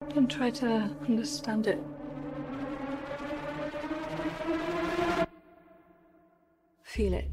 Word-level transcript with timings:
Don't 0.00 0.30
try 0.30 0.50
to 0.50 0.90
understand 1.08 1.66
it. 1.66 1.78
Feel 6.82 7.14
it. 7.14 7.30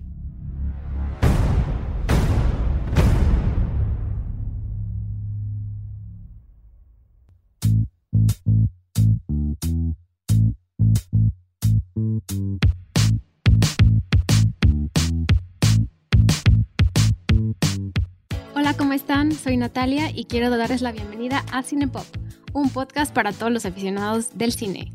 Hola, 18.55 18.73
¿cómo 18.77 18.93
están? 18.93 19.33
Soy 19.33 19.57
Natalia 19.57 20.09
y 20.15 20.25
quiero 20.25 20.49
darles 20.49 20.81
la 20.81 20.93
bienvenida 20.93 21.43
a 21.51 21.63
Cinepop, 21.63 22.05
un 22.53 22.69
podcast 22.69 23.13
para 23.13 23.31
todos 23.31 23.51
los 23.51 23.65
aficionados 23.65 24.37
del 24.37 24.51
cine. 24.51 24.91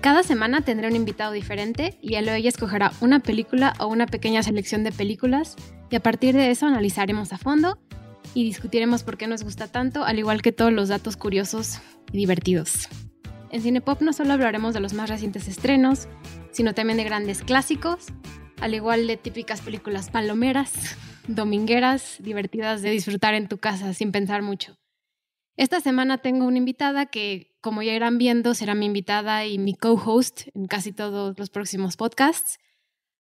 Cada 0.00 0.22
semana 0.22 0.62
tendré 0.62 0.88
un 0.88 0.96
invitado 0.96 1.32
diferente 1.32 1.98
y 2.00 2.14
él 2.14 2.28
o 2.28 2.32
ella 2.32 2.48
escogerá 2.48 2.92
una 3.00 3.20
película 3.20 3.74
o 3.78 3.86
una 3.86 4.06
pequeña 4.06 4.42
selección 4.42 4.82
de 4.82 4.92
películas 4.92 5.56
y 5.90 5.96
a 5.96 6.00
partir 6.00 6.34
de 6.34 6.50
eso 6.50 6.66
analizaremos 6.66 7.32
a 7.32 7.38
fondo 7.38 7.78
y 8.32 8.44
discutiremos 8.44 9.02
por 9.02 9.18
qué 9.18 9.26
nos 9.26 9.42
gusta 9.42 9.68
tanto, 9.68 10.04
al 10.04 10.18
igual 10.18 10.40
que 10.40 10.52
todos 10.52 10.72
los 10.72 10.88
datos 10.88 11.16
curiosos 11.16 11.80
y 12.12 12.18
divertidos. 12.18 12.88
En 13.50 13.60
Cinepop 13.60 14.00
no 14.00 14.12
solo 14.12 14.32
hablaremos 14.32 14.74
de 14.74 14.80
los 14.80 14.94
más 14.94 15.10
recientes 15.10 15.48
estrenos, 15.48 16.08
sino 16.52 16.72
también 16.72 16.96
de 16.96 17.04
grandes 17.04 17.42
clásicos, 17.42 18.06
al 18.60 18.74
igual 18.74 19.06
de 19.06 19.16
típicas 19.16 19.60
películas 19.60 20.10
palomeras, 20.10 20.72
domingueras, 21.26 22.16
divertidas 22.20 22.82
de 22.82 22.90
disfrutar 22.90 23.34
en 23.34 23.48
tu 23.48 23.58
casa 23.58 23.92
sin 23.92 24.12
pensar 24.12 24.42
mucho. 24.42 24.76
Esta 25.60 25.80
semana 25.80 26.16
tengo 26.16 26.46
una 26.46 26.56
invitada 26.56 27.04
que, 27.04 27.54
como 27.60 27.82
ya 27.82 27.92
irán 27.92 28.16
viendo, 28.16 28.54
será 28.54 28.74
mi 28.74 28.86
invitada 28.86 29.44
y 29.44 29.58
mi 29.58 29.74
co-host 29.74 30.48
en 30.54 30.66
casi 30.66 30.90
todos 30.90 31.38
los 31.38 31.50
próximos 31.50 31.98
podcasts. 31.98 32.58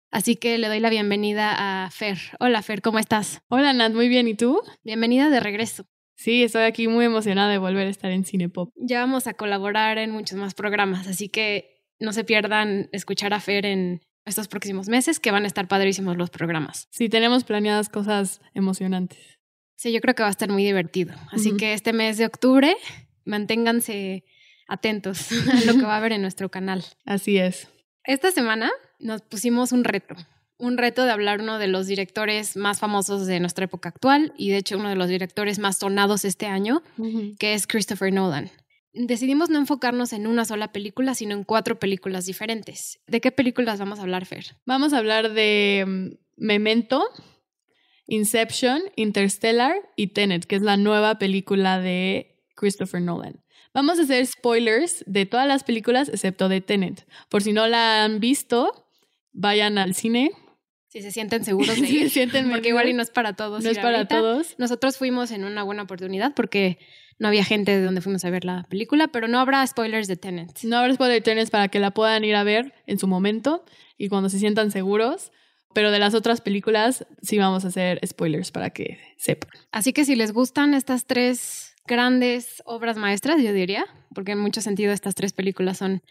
Así 0.09 0.37
que 0.37 0.57
le 0.57 0.69
doy 0.69 0.79
la 0.79 0.89
bienvenida 0.89 1.53
a 1.57 1.91
Fer. 1.91 2.17
Hola 2.39 2.61
Fer, 2.61 2.81
¿cómo 2.81 2.97
estás? 2.97 3.41
Hola 3.49 3.73
Nat, 3.73 3.91
muy 3.91 4.07
bien. 4.07 4.29
¿Y 4.29 4.35
tú? 4.35 4.61
Bienvenida 4.85 5.29
de 5.29 5.41
regreso. 5.41 5.83
Sí, 6.15 6.41
estoy 6.41 6.63
aquí 6.63 6.87
muy 6.87 7.03
emocionada 7.03 7.51
de 7.51 7.57
volver 7.57 7.87
a 7.87 7.89
estar 7.89 8.09
en 8.09 8.23
Cinepop. 8.23 8.71
Ya 8.77 9.01
vamos 9.01 9.27
a 9.27 9.33
colaborar 9.33 9.97
en 9.97 10.11
muchos 10.11 10.39
más 10.39 10.53
programas, 10.53 11.07
así 11.07 11.27
que 11.27 11.83
no 11.99 12.13
se 12.13 12.23
pierdan 12.23 12.87
escuchar 12.93 13.33
a 13.33 13.41
Fer 13.41 13.65
en 13.65 13.99
estos 14.23 14.47
próximos 14.47 14.87
meses, 14.87 15.19
que 15.19 15.31
van 15.31 15.43
a 15.43 15.47
estar 15.47 15.67
padrísimos 15.67 16.15
los 16.15 16.29
programas. 16.29 16.87
Sí, 16.89 17.09
tenemos 17.09 17.43
planeadas 17.43 17.89
cosas 17.89 18.39
emocionantes. 18.53 19.38
Sí, 19.79 19.93
yo 19.93 20.01
creo 20.01 20.13
que 20.13 20.23
va 20.23 20.27
a 20.27 20.31
estar 20.31 20.49
muy 20.49 20.65
divertido. 20.65 21.15
Así 21.31 21.55
que 21.55 21.71
este 21.71 21.93
mes 21.93 22.17
de 22.17 22.25
octubre, 22.25 22.75
manténganse 23.23 24.25
atentos 24.67 25.31
a 25.53 25.65
lo 25.65 25.75
que 25.75 25.83
va 25.83 25.93
a 25.93 25.97
haber 25.99 26.11
en 26.11 26.21
nuestro 26.21 26.51
canal. 26.51 26.83
Así 27.05 27.37
es. 27.37 27.69
Esta 28.03 28.31
semana 28.31 28.71
nos 28.99 29.21
pusimos 29.21 29.71
un 29.71 29.85
reto, 29.85 30.15
un 30.57 30.77
reto 30.77 31.05
de 31.05 31.11
hablar 31.11 31.39
uno 31.39 31.59
de 31.59 31.67
los 31.67 31.87
directores 31.87 32.57
más 32.57 32.81
famosos 32.81 33.25
de 33.25 33.39
nuestra 33.39 33.63
época 33.63 33.87
actual 33.87 34.33
y 34.35 34.49
de 34.49 34.57
hecho 34.57 34.77
uno 34.77 34.89
de 34.89 34.97
los 34.97 35.07
directores 35.07 35.59
más 35.59 35.77
sonados 35.77 36.25
este 36.25 36.47
año, 36.47 36.83
que 37.39 37.53
es 37.53 37.65
Christopher 37.65 38.11
Nolan. 38.11 38.51
Decidimos 38.91 39.49
no 39.49 39.59
enfocarnos 39.59 40.11
en 40.11 40.27
una 40.27 40.43
sola 40.43 40.73
película, 40.73 41.15
sino 41.15 41.35
en 41.35 41.45
cuatro 41.45 41.79
películas 41.79 42.25
diferentes. 42.25 42.99
¿De 43.07 43.21
qué 43.21 43.31
películas 43.31 43.79
vamos 43.79 43.99
a 43.99 44.01
hablar, 44.01 44.25
Fer? 44.25 44.57
Vamos 44.65 44.91
a 44.91 44.97
hablar 44.97 45.31
de 45.31 45.85
mm, 45.87 46.07
Memento, 46.35 47.05
Inception, 48.09 48.81
Interstellar 48.95 49.75
y 49.95 50.07
Tenet, 50.07 50.45
que 50.45 50.55
es 50.55 50.61
la 50.61 50.77
nueva 50.77 51.19
película 51.19 51.79
de 51.79 52.35
Christopher 52.55 53.01
Nolan. 53.01 53.43
Vamos 53.73 53.99
a 53.99 54.01
hacer 54.01 54.25
spoilers 54.25 55.03
de 55.05 55.25
todas 55.25 55.47
las 55.47 55.63
películas 55.63 56.09
excepto 56.09 56.49
de 56.49 56.59
Tenet. 56.59 57.07
Por 57.29 57.43
si 57.43 57.53
no 57.53 57.67
la 57.67 58.03
han 58.03 58.19
visto, 58.19 58.87
vayan 59.31 59.77
al 59.77 59.93
cine. 59.93 60.31
Si 60.87 61.03
se 61.03 61.11
sienten 61.11 61.45
seguros 61.45 61.75
de 61.79 61.85
Si 61.85 61.93
se 61.99 62.03
ir, 62.05 62.09
sienten 62.09 62.49
porque 62.49 62.69
igual 62.69 62.89
y 62.89 62.93
no 62.93 63.03
es 63.03 63.11
para 63.11 63.33
todos. 63.33 63.63
No 63.63 63.69
es 63.69 63.77
ir 63.77 63.83
para 63.83 63.97
ahorita. 63.97 64.17
todos. 64.17 64.55
Nosotros 64.57 64.97
fuimos 64.97 65.29
en 65.29 65.45
una 65.45 65.61
buena 65.61 65.83
oportunidad 65.83 66.33
porque 66.33 66.79
no 67.19 67.27
había 67.27 67.43
gente 67.43 67.77
de 67.77 67.83
donde 67.83 68.01
fuimos 68.01 68.25
a 68.25 68.31
ver 68.31 68.43
la 68.43 68.65
película, 68.69 69.09
pero 69.09 69.27
no 69.27 69.39
habrá 69.39 69.65
spoilers 69.67 70.07
de 70.07 70.15
Tenet. 70.15 70.63
No 70.63 70.77
habrá 70.77 70.93
spoiler 70.95 71.21
Tenet 71.21 71.51
para 71.51 71.67
que 71.67 71.77
la 71.77 71.91
puedan 71.91 72.23
ir 72.23 72.35
a 72.35 72.43
ver 72.43 72.73
en 72.87 72.97
su 72.97 73.07
momento 73.07 73.63
y 73.97 74.09
cuando 74.09 74.29
se 74.29 74.39
sientan 74.39 74.71
seguros. 74.71 75.31
Pero 75.73 75.91
de 75.91 75.99
las 75.99 76.13
otras 76.13 76.41
películas 76.41 77.05
sí 77.21 77.37
vamos 77.37 77.63
a 77.63 77.67
hacer 77.67 77.99
spoilers 78.05 78.51
para 78.51 78.71
que 78.71 78.99
sepan. 79.17 79.51
Así 79.71 79.93
que 79.93 80.05
si 80.05 80.15
les 80.15 80.31
gustan 80.31 80.73
estas 80.73 81.05
tres 81.05 81.75
grandes 81.85 82.61
obras 82.65 82.97
maestras, 82.97 83.41
yo 83.41 83.53
diría, 83.53 83.85
porque 84.13 84.31
en 84.31 84.39
mucho 84.39 84.61
sentido 84.61 84.91
estas 84.93 85.15
tres 85.15 85.33
películas 85.33 85.77
son 85.77 86.01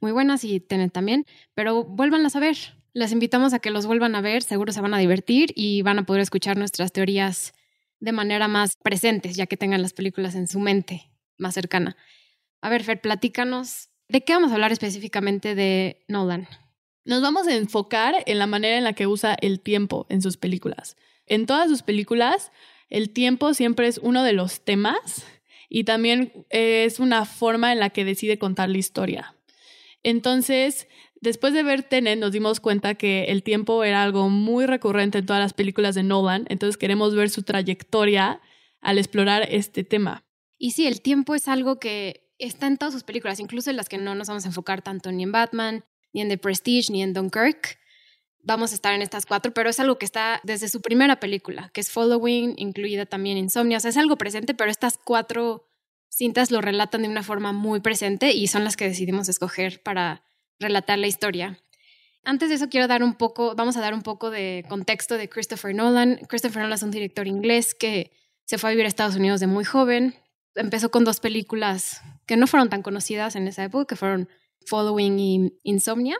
muy 0.00 0.12
buenas 0.12 0.44
y 0.44 0.60
Tenet 0.60 0.92
también, 0.92 1.24
pero 1.54 1.84
vuélvanlas 1.84 2.36
a 2.36 2.40
ver. 2.40 2.56
Les 2.92 3.12
invitamos 3.12 3.52
a 3.52 3.58
que 3.58 3.70
los 3.70 3.86
vuelvan 3.86 4.14
a 4.14 4.20
ver, 4.20 4.42
seguro 4.42 4.72
se 4.72 4.80
van 4.80 4.94
a 4.94 4.98
divertir 4.98 5.52
y 5.54 5.82
van 5.82 5.98
a 5.98 6.06
poder 6.06 6.22
escuchar 6.22 6.56
nuestras 6.56 6.92
teorías 6.92 7.52
de 8.00 8.12
manera 8.12 8.48
más 8.48 8.76
presentes, 8.82 9.36
ya 9.36 9.46
que 9.46 9.56
tengan 9.56 9.82
las 9.82 9.92
películas 9.92 10.34
en 10.34 10.46
su 10.48 10.60
mente 10.60 11.10
más 11.36 11.54
cercana. 11.54 11.96
A 12.60 12.70
ver, 12.70 12.82
Fer, 12.82 13.00
platícanos, 13.00 13.90
¿de 14.08 14.24
qué 14.24 14.32
vamos 14.32 14.50
a 14.50 14.54
hablar 14.54 14.72
específicamente 14.72 15.54
de 15.54 16.04
Nolan? 16.08 16.48
Nos 17.08 17.22
vamos 17.22 17.46
a 17.46 17.56
enfocar 17.56 18.16
en 18.26 18.38
la 18.38 18.46
manera 18.46 18.76
en 18.76 18.84
la 18.84 18.92
que 18.92 19.06
usa 19.06 19.34
el 19.40 19.60
tiempo 19.60 20.04
en 20.10 20.20
sus 20.20 20.36
películas. 20.36 20.98
En 21.24 21.46
todas 21.46 21.70
sus 21.70 21.80
películas, 21.80 22.52
el 22.90 23.08
tiempo 23.08 23.54
siempre 23.54 23.86
es 23.86 23.96
uno 23.96 24.22
de 24.24 24.34
los 24.34 24.60
temas 24.60 25.24
y 25.70 25.84
también 25.84 26.44
es 26.50 27.00
una 27.00 27.24
forma 27.24 27.72
en 27.72 27.80
la 27.80 27.88
que 27.88 28.04
decide 28.04 28.38
contar 28.38 28.68
la 28.68 28.76
historia. 28.76 29.34
Entonces, 30.02 30.86
después 31.22 31.54
de 31.54 31.62
ver 31.62 31.82
Tenet, 31.82 32.18
nos 32.18 32.32
dimos 32.32 32.60
cuenta 32.60 32.94
que 32.94 33.24
el 33.28 33.42
tiempo 33.42 33.84
era 33.84 34.02
algo 34.02 34.28
muy 34.28 34.66
recurrente 34.66 35.16
en 35.16 35.24
todas 35.24 35.40
las 35.40 35.54
películas 35.54 35.94
de 35.94 36.02
Nolan, 36.02 36.44
entonces 36.50 36.76
queremos 36.76 37.14
ver 37.14 37.30
su 37.30 37.42
trayectoria 37.42 38.42
al 38.82 38.98
explorar 38.98 39.48
este 39.50 39.82
tema. 39.82 40.26
Y 40.58 40.72
sí, 40.72 40.86
el 40.86 41.00
tiempo 41.00 41.34
es 41.34 41.48
algo 41.48 41.78
que 41.78 42.28
está 42.38 42.66
en 42.66 42.76
todas 42.76 42.92
sus 42.92 43.04
películas, 43.04 43.40
incluso 43.40 43.70
en 43.70 43.78
las 43.78 43.88
que 43.88 43.96
no 43.96 44.14
nos 44.14 44.28
vamos 44.28 44.44
a 44.44 44.48
enfocar 44.48 44.82
tanto 44.82 45.10
ni 45.10 45.22
en 45.22 45.32
Batman, 45.32 45.84
ni 46.18 46.22
en 46.22 46.28
The 46.28 46.38
Prestige, 46.38 46.92
ni 46.92 47.02
en 47.02 47.14
Dunkirk. 47.14 47.78
Vamos 48.42 48.72
a 48.72 48.74
estar 48.74 48.92
en 48.94 49.02
estas 49.02 49.24
cuatro, 49.24 49.52
pero 49.52 49.70
es 49.70 49.78
algo 49.78 49.98
que 49.98 50.04
está 50.04 50.40
desde 50.42 50.68
su 50.68 50.80
primera 50.80 51.20
película, 51.20 51.70
que 51.72 51.80
es 51.80 51.90
Following, 51.90 52.54
incluida 52.56 53.06
también 53.06 53.38
Insomnia. 53.38 53.76
O 53.76 53.80
sea, 53.80 53.90
es 53.90 53.96
algo 53.96 54.16
presente, 54.16 54.54
pero 54.54 54.70
estas 54.70 54.98
cuatro 54.98 55.68
cintas 56.08 56.50
lo 56.50 56.60
relatan 56.60 57.02
de 57.02 57.08
una 57.08 57.22
forma 57.22 57.52
muy 57.52 57.80
presente 57.80 58.32
y 58.32 58.48
son 58.48 58.64
las 58.64 58.76
que 58.76 58.88
decidimos 58.88 59.28
escoger 59.28 59.82
para 59.82 60.24
relatar 60.58 60.98
la 60.98 61.06
historia. 61.06 61.58
Antes 62.24 62.48
de 62.48 62.56
eso 62.56 62.68
quiero 62.68 62.88
dar 62.88 63.02
un 63.02 63.14
poco, 63.14 63.54
vamos 63.54 63.76
a 63.76 63.80
dar 63.80 63.94
un 63.94 64.02
poco 64.02 64.30
de 64.30 64.64
contexto 64.68 65.16
de 65.16 65.28
Christopher 65.28 65.74
Nolan. 65.74 66.16
Christopher 66.28 66.62
Nolan 66.62 66.74
es 66.74 66.82
un 66.82 66.90
director 66.90 67.26
inglés 67.28 67.74
que 67.74 68.10
se 68.44 68.58
fue 68.58 68.70
a 68.70 68.72
vivir 68.72 68.86
a 68.86 68.88
Estados 68.88 69.16
Unidos 69.16 69.40
de 69.40 69.46
muy 69.46 69.64
joven. 69.64 70.16
Empezó 70.54 70.90
con 70.90 71.04
dos 71.04 71.20
películas 71.20 72.02
que 72.26 72.36
no 72.36 72.46
fueron 72.46 72.70
tan 72.70 72.82
conocidas 72.82 73.36
en 73.36 73.46
esa 73.46 73.62
época, 73.62 73.86
que 73.86 73.96
fueron 73.96 74.28
Following 74.68 75.52
Insomnia. 75.62 76.16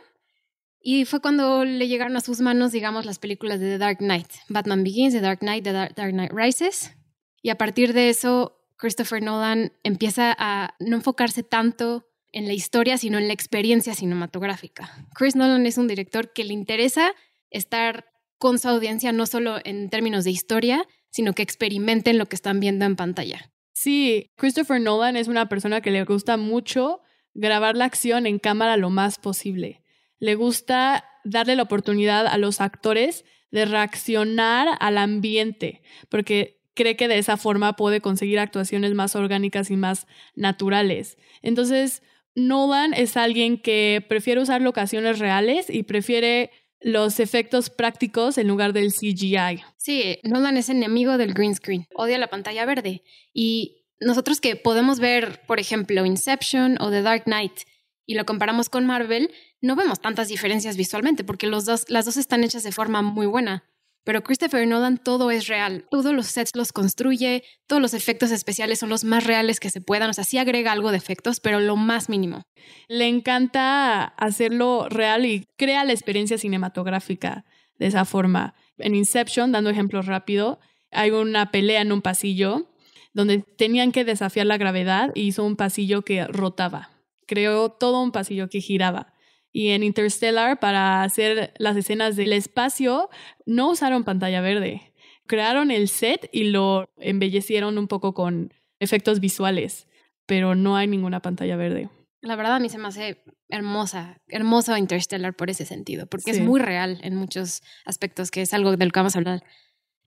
Y 0.81 1.05
fue 1.05 1.21
cuando 1.21 1.65
le 1.65 1.87
llegaron 1.87 2.15
a 2.15 2.21
sus 2.21 2.39
manos, 2.39 2.71
digamos, 2.71 3.05
las 3.05 3.19
películas 3.19 3.59
de 3.59 3.71
The 3.71 3.77
Dark 3.77 3.97
Knight, 3.97 4.27
Batman 4.47 4.83
Begins, 4.83 5.13
The 5.13 5.21
Dark 5.21 5.39
Knight, 5.39 5.63
The 5.63 5.73
Dark, 5.73 5.95
Dark 5.95 6.13
Knight 6.13 6.31
Rises. 6.33 6.95
Y 7.41 7.49
a 7.49 7.57
partir 7.57 7.93
de 7.93 8.09
eso, 8.09 8.59
Christopher 8.77 9.21
Nolan 9.21 9.73
empieza 9.83 10.35
a 10.37 10.75
no 10.79 10.95
enfocarse 10.95 11.43
tanto 11.43 12.05
en 12.31 12.47
la 12.47 12.53
historia, 12.53 12.97
sino 12.97 13.17
en 13.17 13.27
la 13.27 13.33
experiencia 13.33 13.93
cinematográfica. 13.93 14.89
Chris 15.13 15.35
Nolan 15.35 15.65
es 15.65 15.77
un 15.77 15.87
director 15.87 16.31
que 16.31 16.43
le 16.43 16.53
interesa 16.53 17.13
estar 17.49 18.05
con 18.37 18.57
su 18.57 18.69
audiencia 18.69 19.11
no 19.11 19.25
solo 19.25 19.57
en 19.65 19.89
términos 19.89 20.23
de 20.23 20.31
historia, 20.31 20.87
sino 21.09 21.33
que 21.33 21.41
experimenten 21.41 22.17
lo 22.17 22.27
que 22.27 22.35
están 22.35 22.59
viendo 22.59 22.85
en 22.85 22.95
pantalla. 22.95 23.51
Sí, 23.73 24.31
Christopher 24.35 24.79
Nolan 24.79 25.17
es 25.17 25.27
una 25.27 25.49
persona 25.49 25.81
que 25.81 25.91
le 25.91 26.03
gusta 26.05 26.37
mucho 26.37 27.01
grabar 27.39 27.77
la 27.77 27.85
acción 27.85 28.27
en 28.27 28.37
cámara 28.37 28.77
lo 28.77 28.89
más 28.89 29.17
posible. 29.17 29.81
Le 30.19 30.35
gusta 30.35 31.05
darle 31.23 31.55
la 31.55 31.63
oportunidad 31.63 32.27
a 32.27 32.37
los 32.37 32.59
actores 32.61 33.23
de 33.51 33.65
reaccionar 33.65 34.67
al 34.79 34.97
ambiente, 34.97 35.81
porque 36.09 36.59
cree 36.73 36.95
que 36.95 37.07
de 37.07 37.17
esa 37.17 37.37
forma 37.37 37.75
puede 37.75 38.01
conseguir 38.01 38.39
actuaciones 38.39 38.93
más 38.93 39.15
orgánicas 39.15 39.71
y 39.71 39.77
más 39.77 40.05
naturales. 40.35 41.17
Entonces, 41.41 42.03
Nolan 42.35 42.93
es 42.93 43.17
alguien 43.17 43.57
que 43.57 44.05
prefiere 44.07 44.41
usar 44.41 44.61
locaciones 44.61 45.19
reales 45.19 45.69
y 45.69 45.83
prefiere 45.83 46.51
los 46.81 47.19
efectos 47.19 47.69
prácticos 47.69 48.37
en 48.37 48.47
lugar 48.47 48.73
del 48.73 48.91
CGI. 48.91 49.61
Sí, 49.77 50.19
Nolan 50.23 50.57
es 50.57 50.69
enemigo 50.69 51.17
del 51.17 51.33
green 51.33 51.55
screen, 51.55 51.87
odia 51.95 52.17
la 52.17 52.27
pantalla 52.27 52.65
verde. 52.65 53.03
Y 53.33 53.78
nosotros 53.99 54.39
que 54.41 54.55
podemos 54.55 54.99
ver, 54.99 55.41
por 55.45 55.59
ejemplo, 55.59 56.05
Inception 56.05 56.77
o 56.79 56.89
The 56.89 57.01
Dark 57.01 57.23
Knight 57.25 57.61
y 58.05 58.15
lo 58.15 58.25
comparamos 58.25 58.69
con 58.69 58.85
Marvel, 58.85 59.31
no 59.61 59.75
vemos 59.75 59.99
tantas 59.99 60.29
diferencias 60.29 60.77
visualmente 60.77 61.23
porque 61.23 61.47
los 61.47 61.65
dos, 61.65 61.85
las 61.89 62.05
dos 62.05 62.17
están 62.17 62.43
hechas 62.43 62.63
de 62.63 62.71
forma 62.71 63.01
muy 63.01 63.27
buena. 63.27 63.63
Pero 64.05 64.23
Christopher 64.23 64.65
Nolan 64.65 64.97
todo 64.97 65.29
es 65.29 65.47
real, 65.47 65.85
todos 65.91 66.13
los 66.13 66.27
sets 66.27 66.55
los 66.55 66.71
construye, 66.71 67.43
todos 67.67 67.81
los 67.81 67.93
efectos 67.93 68.31
especiales 68.31 68.79
son 68.79 68.89
los 68.89 69.03
más 69.03 69.25
reales 69.25 69.59
que 69.59 69.69
se 69.69 69.81
puedan, 69.81 70.09
o 70.09 70.13
sea, 70.13 70.23
sí 70.23 70.37
agrega 70.37 70.71
algo 70.71 70.91
de 70.91 70.97
efectos, 70.97 71.39
pero 71.39 71.59
lo 71.59 71.75
más 71.75 72.09
mínimo. 72.09 72.41
Le 72.87 73.07
encanta 73.07 74.05
hacerlo 74.05 74.87
real 74.89 75.25
y 75.25 75.45
crea 75.57 75.83
la 75.83 75.91
experiencia 75.91 76.37
cinematográfica 76.37 77.45
de 77.77 77.87
esa 77.87 78.05
forma. 78.05 78.55
En 78.77 78.95
Inception, 78.95 79.51
dando 79.51 79.69
ejemplos 79.69 80.05
rápido, 80.05 80.59
hay 80.91 81.11
una 81.11 81.51
pelea 81.51 81.81
en 81.81 81.91
un 81.91 82.01
pasillo 82.01 82.68
donde 83.13 83.39
tenían 83.39 83.91
que 83.91 84.05
desafiar 84.05 84.45
la 84.45 84.57
gravedad 84.57 85.11
y 85.15 85.21
hizo 85.27 85.43
un 85.43 85.55
pasillo 85.55 86.03
que 86.03 86.25
rotaba. 86.25 86.89
Creó 87.25 87.69
todo 87.69 88.01
un 88.01 88.11
pasillo 88.11 88.49
que 88.49 88.61
giraba. 88.61 89.13
Y 89.51 89.69
en 89.69 89.83
Interstellar, 89.83 90.59
para 90.59 91.03
hacer 91.03 91.53
las 91.57 91.75
escenas 91.75 92.15
del 92.15 92.33
espacio, 92.33 93.09
no 93.45 93.71
usaron 93.71 94.03
pantalla 94.03 94.41
verde. 94.41 94.93
Crearon 95.25 95.71
el 95.71 95.87
set 95.87 96.29
y 96.31 96.45
lo 96.45 96.89
embellecieron 96.97 97.77
un 97.77 97.87
poco 97.87 98.13
con 98.13 98.53
efectos 98.79 99.19
visuales, 99.19 99.87
pero 100.25 100.55
no 100.55 100.75
hay 100.75 100.87
ninguna 100.87 101.21
pantalla 101.21 101.55
verde. 101.55 101.89
La 102.21 102.35
verdad 102.35 102.55
a 102.55 102.59
mí 102.59 102.69
se 102.69 102.77
me 102.77 102.87
hace 102.87 103.23
hermosa, 103.47 104.21
hermosa 104.27 104.77
Interstellar 104.77 105.35
por 105.35 105.49
ese 105.49 105.65
sentido, 105.65 106.05
porque 106.07 106.31
es 106.31 106.41
muy 106.41 106.59
real 106.59 106.99
en 107.01 107.15
muchos 107.15 107.61
aspectos, 107.85 108.29
que 108.29 108.41
es 108.41 108.53
algo 108.53 108.75
del 108.75 108.91
que 108.91 108.99
vamos 108.99 109.15
a 109.15 109.19
hablar. 109.19 109.43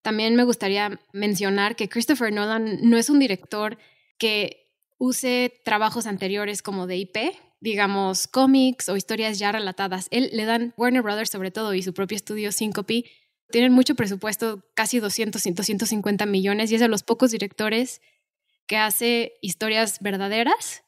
También 0.02 0.36
me 0.36 0.44
gustaría 0.44 1.00
mencionar 1.12 1.76
que 1.76 1.88
Christopher 1.88 2.32
Nolan 2.32 2.78
no 2.82 2.96
es 2.96 3.08
un 3.08 3.18
director 3.18 3.78
que 4.18 4.66
use 4.98 5.52
trabajos 5.64 6.06
anteriores 6.06 6.62
como 6.62 6.86
de 6.86 6.96
IP, 6.96 7.16
digamos 7.60 8.26
cómics 8.26 8.88
o 8.88 8.96
historias 8.96 9.38
ya 9.38 9.52
relatadas. 9.52 10.08
Él 10.10 10.30
le 10.32 10.44
dan 10.44 10.74
Warner 10.76 11.02
Brothers 11.02 11.30
sobre 11.30 11.50
todo 11.50 11.74
y 11.74 11.82
su 11.82 11.94
propio 11.94 12.16
estudio 12.16 12.50
Syncope 12.52 13.04
tienen 13.50 13.72
mucho 13.72 13.94
presupuesto, 13.94 14.64
casi 14.74 14.98
200, 14.98 15.42
250 15.42 16.26
millones 16.26 16.70
y 16.70 16.74
es 16.74 16.80
de 16.80 16.88
los 16.88 17.04
pocos 17.04 17.30
directores 17.30 18.00
que 18.66 18.76
hace 18.76 19.34
historias 19.42 19.98
verdaderas 20.00 20.82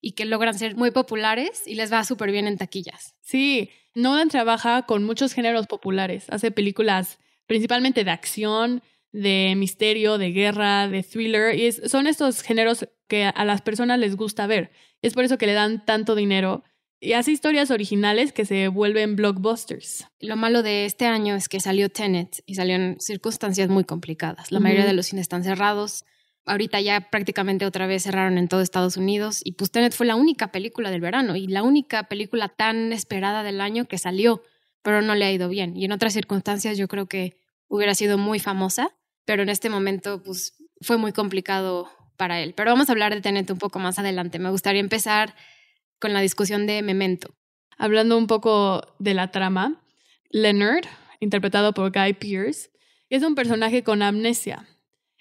y 0.00 0.12
que 0.12 0.24
logran 0.24 0.58
ser 0.58 0.76
muy 0.76 0.92
populares 0.92 1.62
y 1.66 1.74
les 1.74 1.92
va 1.92 2.04
súper 2.04 2.30
bien 2.30 2.46
en 2.46 2.58
taquillas. 2.58 3.14
Sí, 3.20 3.70
Nolan 3.94 4.28
trabaja 4.28 4.82
con 4.82 5.04
muchos 5.04 5.32
géneros 5.32 5.66
populares, 5.66 6.26
hace 6.28 6.50
películas 6.50 7.18
principalmente 7.50 8.04
de 8.04 8.12
acción, 8.12 8.80
de 9.10 9.54
misterio, 9.56 10.18
de 10.18 10.30
guerra, 10.30 10.86
de 10.86 11.02
thriller, 11.02 11.58
y 11.58 11.72
son 11.72 12.06
estos 12.06 12.42
géneros 12.42 12.86
que 13.08 13.24
a 13.24 13.44
las 13.44 13.60
personas 13.60 13.98
les 13.98 14.14
gusta 14.14 14.46
ver. 14.46 14.70
Es 15.02 15.14
por 15.14 15.24
eso 15.24 15.36
que 15.36 15.48
le 15.48 15.54
dan 15.54 15.84
tanto 15.84 16.14
dinero 16.14 16.62
y 17.00 17.14
hace 17.14 17.32
historias 17.32 17.72
originales 17.72 18.32
que 18.32 18.44
se 18.44 18.68
vuelven 18.68 19.16
blockbusters. 19.16 20.06
Lo 20.20 20.36
malo 20.36 20.62
de 20.62 20.84
este 20.84 21.06
año 21.06 21.34
es 21.34 21.48
que 21.48 21.58
salió 21.58 21.88
Tenet 21.88 22.40
y 22.46 22.54
salió 22.54 22.76
en 22.76 23.00
circunstancias 23.00 23.68
muy 23.68 23.82
complicadas. 23.82 24.52
La 24.52 24.60
mayoría 24.60 24.86
de 24.86 24.92
los 24.92 25.06
cines 25.06 25.22
están 25.22 25.42
cerrados. 25.42 26.04
Ahorita 26.44 26.80
ya 26.80 27.10
prácticamente 27.10 27.66
otra 27.66 27.88
vez 27.88 28.04
cerraron 28.04 28.38
en 28.38 28.46
todo 28.46 28.60
Estados 28.60 28.96
Unidos 28.96 29.40
y 29.42 29.54
pues 29.54 29.72
Tenet 29.72 29.92
fue 29.92 30.06
la 30.06 30.14
única 30.14 30.52
película 30.52 30.92
del 30.92 31.00
verano 31.00 31.34
y 31.34 31.48
la 31.48 31.64
única 31.64 32.04
película 32.04 32.48
tan 32.48 32.92
esperada 32.92 33.42
del 33.42 33.60
año 33.60 33.86
que 33.86 33.98
salió, 33.98 34.40
pero 34.82 35.02
no 35.02 35.16
le 35.16 35.24
ha 35.24 35.32
ido 35.32 35.48
bien. 35.48 35.76
Y 35.76 35.84
en 35.84 35.90
otras 35.90 36.12
circunstancias 36.12 36.78
yo 36.78 36.86
creo 36.86 37.06
que 37.06 37.39
hubiera 37.70 37.94
sido 37.94 38.18
muy 38.18 38.38
famosa, 38.40 38.90
pero 39.24 39.42
en 39.42 39.48
este 39.48 39.70
momento 39.70 40.22
pues 40.22 40.54
fue 40.82 40.98
muy 40.98 41.12
complicado 41.12 41.88
para 42.16 42.40
él. 42.40 42.52
Pero 42.54 42.72
vamos 42.72 42.88
a 42.88 42.92
hablar 42.92 43.14
de 43.14 43.22
Tenet 43.22 43.50
un 43.50 43.58
poco 43.58 43.78
más 43.78 43.98
adelante. 43.98 44.38
Me 44.38 44.50
gustaría 44.50 44.80
empezar 44.80 45.34
con 45.98 46.12
la 46.12 46.20
discusión 46.20 46.66
de 46.66 46.82
Memento. 46.82 47.34
Hablando 47.78 48.18
un 48.18 48.26
poco 48.26 48.82
de 48.98 49.14
la 49.14 49.30
trama, 49.30 49.82
Leonard, 50.28 50.84
interpretado 51.20 51.72
por 51.72 51.92
Guy 51.92 52.12
Pearce, 52.14 52.70
es 53.08 53.22
un 53.22 53.34
personaje 53.34 53.82
con 53.82 54.02
amnesia. 54.02 54.66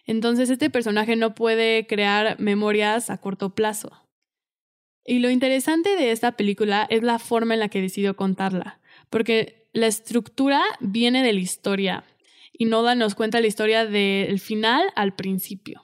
Entonces 0.06 0.50
este 0.50 0.70
personaje 0.70 1.16
no 1.16 1.36
puede 1.36 1.86
crear 1.86 2.40
memorias 2.40 3.10
a 3.10 3.18
corto 3.18 3.54
plazo. 3.54 3.92
Y 5.06 5.20
lo 5.20 5.30
interesante 5.30 5.96
de 5.96 6.12
esta 6.12 6.34
película 6.34 6.88
es 6.90 7.04
la 7.04 7.20
forma 7.20 7.54
en 7.54 7.60
la 7.60 7.70
que 7.70 7.82
decidió 7.82 8.16
contarla, 8.16 8.80
porque 9.10 9.70
la 9.72 9.88
estructura 9.88 10.64
viene 10.80 11.24
de 11.24 11.34
la 11.34 11.40
historia 11.40 12.04
y 12.60 12.66
Noda 12.66 12.94
nos 12.94 13.16
cuenta 13.16 13.40
la 13.40 13.48
historia 13.48 13.86
del 13.86 14.38
final 14.42 14.92
al 14.96 15.16
principio. 15.16 15.82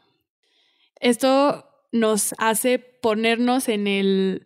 Esto 1.00 1.70
nos 1.94 2.36
hace 2.38 2.80
ponernos 2.80 3.70
en, 3.70 3.88
el, 3.88 4.46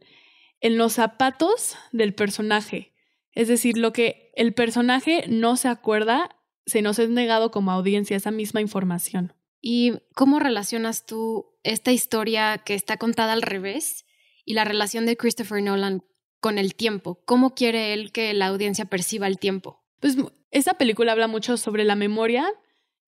en 0.61 0.77
los 0.77 0.93
zapatos 0.93 1.75
del 1.91 2.13
personaje. 2.13 2.93
Es 3.33 3.47
decir, 3.47 3.79
lo 3.79 3.93
que 3.93 4.31
el 4.35 4.53
personaje 4.53 5.25
no 5.27 5.55
se 5.55 5.69
acuerda, 5.69 6.29
se 6.67 6.83
nos 6.83 6.99
es 6.99 7.09
negado 7.09 7.49
como 7.49 7.71
audiencia 7.71 8.15
esa 8.15 8.29
misma 8.29 8.61
información. 8.61 9.33
¿Y 9.59 9.93
cómo 10.13 10.37
relacionas 10.37 11.07
tú 11.07 11.57
esta 11.63 11.91
historia 11.91 12.59
que 12.59 12.75
está 12.75 12.97
contada 12.97 13.33
al 13.33 13.41
revés 13.41 14.05
y 14.45 14.53
la 14.53 14.65
relación 14.65 15.07
de 15.07 15.17
Christopher 15.17 15.63
Nolan 15.63 16.03
con 16.39 16.59
el 16.59 16.75
tiempo? 16.75 17.23
¿Cómo 17.25 17.55
quiere 17.55 17.93
él 17.93 18.11
que 18.11 18.31
la 18.35 18.45
audiencia 18.45 18.85
perciba 18.85 19.25
el 19.25 19.39
tiempo? 19.39 19.83
Pues 19.99 20.15
esta 20.51 20.75
película 20.75 21.11
habla 21.11 21.27
mucho 21.27 21.57
sobre 21.57 21.83
la 21.83 21.95
memoria 21.95 22.51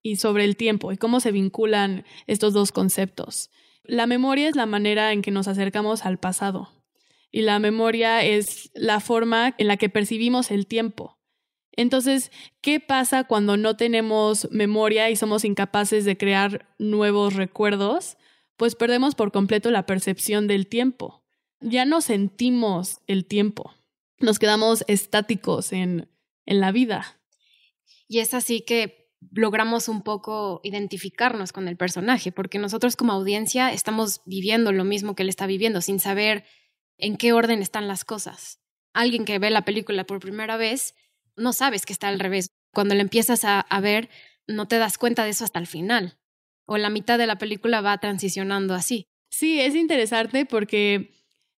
y 0.03 0.17
sobre 0.17 0.45
el 0.45 0.55
tiempo 0.55 0.91
y 0.91 0.97
cómo 0.97 1.19
se 1.19 1.31
vinculan 1.31 2.05
estos 2.27 2.53
dos 2.53 2.71
conceptos. 2.71 3.49
La 3.83 4.07
memoria 4.07 4.47
es 4.47 4.55
la 4.55 4.65
manera 4.65 5.11
en 5.11 5.21
que 5.21 5.31
nos 5.31 5.47
acercamos 5.47 6.05
al 6.05 6.19
pasado 6.19 6.69
y 7.31 7.41
la 7.41 7.59
memoria 7.59 8.23
es 8.23 8.71
la 8.73 8.99
forma 8.99 9.55
en 9.57 9.67
la 9.67 9.77
que 9.77 9.89
percibimos 9.89 10.51
el 10.51 10.67
tiempo. 10.67 11.17
Entonces, 11.71 12.31
¿qué 12.59 12.79
pasa 12.79 13.23
cuando 13.23 13.55
no 13.55 13.77
tenemos 13.77 14.49
memoria 14.51 15.09
y 15.09 15.15
somos 15.15 15.45
incapaces 15.45 16.03
de 16.03 16.17
crear 16.17 16.67
nuevos 16.77 17.35
recuerdos? 17.35 18.17
Pues 18.57 18.75
perdemos 18.75 19.15
por 19.15 19.31
completo 19.31 19.71
la 19.71 19.85
percepción 19.85 20.47
del 20.47 20.67
tiempo. 20.67 21.23
Ya 21.61 21.85
no 21.85 22.01
sentimos 22.01 22.99
el 23.07 23.25
tiempo. 23.25 23.73
Nos 24.19 24.37
quedamos 24.37 24.83
estáticos 24.87 25.71
en, 25.71 26.09
en 26.45 26.59
la 26.59 26.71
vida. 26.71 27.20
Y 28.11 28.19
es 28.19 28.33
así 28.33 28.59
que 28.59 29.09
logramos 29.31 29.87
un 29.87 30.01
poco 30.01 30.59
identificarnos 30.65 31.53
con 31.53 31.69
el 31.69 31.77
personaje, 31.77 32.33
porque 32.33 32.59
nosotros 32.59 32.97
como 32.97 33.13
audiencia 33.13 33.71
estamos 33.71 34.19
viviendo 34.25 34.73
lo 34.73 34.83
mismo 34.83 35.15
que 35.15 35.23
él 35.23 35.29
está 35.29 35.47
viviendo, 35.47 35.79
sin 35.79 36.01
saber 36.01 36.43
en 36.97 37.15
qué 37.15 37.31
orden 37.31 37.61
están 37.61 37.87
las 37.87 38.03
cosas. 38.03 38.59
Alguien 38.91 39.23
que 39.23 39.39
ve 39.39 39.49
la 39.49 39.63
película 39.63 40.03
por 40.03 40.19
primera 40.19 40.57
vez, 40.57 40.93
no 41.37 41.53
sabes 41.53 41.85
que 41.85 41.93
está 41.93 42.09
al 42.09 42.19
revés. 42.19 42.49
Cuando 42.73 42.95
la 42.95 43.01
empiezas 43.01 43.45
a, 43.45 43.61
a 43.61 43.79
ver, 43.79 44.09
no 44.45 44.67
te 44.67 44.77
das 44.77 44.97
cuenta 44.97 45.23
de 45.23 45.29
eso 45.29 45.45
hasta 45.45 45.59
el 45.59 45.67
final. 45.67 46.17
O 46.65 46.77
la 46.77 46.89
mitad 46.89 47.17
de 47.17 47.27
la 47.27 47.37
película 47.37 47.79
va 47.79 47.97
transicionando 47.99 48.73
así. 48.73 49.05
Sí, 49.29 49.61
es 49.61 49.73
interesante 49.73 50.45
porque 50.45 51.13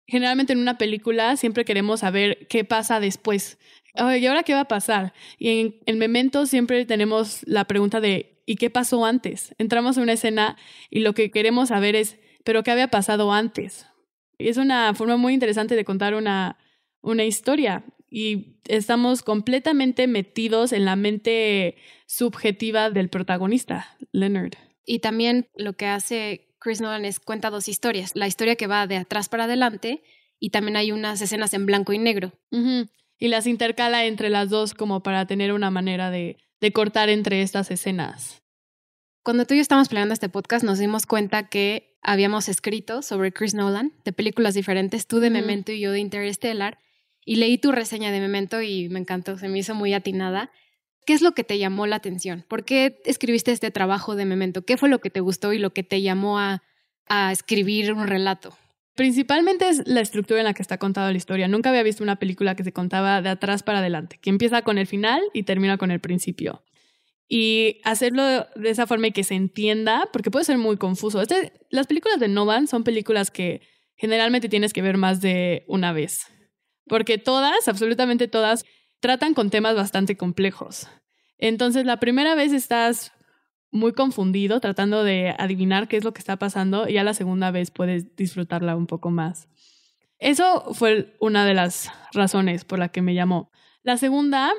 generalmente 0.06 0.54
en 0.54 0.60
una 0.60 0.78
película 0.78 1.36
siempre 1.36 1.66
queremos 1.66 2.02
saber 2.02 2.48
qué 2.48 2.64
pasa 2.64 3.00
después. 3.00 3.58
¿Y 3.96 4.26
ahora 4.26 4.44
qué 4.44 4.54
va 4.54 4.62
a 4.62 4.68
pasar? 4.68 5.14
Y 5.38 5.60
en 5.60 5.76
el 5.86 5.98
Memento 5.98 6.46
siempre 6.46 6.86
tenemos 6.86 7.42
la 7.46 7.66
pregunta 7.66 8.02
de 8.02 8.42
¿y 8.46 8.56
qué 8.56 8.70
pasó 8.70 9.06
antes? 9.06 9.56
Entramos 9.58 9.98
a 9.98 10.02
una 10.02 10.14
escena 10.14 10.58
y 10.90 11.00
lo 11.00 11.14
que 11.14 11.32
queremos 11.32 11.70
saber 11.70 11.96
es 11.96 12.18
¿pero 12.44 12.64
qué 12.64 12.72
había 12.72 12.90
pasado 12.90 13.32
antes? 13.32 13.88
Y 14.38 14.50
es 14.50 14.58
una 14.58 14.94
forma 14.94 15.18
muy 15.18 15.34
interesante 15.34 15.76
de 15.76 15.86
contar 15.86 16.16
una, 16.16 16.58
una 17.02 17.24
historia 17.24 17.86
y 18.10 18.60
estamos 18.68 19.24
completamente 19.24 20.08
metidos 20.08 20.72
en 20.74 20.86
la 20.86 20.96
mente 20.96 21.78
subjetiva 22.06 22.90
del 22.90 23.10
protagonista, 23.10 23.98
Leonard. 24.12 24.54
Y 24.86 25.00
también 25.00 25.48
lo 25.56 25.74
que 25.74 25.88
hace 25.88 26.54
Chris 26.60 26.82
Nolan 26.82 27.06
es 27.06 27.20
cuenta 27.20 27.50
dos 27.50 27.68
historias, 27.68 28.12
la 28.16 28.28
historia 28.28 28.56
que 28.56 28.68
va 28.68 28.88
de 28.88 28.98
atrás 28.98 29.30
para 29.30 29.46
adelante 29.46 30.04
y 30.40 30.50
también 30.50 30.76
hay 30.76 30.92
unas 30.92 31.22
escenas 31.22 31.54
en 31.54 31.66
blanco 31.66 31.94
y 31.94 31.98
negro 31.98 32.34
y 33.24 33.30
las 33.30 33.48
intercala 33.48 34.04
entre 34.04 34.30
las 34.30 34.50
dos 34.50 34.74
como 34.74 35.02
para 35.02 35.26
tener 35.26 35.54
una 35.54 35.72
manera 35.72 36.12
de, 36.12 36.36
de 36.60 36.74
cortar 36.74 37.08
entre 37.08 37.42
estas 37.42 37.72
escenas. 37.72 38.42
Cuando 39.24 39.46
tú 39.46 39.54
y 39.54 39.58
yo 39.60 39.62
estábamos 39.62 39.88
planeando 39.88 40.14
este 40.14 40.28
podcast, 40.28 40.66
nos 40.66 40.78
dimos 40.78 41.06
cuenta 41.06 41.48
que 41.48 41.96
habíamos 42.02 42.50
escrito 42.50 43.02
sobre 43.02 43.32
Chris 43.32 43.54
Nolan, 43.54 43.94
de 44.04 44.12
películas 44.12 44.56
diferentes, 44.56 45.08
tú 45.08 45.22
de 45.22 45.30
Memento 45.30 45.72
y 45.72 45.80
yo 45.80 45.94
de 45.94 46.00
Interstellar, 46.00 46.80
y 47.24 47.38
leí 47.38 47.58
tu 47.58 47.72
reseña 47.72 48.12
de 48.12 48.20
Memento 48.20 48.62
y 48.62 48.90
me 48.90 49.00
encantó, 49.00 49.38
se 49.38 49.48
me 49.48 49.60
hizo 49.60 49.74
muy 49.74 49.94
atinada. 49.94 50.52
¿Qué 51.06 51.14
es 51.14 51.22
lo 51.22 51.32
que 51.32 51.46
te 51.46 51.58
llamó 51.58 51.88
la 51.88 51.96
atención? 51.96 52.44
¿Por 52.50 52.66
qué 52.66 53.00
escribiste 53.06 53.54
este 53.54 53.72
trabajo 53.72 54.18
de 54.18 54.26
Memento? 54.26 54.66
¿Qué 54.66 54.76
fue 54.76 54.90
lo 54.90 55.00
que 55.00 55.10
te 55.10 55.22
gustó 55.22 55.54
y 55.54 55.60
lo 55.60 55.72
que 55.72 55.84
te 55.84 56.02
llamó 56.02 56.40
a, 56.40 56.62
a 57.08 57.32
escribir 57.32 57.94
un 57.94 58.06
relato? 58.06 58.54
Principalmente 58.96 59.68
es 59.68 59.88
la 59.88 60.02
estructura 60.02 60.40
en 60.40 60.46
la 60.46 60.54
que 60.54 60.62
está 60.62 60.78
contada 60.78 61.12
la 61.12 61.18
historia. 61.18 61.48
Nunca 61.48 61.70
había 61.70 61.82
visto 61.82 62.04
una 62.04 62.18
película 62.18 62.56
que 62.56 62.64
se 62.64 62.74
contaba 62.74 63.22
de 63.22 63.30
atrás 63.30 63.64
para 63.64 63.80
adelante, 63.80 64.20
que 64.22 64.30
empieza 64.30 64.62
con 64.62 64.78
el 64.78 64.86
final 64.86 65.22
y 65.34 65.44
termina 65.44 65.78
con 65.78 65.90
el 65.90 66.00
principio. 66.00 66.64
Y 67.28 67.80
hacerlo 67.84 68.24
de 68.56 68.70
esa 68.70 68.86
forma 68.86 69.08
y 69.08 69.12
que 69.12 69.24
se 69.24 69.34
entienda, 69.34 70.10
porque 70.14 70.30
puede 70.30 70.46
ser 70.46 70.60
muy 70.60 70.78
confuso. 70.78 71.22
Este, 71.22 71.54
las 71.72 71.88
películas 71.88 72.20
de 72.20 72.28
Nolan 72.28 72.68
son 72.68 72.84
películas 72.84 73.32
que 73.32 73.62
generalmente 73.96 74.50
tienes 74.50 74.74
que 74.74 74.84
ver 74.84 74.98
más 74.98 75.22
de 75.22 75.64
una 75.68 75.92
vez, 75.92 76.28
porque 76.88 77.18
todas, 77.18 77.68
absolutamente 77.68 78.28
todas, 78.28 78.66
tratan 79.00 79.34
con 79.34 79.50
temas 79.50 79.76
bastante 79.76 80.16
complejos. 80.18 80.88
Entonces, 81.40 81.86
la 81.86 82.00
primera 82.00 82.36
vez 82.36 82.54
estás 82.54 83.12
muy 83.74 83.94
confundido 83.94 84.62
tratando 84.62 85.04
de 85.04 85.36
adivinar 85.38 85.88
qué 85.88 85.98
es 85.98 86.04
lo 86.04 86.14
que 86.14 86.20
está 86.20 86.38
pasando 86.38 86.88
y 86.88 86.94
ya 86.94 87.04
la 87.04 87.16
segunda 87.16 87.52
vez 87.52 87.72
puedes 87.72 88.16
disfrutarla 88.16 88.76
un 88.76 88.88
poco 88.88 89.10
más. 89.10 89.50
Eso 90.20 90.74
fue 90.74 91.18
una 91.20 91.46
de 91.46 91.56
las 91.56 91.92
razones 92.14 92.64
por 92.64 92.80
la 92.80 92.90
que 92.90 93.02
me 93.02 93.16
llamó. 93.16 93.52
La 93.82 93.98
segunda, 93.98 94.54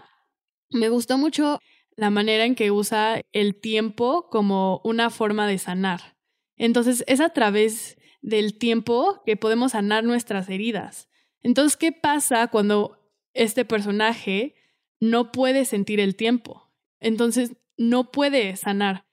me 0.70 0.88
gustó 0.88 1.16
mucho 1.16 1.60
la 1.96 2.10
manera 2.10 2.44
en 2.44 2.56
que 2.56 2.72
usa 2.72 3.22
el 3.32 3.54
tiempo 3.54 4.28
como 4.30 4.80
una 4.84 5.10
forma 5.10 5.46
de 5.46 5.58
sanar. 5.58 6.16
Entonces, 6.56 7.04
es 7.06 7.20
a 7.20 7.30
través 7.30 7.96
del 8.20 8.58
tiempo 8.58 9.22
que 9.24 9.36
podemos 9.36 9.72
sanar 9.72 10.02
nuestras 10.02 10.48
heridas. 10.50 11.08
Entonces, 11.40 11.76
¿qué 11.76 11.92
pasa 11.92 12.48
cuando 12.48 12.98
este 13.32 13.64
personaje 13.64 14.56
no 14.98 15.30
puede 15.30 15.64
sentir 15.64 16.00
el 16.00 16.16
tiempo? 16.16 16.72
Entonces, 17.00 17.52
no 17.76 18.10
puede 18.10 18.56
sanar. 18.56 19.04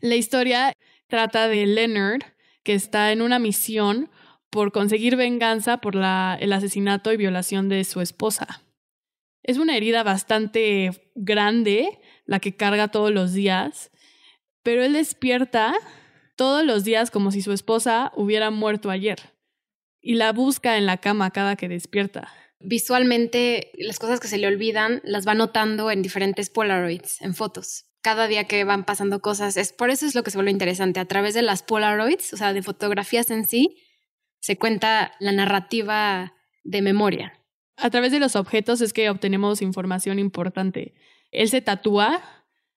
La 0.00 0.16
historia 0.16 0.72
trata 1.06 1.48
de 1.48 1.66
Leonard, 1.66 2.22
que 2.62 2.74
está 2.74 3.12
en 3.12 3.22
una 3.22 3.38
misión 3.38 4.10
por 4.50 4.72
conseguir 4.72 5.16
venganza 5.16 5.78
por 5.78 5.94
la, 5.94 6.36
el 6.40 6.52
asesinato 6.52 7.12
y 7.12 7.16
violación 7.16 7.68
de 7.68 7.84
su 7.84 8.00
esposa. 8.00 8.62
Es 9.42 9.58
una 9.58 9.76
herida 9.76 10.02
bastante 10.02 11.10
grande, 11.14 12.00
la 12.26 12.38
que 12.38 12.56
carga 12.56 12.88
todos 12.88 13.10
los 13.10 13.32
días, 13.32 13.90
pero 14.62 14.84
él 14.84 14.92
despierta 14.92 15.74
todos 16.36 16.64
los 16.64 16.84
días 16.84 17.10
como 17.10 17.30
si 17.30 17.42
su 17.42 17.52
esposa 17.52 18.12
hubiera 18.16 18.50
muerto 18.50 18.90
ayer 18.90 19.18
y 20.00 20.14
la 20.14 20.32
busca 20.32 20.76
en 20.76 20.86
la 20.86 20.98
cama 20.98 21.30
cada 21.30 21.56
que 21.56 21.68
despierta. 21.68 22.32
Visualmente, 22.58 23.70
las 23.74 23.98
cosas 23.98 24.20
que 24.20 24.28
se 24.28 24.38
le 24.38 24.46
olvidan 24.46 25.00
las 25.04 25.26
va 25.26 25.34
notando 25.34 25.90
en 25.90 26.02
diferentes 26.02 26.50
Polaroids, 26.50 27.20
en 27.20 27.34
fotos 27.34 27.86
cada 28.02 28.26
día 28.26 28.44
que 28.44 28.64
van 28.64 28.84
pasando 28.84 29.20
cosas. 29.20 29.56
Es 29.56 29.72
por 29.72 29.90
eso 29.90 30.04
es 30.04 30.14
lo 30.14 30.22
que 30.22 30.30
se 30.30 30.36
vuelve 30.36 30.50
interesante. 30.50 31.00
A 31.00 31.06
través 31.06 31.34
de 31.34 31.42
las 31.42 31.62
Polaroids, 31.62 32.32
o 32.34 32.36
sea, 32.36 32.52
de 32.52 32.62
fotografías 32.62 33.30
en 33.30 33.46
sí, 33.46 33.76
se 34.40 34.58
cuenta 34.58 35.12
la 35.20 35.32
narrativa 35.32 36.34
de 36.64 36.82
memoria. 36.82 37.32
A 37.76 37.90
través 37.90 38.12
de 38.12 38.20
los 38.20 38.36
objetos 38.36 38.80
es 38.80 38.92
que 38.92 39.08
obtenemos 39.08 39.62
información 39.62 40.18
importante. 40.18 40.94
Él 41.30 41.48
se 41.48 41.62
tatúa 41.62 42.22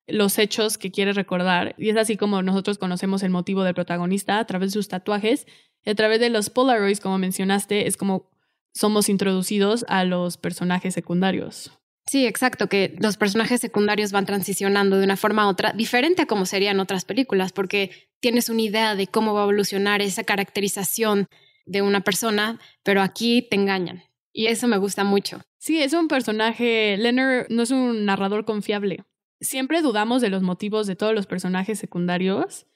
los 0.07 0.37
hechos 0.37 0.77
que 0.77 0.91
quiere 0.91 1.13
recordar 1.13 1.73
y 1.77 1.89
es 1.89 1.97
así 1.97 2.15
como 2.15 2.43
nosotros 2.43 2.77
conocemos 2.77 3.23
el 3.23 3.31
motivo 3.31 3.63
del 3.63 3.73
protagonista 3.73 4.37
a 4.37 4.45
través 4.45 4.69
de 4.69 4.73
sus 4.73 4.87
tatuajes 4.87 5.47
y 5.83 5.89
a 5.89 5.95
través 5.95 6.19
de 6.19 6.29
los 6.29 6.49
Polaroids, 6.51 6.99
como 6.99 7.17
mencionaste, 7.17 7.87
es 7.87 7.97
como 7.97 8.29
somos 8.73 9.09
introducidos 9.09 9.85
a 9.87 10.03
los 10.03 10.37
personajes 10.37 10.93
secundarios. 10.93 11.71
Sí, 12.07 12.27
exacto, 12.27 12.69
que 12.69 12.95
los 12.99 13.17
personajes 13.17 13.59
secundarios 13.59 14.11
van 14.11 14.27
transicionando 14.27 14.97
de 14.97 15.05
una 15.05 15.17
forma 15.17 15.43
a 15.43 15.47
otra, 15.47 15.73
diferente 15.73 16.21
a 16.21 16.25
como 16.27 16.45
serían 16.45 16.79
otras 16.79 17.03
películas, 17.03 17.51
porque 17.51 18.09
tienes 18.19 18.49
una 18.49 18.61
idea 18.61 18.95
de 18.95 19.07
cómo 19.07 19.33
va 19.33 19.41
a 19.41 19.43
evolucionar 19.45 20.03
esa 20.03 20.23
caracterización 20.23 21.27
de 21.65 21.81
una 21.81 22.01
persona, 22.01 22.59
pero 22.83 23.01
aquí 23.01 23.47
te 23.49 23.55
engañan. 23.55 24.03
Y 24.31 24.47
eso 24.47 24.67
me 24.67 24.77
gusta 24.77 25.03
mucho. 25.03 25.41
Sí, 25.57 25.81
es 25.81 25.93
un 25.93 26.07
personaje, 26.07 26.95
Leonard 26.97 27.47
no 27.49 27.63
es 27.63 27.71
un 27.71 28.05
narrador 28.05 28.45
confiable. 28.45 29.03
Siempre 29.41 29.81
dudamos 29.81 30.21
de 30.21 30.29
los 30.29 30.43
motivos 30.43 30.85
de 30.85 30.95
todos 30.95 31.15
los 31.15 31.25
personajes 31.25 31.79
secundarios 31.79 32.67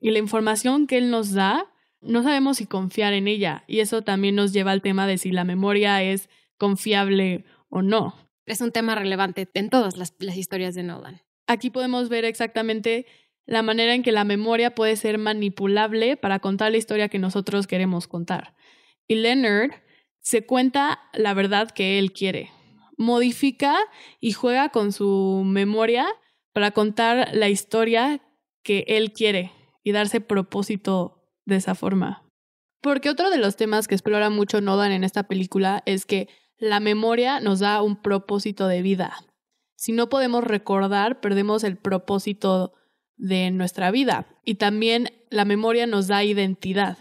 y 0.00 0.10
la 0.10 0.18
información 0.18 0.88
que 0.88 0.98
él 0.98 1.10
nos 1.10 1.32
da, 1.32 1.72
no 2.00 2.24
sabemos 2.24 2.56
si 2.56 2.66
confiar 2.66 3.12
en 3.12 3.28
ella. 3.28 3.62
Y 3.68 3.78
eso 3.80 4.02
también 4.02 4.34
nos 4.34 4.52
lleva 4.52 4.72
al 4.72 4.82
tema 4.82 5.06
de 5.06 5.16
si 5.16 5.30
la 5.30 5.44
memoria 5.44 6.02
es 6.02 6.28
confiable 6.58 7.44
o 7.68 7.80
no 7.80 8.23
es 8.46 8.60
un 8.60 8.72
tema 8.72 8.94
relevante 8.94 9.48
en 9.54 9.70
todas 9.70 9.96
las, 9.96 10.12
historias 10.36 10.74
de 10.74 10.82
Nolan. 10.82 11.22
Aquí 11.46 11.70
podemos 11.70 12.08
ver 12.08 12.24
exactamente 12.24 13.06
la 13.46 13.62
manera 13.62 13.94
en 13.94 14.02
que 14.02 14.12
la 14.12 14.24
memoria 14.24 14.74
puede 14.74 14.96
ser 14.96 15.18
manipulable 15.18 16.16
para 16.16 16.38
contar 16.38 16.72
la 16.72 16.78
historia 16.78 17.08
que 17.08 17.18
nosotros 17.18 17.66
queremos 17.66 18.08
contar. 18.08 18.54
Y 19.06 19.16
Leonard 19.16 19.72
se 20.20 20.46
cuenta 20.46 21.00
la 21.12 21.34
verdad 21.34 21.70
que 21.70 21.98
él 21.98 22.12
quiere, 22.12 22.50
modifica 22.96 23.76
y 24.20 24.32
juega 24.32 24.70
con 24.70 24.92
su 24.92 25.42
memoria 25.44 26.06
para 26.52 26.70
contar 26.70 27.34
la 27.34 27.48
historia 27.50 28.22
que 28.62 28.84
él 28.88 29.12
quiere 29.12 29.52
y 29.82 29.92
darse 29.92 30.20
propósito 30.20 31.28
de 31.44 31.56
esa 31.56 31.74
forma. 31.74 32.24
Porque 32.80 33.10
otro 33.10 33.30
de 33.30 33.38
los 33.38 33.56
temas 33.56 33.88
que 33.88 33.94
explora 33.94 34.30
mucho 34.30 34.60
Nolan 34.60 34.92
en 34.92 35.04
esta 35.04 35.24
película 35.24 35.82
es 35.84 36.06
que 36.06 36.28
la 36.58 36.80
memoria 36.80 37.40
nos 37.40 37.60
da 37.60 37.82
un 37.82 38.00
propósito 38.00 38.66
de 38.68 38.82
vida. 38.82 39.16
Si 39.76 39.92
no 39.92 40.08
podemos 40.08 40.44
recordar, 40.44 41.20
perdemos 41.20 41.64
el 41.64 41.76
propósito 41.76 42.72
de 43.16 43.50
nuestra 43.50 43.90
vida. 43.90 44.26
Y 44.44 44.56
también 44.56 45.10
la 45.30 45.44
memoria 45.44 45.86
nos 45.86 46.06
da 46.06 46.24
identidad. 46.24 46.98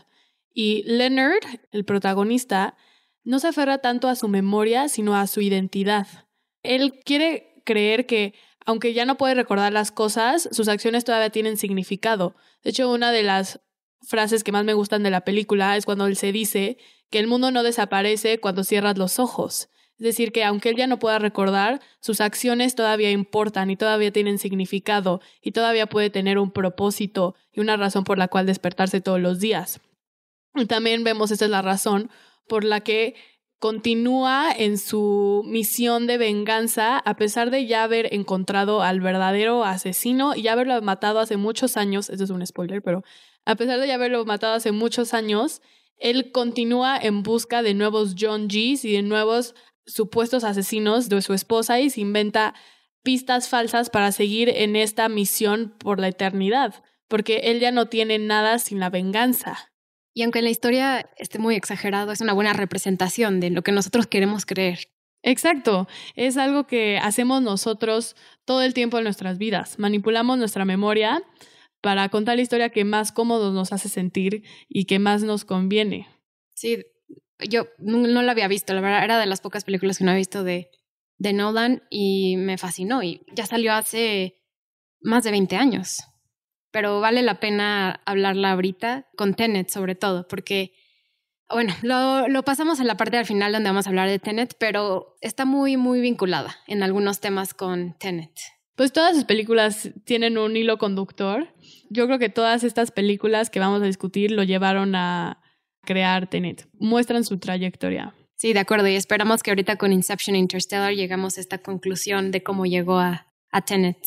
Y 0.54 0.84
Leonard, 0.84 1.44
el 1.72 1.86
protagonista, 1.86 2.76
no 3.24 3.40
se 3.40 3.48
aferra 3.48 3.80
tanto 3.80 4.08
a 4.08 4.16
su 4.16 4.28
memoria, 4.28 4.90
sino 4.90 5.16
a 5.16 5.28
su 5.28 5.42
identidad. 5.42 6.08
Él 6.62 7.00
quiere 7.06 7.62
creer 7.66 8.06
que, 8.06 8.34
aunque 8.66 8.94
ya 8.94 9.06
no 9.06 9.18
puede 9.18 9.36
recordar 9.36 9.72
las 9.74 9.92
cosas, 9.92 10.50
sus 10.52 10.68
acciones 10.68 11.06
todavía 11.06 11.30
tienen 11.30 11.58
significado. 11.58 12.36
De 12.64 12.72
hecho, 12.72 12.92
una 12.92 13.12
de 13.12 13.24
las 13.24 13.62
frases 14.04 14.44
que 14.44 14.52
más 14.52 14.66
me 14.66 14.74
gustan 14.74 15.04
de 15.04 15.10
la 15.10 15.22
película 15.22 15.78
es 15.78 15.86
cuando 15.86 16.06
él 16.08 16.16
se 16.16 16.32
dice 16.32 16.78
que 17.10 17.20
el 17.20 17.28
mundo 17.28 17.52
no 17.52 17.64
desaparece 17.64 18.40
cuando 18.40 18.64
cierras 18.64 18.98
los 18.98 19.20
ojos. 19.20 19.70
Es 20.00 20.06
decir, 20.06 20.32
que 20.32 20.44
aunque 20.44 20.70
él 20.70 20.76
ya 20.76 20.88
no 20.88 21.00
pueda 21.00 21.20
recordar, 21.20 21.80
sus 22.00 22.20
acciones 22.20 22.76
todavía 22.76 23.12
importan 23.12 23.70
y 23.70 23.78
todavía 23.78 24.12
tienen 24.12 24.40
significado 24.40 25.22
y 25.42 25.52
todavía 25.52 25.88
puede 25.88 26.10
tener 26.10 26.40
un 26.40 26.52
propósito 26.52 27.36
y 27.52 27.60
una 27.60 27.78
razón 27.78 28.04
por 28.04 28.18
la 28.18 28.28
cual 28.28 28.46
despertarse 28.46 29.02
todos 29.02 29.22
los 29.22 29.40
días. 29.40 29.80
Y 30.56 30.66
también 30.66 31.04
vemos 31.04 31.32
esa 31.32 31.46
es 31.46 31.52
la 31.52 31.62
razón 31.62 32.10
por 32.48 32.64
la 32.64 32.82
que 32.82 33.16
continúa 33.60 34.52
en 34.52 34.78
su 34.78 35.42
misión 35.46 36.06
de 36.06 36.18
venganza 36.18 36.98
a 36.98 37.16
pesar 37.16 37.50
de 37.50 37.66
ya 37.66 37.84
haber 37.84 38.14
encontrado 38.14 38.82
al 38.82 39.00
verdadero 39.00 39.64
asesino 39.64 40.36
y 40.36 40.42
ya 40.42 40.52
haberlo 40.52 40.82
matado 40.82 41.20
hace 41.20 41.38
muchos 41.38 41.78
años, 41.78 42.10
eso 42.10 42.26
es 42.26 42.30
un 42.30 42.46
spoiler, 42.46 42.82
pero 42.82 43.04
a 43.46 43.56
pesar 43.56 43.80
de 43.80 43.88
ya 43.88 43.96
haberlo 43.96 44.26
matado 44.26 44.54
hace 44.54 44.72
muchos 44.72 45.14
años, 45.14 45.62
él 45.98 46.32
continúa 46.32 46.98
en 46.98 47.24
busca 47.24 47.64
de 47.64 47.74
nuevos 47.74 48.16
John 48.20 48.48
G's 48.48 48.86
y 48.86 48.94
de 48.94 49.02
nuevos 49.02 49.56
supuestos 49.86 50.44
asesinos 50.44 51.10
de 51.10 51.22
su 51.22 51.34
esposa 51.34 51.80
y 51.80 51.90
se 51.90 52.02
inventa 52.02 52.54
pistas 53.04 53.50
falsas 53.50 53.90
para 53.90 54.12
seguir 54.12 54.50
en 54.50 54.76
esta 54.76 55.10
misión 55.10 55.76
por 55.78 56.00
la 56.00 56.08
eternidad, 56.08 56.84
porque 57.08 57.42
él 57.46 57.60
ya 57.60 57.72
no 57.72 57.88
tiene 57.88 58.18
nada 58.18 58.60
sin 58.60 58.80
la 58.80 58.90
venganza. 58.90 59.72
Y 60.14 60.24
aunque 60.24 60.42
la 60.42 60.50
historia 60.50 61.10
esté 61.18 61.40
muy 61.40 61.56
exagerado, 61.56 62.12
es 62.12 62.22
una 62.22 62.34
buena 62.34 62.54
representación 62.54 63.40
de 63.40 63.50
lo 63.50 63.62
que 63.62 63.72
nosotros 63.72 64.08
queremos 64.08 64.46
creer. 64.46 64.90
Exacto, 65.24 65.88
es 66.16 66.38
algo 66.38 66.68
que 66.68 67.00
hacemos 67.02 67.42
nosotros 67.42 68.16
todo 68.46 68.62
el 68.62 68.74
tiempo 68.74 68.98
en 68.98 69.06
nuestras 69.06 69.38
vidas. 69.38 69.80
Manipulamos 69.80 70.38
nuestra 70.38 70.66
memoria 70.66 71.24
para 71.84 72.08
contar 72.08 72.38
la 72.38 72.42
historia 72.42 72.70
que 72.70 72.86
más 72.86 73.12
cómodo 73.12 73.52
nos 73.52 73.74
hace 73.74 73.90
sentir 73.90 74.44
y 74.70 74.86
que 74.86 75.00
más 75.00 75.22
nos 75.22 75.44
conviene. 75.44 76.08
Sí, 76.56 76.82
yo 77.50 77.68
no, 77.78 78.22
la 78.22 78.32
había 78.32 78.48
visto, 78.48 78.74
la 78.74 78.80
verdad 78.80 79.04
era 79.04 79.20
de 79.20 79.26
las 79.26 79.42
pocas 79.42 79.66
películas 79.66 79.98
que 79.98 80.06
no 80.06 80.12
había 80.12 80.20
visto 80.20 80.46
de, 80.46 80.72
de 81.18 81.34
Nolan 81.34 81.84
y 81.90 82.38
me 82.38 82.58
fascinó 82.58 83.04
y 83.04 83.26
ya 83.36 83.46
salió 83.46 83.74
hace 83.74 84.42
más 85.02 85.26
de 85.26 85.32
20 85.32 85.58
años. 85.58 85.98
Pero 86.72 87.02
vale 87.02 87.22
la 87.22 87.42
pena 87.42 88.02
hablarla 88.06 88.54
ahorita 88.54 89.10
con 89.18 89.34
Tenet 89.34 89.70
sobre 89.70 89.96
todo, 89.96 90.26
porque, 90.30 90.72
bueno, 91.50 91.74
lo, 91.82 92.30
lo 92.30 92.44
pasamos 92.44 92.80
a 92.80 92.86
la 92.86 92.96
parte 92.96 93.18
del 93.18 93.26
final 93.26 93.52
donde 93.52 93.70
vamos 93.70 93.88
a 93.88 93.90
hablar 93.90 94.08
de 94.08 94.20
Tenet, 94.20 94.56
pero 94.58 95.18
está 95.20 95.44
muy, 95.44 95.76
muy 95.76 96.00
vinculada 96.00 96.56
en 96.66 96.82
algunos 96.82 97.20
temas 97.20 97.54
con 97.54 97.98
Tenet. 98.00 98.32
Pues 98.76 98.92
todas 98.92 99.16
sus 99.16 99.26
películas 99.26 99.92
tienen 100.04 100.38
un 100.38 100.58
hilo 100.58 100.78
conductor. 100.78 101.54
Yo 101.90 102.08
creo 102.08 102.18
que 102.18 102.30
todas 102.30 102.64
estas 102.64 102.92
películas 102.92 103.50
que 103.50 103.60
vamos 103.60 103.82
a 103.84 103.86
discutir 103.86 104.32
lo 104.32 104.44
llevaron 104.44 104.96
a 104.96 105.42
crear 105.82 106.28
Tenet. 106.28 106.68
Muestran 106.80 107.24
su 107.24 107.38
trayectoria. 107.38 108.16
Sí, 108.36 108.54
de 108.54 108.60
acuerdo. 108.60 108.88
Y 108.88 108.96
esperamos 108.96 109.44
que 109.44 109.52
ahorita 109.52 109.76
con 109.78 109.94
Inception 109.94 110.36
Interstellar 110.36 110.94
llegamos 110.94 111.38
a 111.38 111.42
esta 111.42 111.60
conclusión 111.60 112.32
de 112.32 112.42
cómo 112.42 112.66
llegó 112.66 112.98
a, 112.98 113.28
a 113.52 113.62
Tenet. 113.62 114.00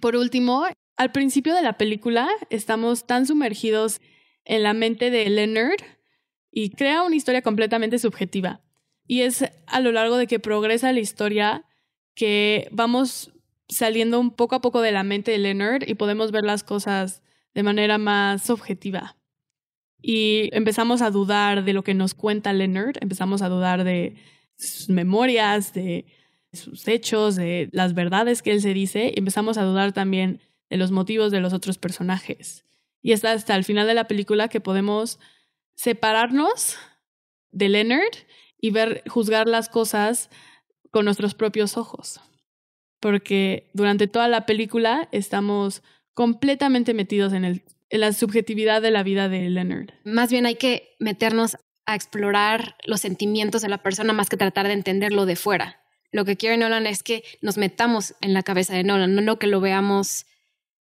Por 0.00 0.16
último, 0.16 0.66
al 0.96 1.12
principio 1.12 1.54
de 1.54 1.62
la 1.62 1.76
película 1.76 2.28
estamos 2.50 3.06
tan 3.06 3.26
sumergidos 3.26 4.00
en 4.44 4.62
la 4.62 4.72
mente 4.72 5.10
de 5.10 5.28
Leonard 5.28 5.82
y 6.50 6.70
crea 6.70 7.02
una 7.02 7.16
historia 7.16 7.42
completamente 7.42 7.98
subjetiva. 7.98 8.62
Y 9.06 9.22
es 9.22 9.44
a 9.66 9.80
lo 9.80 9.92
largo 9.92 10.16
de 10.16 10.26
que 10.26 10.38
progresa 10.38 10.92
la 10.92 11.00
historia 11.00 11.66
que 12.14 12.68
vamos 12.70 13.33
saliendo 13.74 14.20
un 14.20 14.30
poco 14.30 14.54
a 14.54 14.60
poco 14.60 14.80
de 14.80 14.92
la 14.92 15.02
mente 15.02 15.30
de 15.30 15.38
Leonard 15.38 15.84
y 15.86 15.94
podemos 15.94 16.30
ver 16.30 16.44
las 16.44 16.62
cosas 16.62 17.22
de 17.54 17.62
manera 17.62 17.98
más 17.98 18.50
objetiva. 18.50 19.16
Y 20.00 20.50
empezamos 20.52 21.02
a 21.02 21.10
dudar 21.10 21.64
de 21.64 21.72
lo 21.72 21.82
que 21.82 21.94
nos 21.94 22.14
cuenta 22.14 22.52
Leonard, 22.52 22.96
empezamos 23.00 23.42
a 23.42 23.48
dudar 23.48 23.84
de 23.84 24.16
sus 24.56 24.88
memorias, 24.88 25.72
de 25.72 26.06
sus 26.52 26.86
hechos, 26.88 27.36
de 27.36 27.68
las 27.72 27.94
verdades 27.94 28.42
que 28.42 28.52
él 28.52 28.60
se 28.60 28.74
dice, 28.74 29.12
y 29.14 29.18
empezamos 29.18 29.58
a 29.58 29.64
dudar 29.64 29.92
también 29.92 30.40
de 30.70 30.76
los 30.76 30.90
motivos 30.90 31.32
de 31.32 31.40
los 31.40 31.52
otros 31.52 31.78
personajes. 31.78 32.64
Y 33.02 33.12
es 33.12 33.24
hasta 33.24 33.56
el 33.56 33.64
final 33.64 33.86
de 33.86 33.94
la 33.94 34.06
película 34.06 34.48
que 34.48 34.60
podemos 34.60 35.18
separarnos 35.74 36.76
de 37.50 37.68
Leonard 37.68 38.14
y 38.60 38.70
ver, 38.70 39.02
juzgar 39.08 39.48
las 39.48 39.68
cosas 39.68 40.30
con 40.90 41.04
nuestros 41.04 41.34
propios 41.34 41.76
ojos. 41.76 42.20
Porque 43.04 43.68
durante 43.74 44.06
toda 44.06 44.28
la 44.28 44.46
película 44.46 45.10
estamos 45.12 45.82
completamente 46.14 46.94
metidos 46.94 47.34
en, 47.34 47.44
el, 47.44 47.62
en 47.90 48.00
la 48.00 48.14
subjetividad 48.14 48.80
de 48.80 48.90
la 48.90 49.02
vida 49.02 49.28
de 49.28 49.50
Leonard. 49.50 49.90
Más 50.04 50.30
bien 50.30 50.46
hay 50.46 50.54
que 50.54 50.96
meternos 51.00 51.58
a 51.84 51.96
explorar 51.96 52.76
los 52.86 53.02
sentimientos 53.02 53.60
de 53.60 53.68
la 53.68 53.82
persona 53.82 54.14
más 54.14 54.30
que 54.30 54.38
tratar 54.38 54.68
de 54.68 54.72
entenderlo 54.72 55.26
de 55.26 55.36
fuera. 55.36 55.82
Lo 56.12 56.24
que 56.24 56.38
quiere 56.38 56.56
Nolan 56.56 56.86
es 56.86 57.02
que 57.02 57.24
nos 57.42 57.58
metamos 57.58 58.14
en 58.22 58.32
la 58.32 58.42
cabeza 58.42 58.72
de 58.72 58.84
Nolan, 58.84 59.22
no 59.22 59.38
que 59.38 59.48
lo 59.48 59.60
veamos 59.60 60.24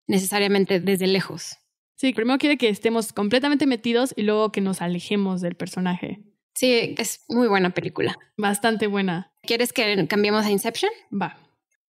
necesariamente 0.06 0.80
desde 0.80 1.08
lejos. 1.08 1.58
Sí, 1.96 2.14
primero 2.14 2.38
quiere 2.38 2.60
que 2.60 2.70
estemos 2.70 3.14
completamente 3.14 3.66
metidos 3.66 4.14
y 4.16 4.22
luego 4.22 4.52
que 4.52 4.62
nos 4.62 4.84
alejemos 4.84 5.42
del 5.42 5.56
personaje. 5.56 6.20
Sí, 6.54 6.94
es 7.00 7.26
muy 7.30 7.48
buena 7.48 7.72
película. 7.72 8.16
Bastante 8.38 8.86
buena. 8.86 9.34
¿Quieres 9.42 9.74
que 9.74 10.06
cambiemos 10.08 10.46
a 10.46 10.52
Inception? 10.52 10.92
Va. 11.12 11.36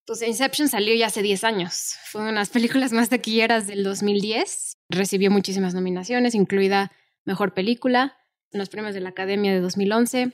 Pues 0.07 0.23
Inception 0.23 0.69
salió 0.69 0.95
ya 0.95 1.07
hace 1.07 1.23
10 1.23 1.45
años. 1.45 1.97
Fue 2.07 2.21
una 2.21 2.31
de 2.31 2.37
las 2.37 2.51
películas 2.51 2.93
más 2.93 3.09
taquilleras 3.09 3.67
del 3.67 3.85
2010. 3.85 4.79
Recibió 4.89 5.31
muchísimas 5.31 5.75
nominaciones, 5.75 6.35
incluida 6.35 6.93
Mejor 7.25 7.55
Película, 7.55 8.17
en 8.51 8.59
los 8.59 8.69
premios 8.69 8.95
de 8.95 9.01
la 9.01 9.11
Academia 9.11 9.53
de 9.53 9.61
2011. 9.61 10.33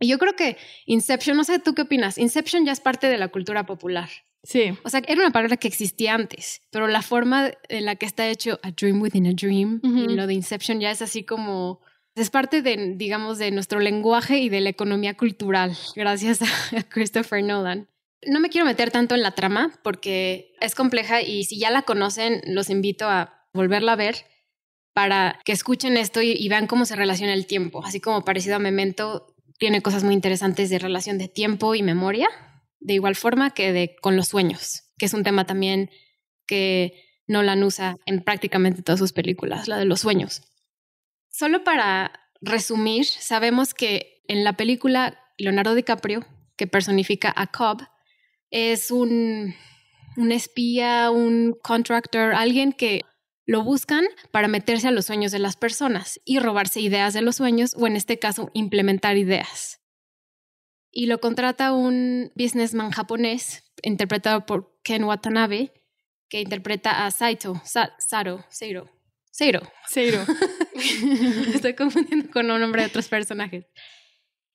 Y 0.00 0.08
yo 0.08 0.18
creo 0.18 0.36
que 0.36 0.58
Inception, 0.84 1.36
no 1.36 1.44
sé 1.44 1.58
tú 1.58 1.74
qué 1.74 1.82
opinas, 1.82 2.18
Inception 2.18 2.66
ya 2.66 2.72
es 2.72 2.80
parte 2.80 3.08
de 3.08 3.16
la 3.16 3.28
cultura 3.28 3.64
popular. 3.64 4.10
Sí. 4.42 4.74
O 4.84 4.90
sea, 4.90 5.02
era 5.06 5.20
una 5.20 5.32
palabra 5.32 5.56
que 5.56 5.66
existía 5.66 6.14
antes, 6.14 6.60
pero 6.70 6.86
la 6.86 7.02
forma 7.02 7.50
en 7.68 7.84
la 7.84 7.96
que 7.96 8.06
está 8.06 8.28
hecho 8.28 8.60
A 8.62 8.70
Dream 8.70 9.00
Within 9.00 9.26
a 9.26 9.32
Dream 9.32 9.80
y 9.82 10.14
lo 10.14 10.26
de 10.26 10.34
Inception 10.34 10.80
ya 10.80 10.90
es 10.90 11.02
así 11.02 11.24
como 11.24 11.80
es 12.14 12.30
parte 12.30 12.62
de, 12.62 12.94
digamos, 12.96 13.38
de 13.38 13.50
nuestro 13.50 13.80
lenguaje 13.80 14.38
y 14.38 14.48
de 14.48 14.60
la 14.60 14.70
economía 14.70 15.16
cultural, 15.16 15.76
gracias 15.96 16.42
a 16.42 16.46
Christopher 16.88 17.42
Nolan. 17.42 17.88
No 18.22 18.40
me 18.40 18.48
quiero 18.48 18.66
meter 18.66 18.90
tanto 18.90 19.14
en 19.14 19.22
la 19.22 19.32
trama 19.32 19.78
porque 19.82 20.54
es 20.60 20.74
compleja 20.74 21.22
y 21.22 21.44
si 21.44 21.58
ya 21.58 21.70
la 21.70 21.82
conocen, 21.82 22.42
los 22.46 22.70
invito 22.70 23.08
a 23.08 23.46
volverla 23.52 23.92
a 23.92 23.96
ver 23.96 24.26
para 24.94 25.38
que 25.44 25.52
escuchen 25.52 25.98
esto 25.98 26.22
y, 26.22 26.48
vean 26.48 26.66
cómo 26.66 26.86
se 26.86 26.96
relaciona 26.96 27.34
el 27.34 27.46
tiempo. 27.46 27.84
Así 27.84 28.00
como 28.00 28.24
parecido 28.24 28.56
a 28.56 28.58
Memento, 28.58 29.34
tiene 29.58 29.82
cosas 29.82 30.04
muy 30.04 30.14
interesantes 30.14 30.70
de 30.70 30.78
relación 30.78 31.18
de 31.18 31.28
tiempo 31.28 31.74
y 31.74 31.82
memoria, 31.82 32.28
de 32.80 32.94
igual 32.94 33.14
forma 33.14 33.50
que 33.50 33.72
de 33.72 33.96
con 34.00 34.16
los 34.16 34.28
sueños, 34.28 34.84
que 34.96 35.04
es 35.04 35.12
un 35.12 35.22
tema 35.22 35.44
también 35.44 35.90
que 36.46 37.04
Nolan 37.26 37.62
usa 37.62 37.96
en 38.06 38.22
prácticamente 38.22 38.82
todas 38.82 38.98
sus 38.98 39.12
películas, 39.12 39.68
la 39.68 39.76
de 39.76 39.84
los 39.84 40.00
sueños. 40.00 40.42
Solo 41.30 41.62
para 41.62 42.30
resumir, 42.40 43.04
sabemos 43.04 43.74
que 43.74 44.22
en 44.28 44.44
la 44.44 44.54
película 44.54 45.20
Leonardo 45.36 45.74
DiCaprio, 45.74 46.24
que 46.56 46.66
personifica 46.66 47.32
a 47.36 47.48
Cobb, 47.48 47.82
es 48.50 48.90
un, 48.90 49.54
un 50.16 50.32
espía, 50.32 51.10
un 51.10 51.56
contractor, 51.62 52.34
alguien 52.34 52.72
que 52.72 53.02
lo 53.46 53.62
buscan 53.62 54.04
para 54.32 54.48
meterse 54.48 54.88
a 54.88 54.90
los 54.90 55.06
sueños 55.06 55.32
de 55.32 55.38
las 55.38 55.56
personas 55.56 56.20
y 56.24 56.40
robarse 56.40 56.80
ideas 56.80 57.14
de 57.14 57.22
los 57.22 57.36
sueños 57.36 57.74
o 57.78 57.86
en 57.86 57.96
este 57.96 58.18
caso 58.18 58.50
implementar 58.54 59.16
ideas. 59.16 59.80
Y 60.90 61.06
lo 61.06 61.20
contrata 61.20 61.72
un 61.72 62.32
businessman 62.34 62.90
japonés 62.90 63.64
interpretado 63.82 64.46
por 64.46 64.80
Ken 64.82 65.04
Watanabe, 65.04 65.72
que 66.28 66.40
interpreta 66.40 67.06
a 67.06 67.10
Saito, 67.10 67.62
Saro, 67.64 68.44
Seiro, 68.48 68.90
Seiro. 69.36 69.60
Seiro. 69.86 70.24
Estoy 71.54 71.74
confundiendo 71.74 72.30
con 72.30 72.50
el 72.50 72.58
nombre 72.58 72.80
de 72.80 72.88
otros 72.88 73.06
personajes. 73.08 73.66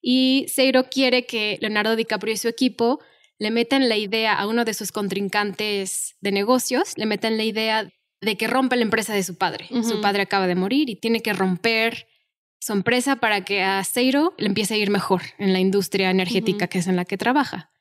Y 0.02 0.48
Seiro 0.48 0.90
quiere 0.90 1.28
que 1.28 1.60
Leonardo 1.62 1.96
DiCaprio 1.96 2.34
y 2.34 2.38
su 2.38 2.48
equipo 2.48 3.00
le 3.42 3.50
metan 3.50 3.90
la 3.90 3.98
idea 3.98 4.36
a 4.36 4.46
uno 4.46 4.66
de 4.66 4.76
sus 4.76 4.92
contrincantes 4.92 6.16
de 6.22 6.32
negocios, 6.32 6.96
le 6.96 7.08
metan 7.08 7.38
la 7.38 7.44
idea 7.44 7.92
de 8.22 8.38
que 8.38 8.46
rompa 8.46 8.76
la 8.76 8.84
empresa 8.84 9.16
de 9.16 9.24
su 9.24 9.36
padre. 9.36 9.68
Su 9.82 10.00
padre 10.00 10.22
acaba 10.22 10.46
de 10.46 10.54
morir 10.54 10.92
y 10.92 10.96
tiene 10.96 11.22
que 11.24 11.34
romper 11.34 12.06
su 12.60 12.74
empresa 12.74 13.16
para 13.16 13.44
que 13.44 13.64
a 13.64 13.84
Seiro 13.84 14.36
le 14.38 14.46
empiece 14.46 14.76
a 14.76 14.78
ir 14.78 14.92
mejor 14.92 15.24
en 15.40 15.54
la 15.54 15.60
industria 15.60 16.12
energética 16.12 16.68
que 16.68 16.78
es 16.78 16.86
en 16.86 16.96
la 16.96 17.04
que 17.04 17.18
trabaja. 17.18 17.72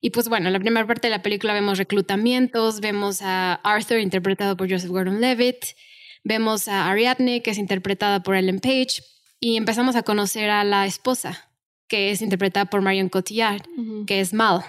Y 0.00 0.08
pues 0.08 0.30
bueno, 0.30 0.46
en 0.46 0.54
la 0.54 0.58
primera 0.58 0.86
parte 0.86 1.08
de 1.08 1.10
la 1.10 1.20
película 1.20 1.52
vemos 1.52 1.76
reclutamientos, 1.76 2.80
vemos 2.80 3.20
a 3.20 3.56
Arthur 3.56 3.98
interpretado 3.98 4.56
por 4.56 4.72
Joseph 4.72 4.90
Gordon-Levitt, 4.90 5.76
Vemos 6.24 6.68
a 6.68 6.90
Ariadne, 6.90 7.42
que 7.42 7.50
es 7.50 7.58
interpretada 7.58 8.22
por 8.22 8.34
Ellen 8.36 8.60
Page, 8.60 9.02
y 9.38 9.56
empezamos 9.56 9.96
a 9.96 10.02
conocer 10.02 10.50
a 10.50 10.64
la 10.64 10.86
esposa, 10.86 11.50
que 11.88 12.10
es 12.10 12.20
interpretada 12.20 12.66
por 12.66 12.82
Marion 12.82 13.08
Cotillard, 13.08 13.62
que 14.06 14.20
es 14.20 14.34
Mal. 14.34 14.62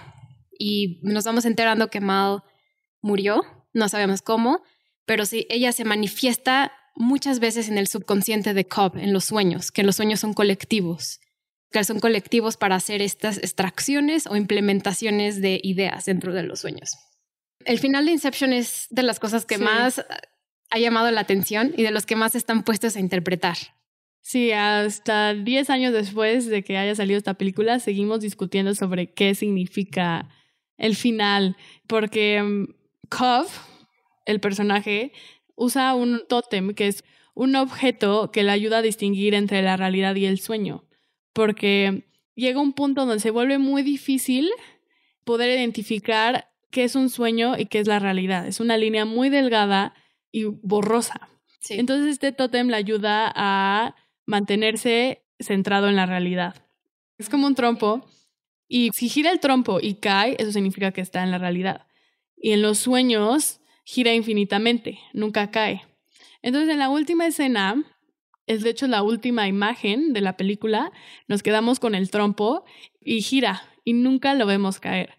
Y 0.62 1.00
nos 1.02 1.24
vamos 1.24 1.46
enterando 1.46 1.90
que 1.90 2.02
Mal 2.02 2.44
murió, 3.02 3.42
no 3.74 3.90
sabemos 3.90 4.22
cómo, 4.22 4.62
pero 5.06 5.26
sí, 5.26 5.48
ella 5.50 5.72
se 5.72 5.86
manifiesta 5.86 6.72
muchas 6.96 7.40
veces 7.40 7.68
en 7.68 7.80
el 7.80 7.88
subconsciente 7.88 8.54
de 8.54 8.68
Cobb, 8.68 8.98
en 8.98 9.12
los 9.12 9.26
sueños, 9.26 9.72
que 9.72 9.82
los 9.82 9.96
sueños 9.96 10.20
son 10.20 10.34
colectivos, 10.34 11.20
que 11.72 11.84
son 11.84 12.00
colectivos 12.00 12.58
para 12.58 12.76
hacer 12.76 13.02
estas 13.02 13.40
extracciones 13.40 14.28
o 14.28 14.36
implementaciones 14.36 15.42
de 15.42 15.60
ideas 15.64 16.06
dentro 16.06 16.32
de 16.32 16.44
los 16.44 16.60
sueños. 16.60 16.92
El 17.66 17.80
final 17.80 18.06
de 18.06 18.12
Inception 18.12 18.54
es 18.54 18.86
de 18.92 19.02
las 19.02 19.20
cosas 19.20 19.46
que 19.46 19.58
más 19.58 20.06
ha 20.70 20.78
llamado 20.78 21.10
la 21.10 21.22
atención 21.22 21.74
y 21.76 21.82
de 21.82 21.92
los 21.92 22.06
que 22.06 22.16
más 22.16 22.36
están 22.36 22.62
puestos 22.62 22.96
a 22.96 23.00
interpretar. 23.00 23.58
Sí, 24.20 24.52
hasta 24.52 25.34
10 25.34 25.72
años 25.72 25.92
después 25.92 26.46
de 26.46 26.64
que 26.64 26.78
haya 26.78 26.94
salido 26.94 27.18
esta 27.18 27.34
película, 27.34 27.80
seguimos 27.80 28.22
discutiendo 28.22 28.76
sobre 28.76 29.12
qué 29.12 29.34
significa 29.34 30.30
el 30.82 30.96
final, 30.96 31.56
porque 31.88 32.42
um, 32.42 32.68
Cove, 33.08 33.50
el 34.26 34.40
personaje, 34.40 35.14
usa 35.56 35.94
un 35.94 36.24
tótem 36.28 36.74
que 36.74 36.88
es 36.88 37.04
un 37.36 37.56
objeto 37.56 38.32
que 38.32 38.44
le 38.44 38.50
ayuda 38.52 38.80
a 38.80 38.82
distinguir 38.82 39.36
entre 39.36 39.62
la 39.62 39.78
realidad 39.78 40.16
y 40.16 40.26
el 40.26 40.40
sueño, 40.40 40.84
porque 41.34 42.08
llega 42.36 42.60
un 42.60 42.74
punto 42.74 43.06
donde 43.06 43.22
se 43.22 43.30
vuelve 43.30 43.60
muy 43.60 43.84
difícil 43.84 44.50
poder 45.24 45.56
identificar 45.56 46.50
qué 46.72 46.84
es 46.84 46.96
un 46.96 47.10
sueño 47.10 47.58
y 47.60 47.68
qué 47.68 47.80
es 47.80 47.88
la 47.88 48.00
realidad. 48.00 48.48
Es 48.48 48.60
una 48.60 48.76
línea 48.76 49.06
muy 49.06 49.30
delgada 49.30 49.94
y 50.32 50.46
borrosa. 50.46 51.30
Entonces 51.70 52.08
este 52.08 52.32
tótem 52.32 52.70
le 52.70 52.78
ayuda 52.78 53.32
a 53.36 53.96
mantenerse 54.26 55.24
centrado 55.40 55.90
en 55.90 55.96
la 55.96 56.08
realidad. 56.08 56.56
Es 57.20 57.30
como 57.30 57.46
un 57.46 57.54
trompo 57.54 58.04
y 58.74 58.92
si 58.94 59.10
gira 59.10 59.32
el 59.32 59.42
trompo 59.42 59.80
y 59.82 59.96
cae, 59.96 60.38
eso 60.40 60.54
significa 60.54 60.94
que 60.94 61.02
está 61.02 61.24
en 61.24 61.32
la 61.32 61.38
realidad. 61.38 61.88
Y 62.38 62.52
en 62.52 62.62
los 62.62 62.78
sueños 62.78 63.60
gira 63.84 64.14
infinitamente, 64.14 64.98
nunca 65.12 65.52
cae. 65.52 65.82
Entonces 66.42 66.70
en 66.70 66.80
la 66.80 66.90
última 66.90 67.28
escena, 67.28 67.84
es 68.48 68.64
de 68.64 68.70
hecho 68.70 68.88
la 68.88 69.04
última 69.04 69.50
imagen 69.50 70.14
de 70.14 70.22
la 70.22 70.38
película, 70.38 70.94
nos 71.28 71.44
quedamos 71.44 71.82
con 71.82 71.96
el 71.96 72.10
trompo 72.10 72.64
y 73.02 73.22
gira 73.22 73.62
y 73.84 73.92
nunca 73.92 74.36
lo 74.36 74.46
vemos 74.46 74.80
caer. 74.80 75.16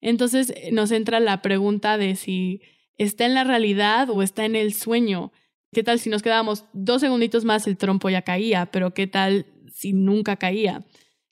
Entonces 0.00 0.52
nos 0.72 0.90
entra 0.90 1.20
la 1.20 1.42
pregunta 1.42 1.98
de 1.98 2.16
si 2.16 2.60
está 2.98 3.24
en 3.24 3.34
la 3.34 3.44
realidad 3.44 4.10
o 4.10 4.20
está 4.20 4.46
en 4.46 4.56
el 4.56 4.74
sueño. 4.74 5.30
¿Qué 5.72 5.84
tal 5.84 6.00
si 6.00 6.10
nos 6.10 6.24
quedábamos 6.24 6.64
dos 6.72 7.02
segunditos 7.02 7.44
más 7.44 7.68
el 7.68 7.76
trompo 7.76 8.10
ya 8.10 8.22
caía, 8.22 8.66
pero 8.66 8.94
qué 8.94 9.06
tal 9.06 9.46
si 9.72 9.92
nunca 9.92 10.34
caía? 10.34 10.84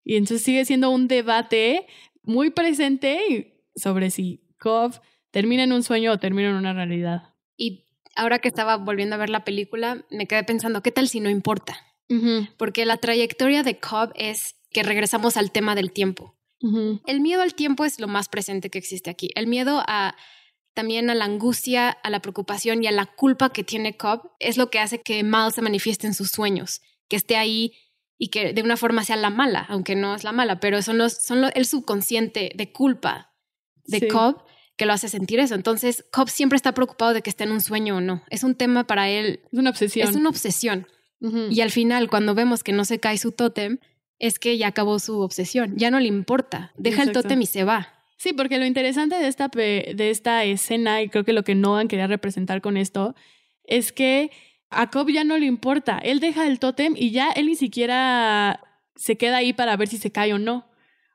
Y 0.05 0.17
entonces 0.17 0.43
sigue 0.43 0.65
siendo 0.65 0.91
un 0.91 1.09
debate 1.09 1.87
muy 2.23 2.51
presente 2.51 3.63
sobre 3.75 4.11
si 4.11 4.43
Cobb 4.59 5.01
termina 5.31 5.65
en 5.65 5.73
un 5.73 5.83
sueño 5.83 6.13
o 6.13 6.19
termina 6.19 6.51
en 6.51 6.57
una 6.57 6.73
realidad. 6.73 7.35
Y 7.57 7.87
ahora 8.15 8.39
que 8.39 8.49
estaba 8.49 8.77
volviendo 8.77 9.15
a 9.15 9.19
ver 9.19 9.31
la 9.31 9.45
película, 9.45 10.05
me 10.11 10.27
quedé 10.27 10.45
pensando, 10.45 10.83
¿qué 10.83 10.93
tal 10.93 11.09
si 11.09 11.21
no 11.21 11.31
importa? 11.31 11.77
Porque 12.59 12.87
la 12.87 12.99
trayectoria 12.99 13.65
de 13.65 13.81
Cobb 13.81 14.13
es 14.15 14.55
que 14.71 14.85
regresamos 14.85 15.37
al 15.37 15.51
tema 15.51 15.75
del 15.75 15.91
tiempo. 15.91 16.37
El 17.07 17.21
miedo 17.21 17.43
al 17.43 17.55
tiempo 17.55 17.85
es 17.85 18.01
lo 18.01 18.09
más 18.09 18.29
presente 18.29 18.71
que 18.71 18.79
existe 18.79 19.11
aquí. 19.11 19.31
El 19.35 19.47
miedo 19.49 19.83
a 19.87 20.17
también 20.73 21.11
a 21.11 21.15
la 21.15 21.25
angustia, 21.25 21.91
a 21.91 22.11
la 22.11 22.21
preocupación 22.21 22.83
y 22.83 22.87
a 22.87 22.93
la 22.93 23.07
culpa 23.07 23.51
que 23.51 23.65
tiene 23.65 23.97
Cobb 23.97 24.31
es 24.41 24.57
lo 24.57 24.71
que 24.71 24.81
hace 24.81 25.01
que 25.01 25.23
Mal 25.23 25.53
se 25.53 25.63
manifieste 25.63 26.07
en 26.07 26.15
sus 26.15 26.31
sueños, 26.31 26.83
que 27.09 27.17
esté 27.17 27.37
ahí 27.37 27.75
y 28.19 28.29
que 28.29 28.53
de 28.53 28.63
una 28.63 28.77
forma 28.77 29.05
sea 29.05 29.17
la 29.17 29.31
mala, 29.31 29.67
aunque 29.69 29.97
no 29.97 30.15
es 30.15 30.25
la 30.25 30.33
mala, 30.33 30.61
pero 30.61 30.83
son, 30.83 30.99
los, 30.99 31.15
son 31.15 31.51
el 31.55 31.67
subconsciente 31.67 32.53
de 32.55 32.73
culpa 32.73 33.33
de 33.87 34.09
Cobb 34.09 34.45
que 34.77 34.87
lo 34.87 34.93
hace 34.93 35.09
sentir 35.09 35.41
eso. 35.41 35.55
Entonces, 35.55 36.05
Cobb 36.13 36.29
siempre 36.29 36.57
está 36.57 36.73
preocupado 36.73 37.15
de 37.15 37.23
que 37.23 37.31
esté 37.31 37.45
en 37.45 37.53
un 37.53 37.61
sueño 37.61 37.97
o 37.97 38.01
no. 38.01 38.23
Es 38.31 38.43
un 38.43 38.55
tema 38.55 38.87
para 38.87 39.09
él. 39.09 39.41
Es 39.53 39.59
una 39.59 39.71
obsesión. 39.71 40.09
Es 40.09 40.17
una 40.17 40.29
obsesión. 40.29 40.87
Y 41.51 41.63
al 41.63 41.71
final, 41.71 42.11
cuando 42.11 42.35
vemos 42.35 42.63
que 42.63 42.73
no 42.73 42.85
se 42.85 43.01
cae 43.01 43.17
su 43.17 43.33
tótem, 43.33 43.79
es 44.19 44.39
que 44.39 44.59
ya 44.59 44.69
acabó 44.69 44.99
su 44.99 45.21
obsesión. 45.21 45.75
Ya 45.79 45.91
no 45.91 45.99
le 45.99 46.09
importa. 46.09 46.73
Deja 46.77 47.03
el 47.03 47.13
tótem 47.13 47.41
y 47.41 47.47
se 47.47 47.65
va. 47.65 47.95
Sí, 48.19 48.35
porque 48.35 48.59
lo 48.59 48.67
interesante 48.67 49.17
de 49.17 49.29
esta, 49.29 49.49
de 49.49 50.11
esta 50.11 50.45
escena, 50.45 51.01
y 51.01 51.09
creo 51.09 51.25
que 51.25 51.33
lo 51.33 51.43
que 51.43 51.55
Nolan 51.55 51.89
quería 51.89 52.07
representar 52.09 52.61
con 52.61 52.77
esto, 52.77 53.15
es 53.65 53.93
que 53.93 54.31
a 54.77 54.91
Cobb 54.91 55.11
ya 55.11 55.25
no 55.25 55.39
le 55.39 55.47
importa. 55.47 55.99
Él 55.99 56.21
deja 56.21 56.47
el 56.47 56.59
tótem 56.59 56.95
y 56.97 57.11
ya 57.11 57.31
él 57.31 57.47
ni 57.47 57.57
siquiera 57.57 58.61
se 58.97 59.17
queda 59.17 59.39
ahí 59.39 59.53
para 59.53 59.77
ver 59.77 59.89
si 59.89 59.99
se 59.99 60.13
cae 60.13 60.33
o 60.33 60.39
no. 60.39 60.71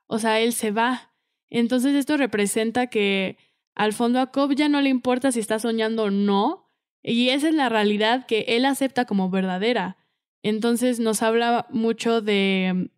O 0.06 0.18
sea, 0.18 0.40
él 0.40 0.52
se 0.52 0.70
va. 0.70 1.12
Entonces 1.48 1.94
esto 1.94 2.16
representa 2.16 2.88
que 2.88 3.38
al 3.74 3.92
fondo 3.92 4.20
a 4.20 4.30
Cobb 4.30 4.54
ya 4.54 4.68
no 4.68 4.80
le 4.80 4.88
importa 4.88 5.32
si 5.32 5.40
está 5.40 5.58
soñando 5.58 6.04
o 6.04 6.10
no. 6.10 6.70
Y 7.02 7.30
esa 7.30 7.48
es 7.48 7.54
la 7.54 7.68
realidad 7.68 8.26
que 8.26 8.44
él 8.48 8.64
acepta 8.64 9.04
como 9.04 9.30
verdadera. 9.30 9.96
Entonces 10.42 11.00
nos 11.00 11.22
habla 11.22 11.66
mucho 11.70 12.20
de, 12.20 12.90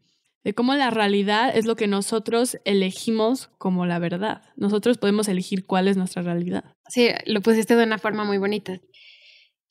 de 0.45 0.55
cómo 0.55 0.75
la 0.75 0.91
realidad 0.91 1.57
es 1.57 1.67
lo 1.67 1.77
que 1.77 1.87
nosotros 1.87 2.59
elegimos 2.65 3.51
como 3.59 3.87
la 3.87 3.99
verdad. 3.99 4.43
Nosotros 4.57 4.99
podemos 4.99 5.29
elegir 5.29 5.67
cuál 5.67 5.89
es 5.89 5.97
nuestra 5.97 6.23
realidad. 6.23 6.65
Sí, 6.89 7.09
lo 7.27 7.41
pusiste 7.41 7.77
de 7.77 7.85
una 7.85 7.99
forma 7.99 8.25
muy 8.25 8.39
bonita. 8.39 8.81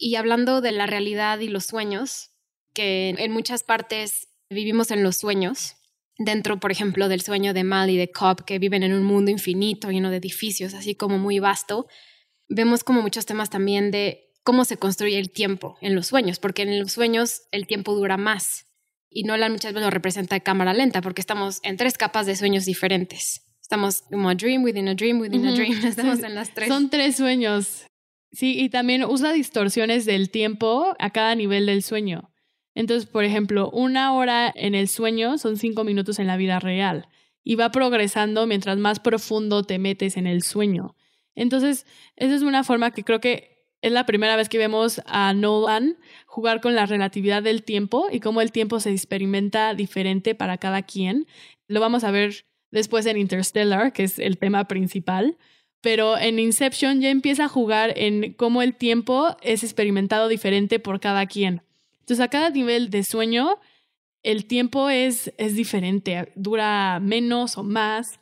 Y 0.03 0.15
hablando 0.15 0.61
de 0.61 0.71
la 0.71 0.87
realidad 0.87 1.39
y 1.41 1.47
los 1.47 1.65
sueños, 1.65 2.31
que 2.73 3.09
en 3.15 3.31
muchas 3.31 3.63
partes 3.63 4.29
vivimos 4.49 4.89
en 4.89 5.03
los 5.03 5.17
sueños, 5.17 5.75
dentro, 6.17 6.59
por 6.59 6.71
ejemplo, 6.71 7.07
del 7.07 7.21
sueño 7.21 7.53
de 7.53 7.63
Mal 7.63 7.91
y 7.91 7.97
de 7.97 8.11
Cobb, 8.11 8.43
que 8.43 8.57
viven 8.57 8.81
en 8.81 8.93
un 8.93 9.03
mundo 9.03 9.29
infinito, 9.29 9.91
lleno 9.91 10.09
de 10.09 10.17
edificios, 10.17 10.73
así 10.73 10.95
como 10.95 11.19
muy 11.19 11.37
vasto, 11.37 11.85
vemos 12.49 12.83
como 12.83 13.03
muchos 13.03 13.27
temas 13.27 13.51
también 13.51 13.91
de 13.91 14.31
cómo 14.41 14.65
se 14.65 14.77
construye 14.77 15.19
el 15.19 15.29
tiempo 15.29 15.77
en 15.81 15.93
los 15.93 16.07
sueños, 16.07 16.39
porque 16.39 16.63
en 16.63 16.79
los 16.79 16.93
sueños 16.93 17.43
el 17.51 17.67
tiempo 17.67 17.93
dura 17.93 18.17
más. 18.17 18.65
Y 19.07 19.25
Nolan 19.25 19.51
muchas 19.51 19.71
veces 19.71 19.85
lo 19.85 19.91
representa 19.91 20.33
de 20.33 20.41
cámara 20.41 20.73
lenta, 20.73 21.01
porque 21.01 21.21
estamos 21.21 21.59
en 21.61 21.77
tres 21.77 21.95
capas 21.95 22.25
de 22.25 22.35
sueños 22.35 22.65
diferentes. 22.65 23.43
Estamos 23.61 24.01
como 24.09 24.29
a 24.29 24.33
dream 24.33 24.63
within 24.63 24.87
a 24.87 24.95
dream 24.95 25.21
within 25.21 25.45
a 25.45 25.51
dream. 25.51 25.73
Estamos 25.85 26.23
en 26.23 26.33
las 26.33 26.55
tres. 26.55 26.69
Son 26.69 26.89
tres 26.89 27.17
sueños. 27.17 27.85
Sí, 28.31 28.59
y 28.59 28.69
también 28.69 29.03
usa 29.03 29.33
distorsiones 29.33 30.05
del 30.05 30.29
tiempo 30.29 30.95
a 30.99 31.09
cada 31.09 31.35
nivel 31.35 31.65
del 31.65 31.83
sueño. 31.83 32.31
Entonces, 32.73 33.09
por 33.09 33.25
ejemplo, 33.25 33.69
una 33.71 34.13
hora 34.13 34.51
en 34.55 34.75
el 34.75 34.87
sueño 34.87 35.37
son 35.37 35.57
cinco 35.57 35.83
minutos 35.83 36.19
en 36.19 36.27
la 36.27 36.37
vida 36.37 36.59
real 36.59 37.07
y 37.43 37.55
va 37.55 37.71
progresando 37.71 38.47
mientras 38.47 38.77
más 38.77 38.99
profundo 38.99 39.63
te 39.63 39.79
metes 39.79 40.15
en 40.15 40.27
el 40.27 40.43
sueño. 40.43 40.95
Entonces, 41.35 41.85
esa 42.15 42.35
es 42.35 42.41
una 42.41 42.63
forma 42.63 42.91
que 42.91 43.03
creo 43.03 43.19
que 43.19 43.51
es 43.81 43.91
la 43.91 44.05
primera 44.05 44.35
vez 44.35 44.47
que 44.47 44.59
vemos 44.59 45.01
a 45.05 45.33
Nolan 45.33 45.97
jugar 46.25 46.61
con 46.61 46.75
la 46.75 46.85
relatividad 46.85 47.43
del 47.43 47.63
tiempo 47.63 48.07
y 48.11 48.19
cómo 48.19 48.41
el 48.41 48.51
tiempo 48.51 48.79
se 48.79 48.91
experimenta 48.91 49.73
diferente 49.73 50.35
para 50.35 50.57
cada 50.57 50.83
quien. 50.83 51.25
Lo 51.67 51.79
vamos 51.81 52.03
a 52.03 52.11
ver 52.11 52.45
después 52.69 53.05
en 53.07 53.17
Interstellar, 53.17 53.91
que 53.91 54.03
es 54.03 54.19
el 54.19 54.37
tema 54.37 54.65
principal 54.65 55.37
pero 55.81 56.17
en 56.17 56.39
Inception 56.39 57.01
ya 57.01 57.09
empieza 57.09 57.45
a 57.45 57.49
jugar 57.49 57.93
en 57.97 58.33
cómo 58.33 58.61
el 58.61 58.75
tiempo 58.75 59.35
es 59.41 59.63
experimentado 59.63 60.27
diferente 60.27 60.79
por 60.79 60.99
cada 60.99 61.25
quien. 61.25 61.63
Entonces, 61.99 62.23
a 62.23 62.29
cada 62.29 62.49
nivel 62.51 62.89
de 62.89 63.03
sueño, 63.03 63.59
el 64.23 64.45
tiempo 64.45 64.89
es, 64.89 65.33
es 65.37 65.55
diferente, 65.55 66.31
dura 66.35 66.99
menos 67.01 67.57
o 67.57 67.63
más, 67.63 68.19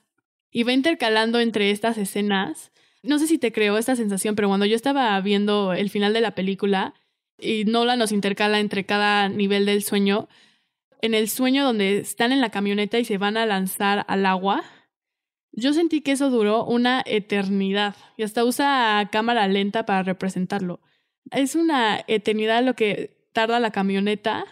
y 0.51 0.63
va 0.63 0.73
intercalando 0.73 1.39
entre 1.39 1.71
estas 1.71 1.97
escenas. 1.97 2.71
No 3.03 3.19
sé 3.19 3.27
si 3.27 3.37
te 3.37 3.51
creó 3.51 3.77
esta 3.77 3.95
sensación, 3.95 4.35
pero 4.35 4.47
cuando 4.47 4.65
yo 4.65 4.75
estaba 4.75 5.19
viendo 5.21 5.73
el 5.73 5.89
final 5.89 6.13
de 6.13 6.21
la 6.21 6.35
película 6.35 6.93
y 7.37 7.65
Nola 7.65 7.95
nos 7.95 8.11
intercala 8.11 8.59
entre 8.59 8.85
cada 8.85 9.29
nivel 9.29 9.65
del 9.65 9.83
sueño, 9.83 10.27
en 11.01 11.13
el 11.13 11.29
sueño 11.29 11.63
donde 11.63 11.99
están 11.99 12.31
en 12.31 12.41
la 12.41 12.49
camioneta 12.49 12.99
y 12.99 13.05
se 13.05 13.17
van 13.17 13.37
a 13.37 13.45
lanzar 13.45 14.05
al 14.07 14.25
agua, 14.25 14.63
yo 15.51 15.73
sentí 15.73 16.01
que 16.01 16.11
eso 16.11 16.29
duró 16.29 16.65
una 16.65 17.03
eternidad 17.05 17.95
y 18.17 18.23
hasta 18.23 18.43
usa 18.45 19.09
cámara 19.11 19.47
lenta 19.47 19.85
para 19.85 20.03
representarlo. 20.03 20.79
Es 21.31 21.55
una 21.55 22.03
eternidad 22.07 22.63
lo 22.63 22.75
que 22.75 23.27
tarda 23.33 23.59
la 23.59 23.71
camioneta 23.71 24.45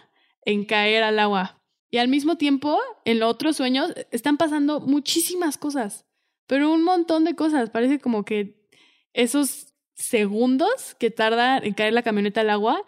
en 0.44 0.64
caer 0.64 1.02
al 1.02 1.18
agua. 1.18 1.62
Y 1.90 1.98
al 1.98 2.08
mismo 2.08 2.36
tiempo, 2.36 2.78
en 3.04 3.22
otros 3.22 3.56
sueños, 3.56 3.94
están 4.10 4.36
pasando 4.36 4.80
muchísimas 4.80 5.56
cosas, 5.56 6.06
pero 6.46 6.70
un 6.70 6.84
montón 6.84 7.24
de 7.24 7.34
cosas. 7.34 7.70
Parece 7.70 7.98
como 7.98 8.24
que 8.24 8.68
esos 9.14 9.74
segundos 9.94 10.94
que 10.98 11.10
tarda 11.10 11.58
en 11.58 11.74
caer 11.74 11.92
la 11.92 12.02
camioneta 12.02 12.42
al 12.42 12.50
agua, 12.50 12.82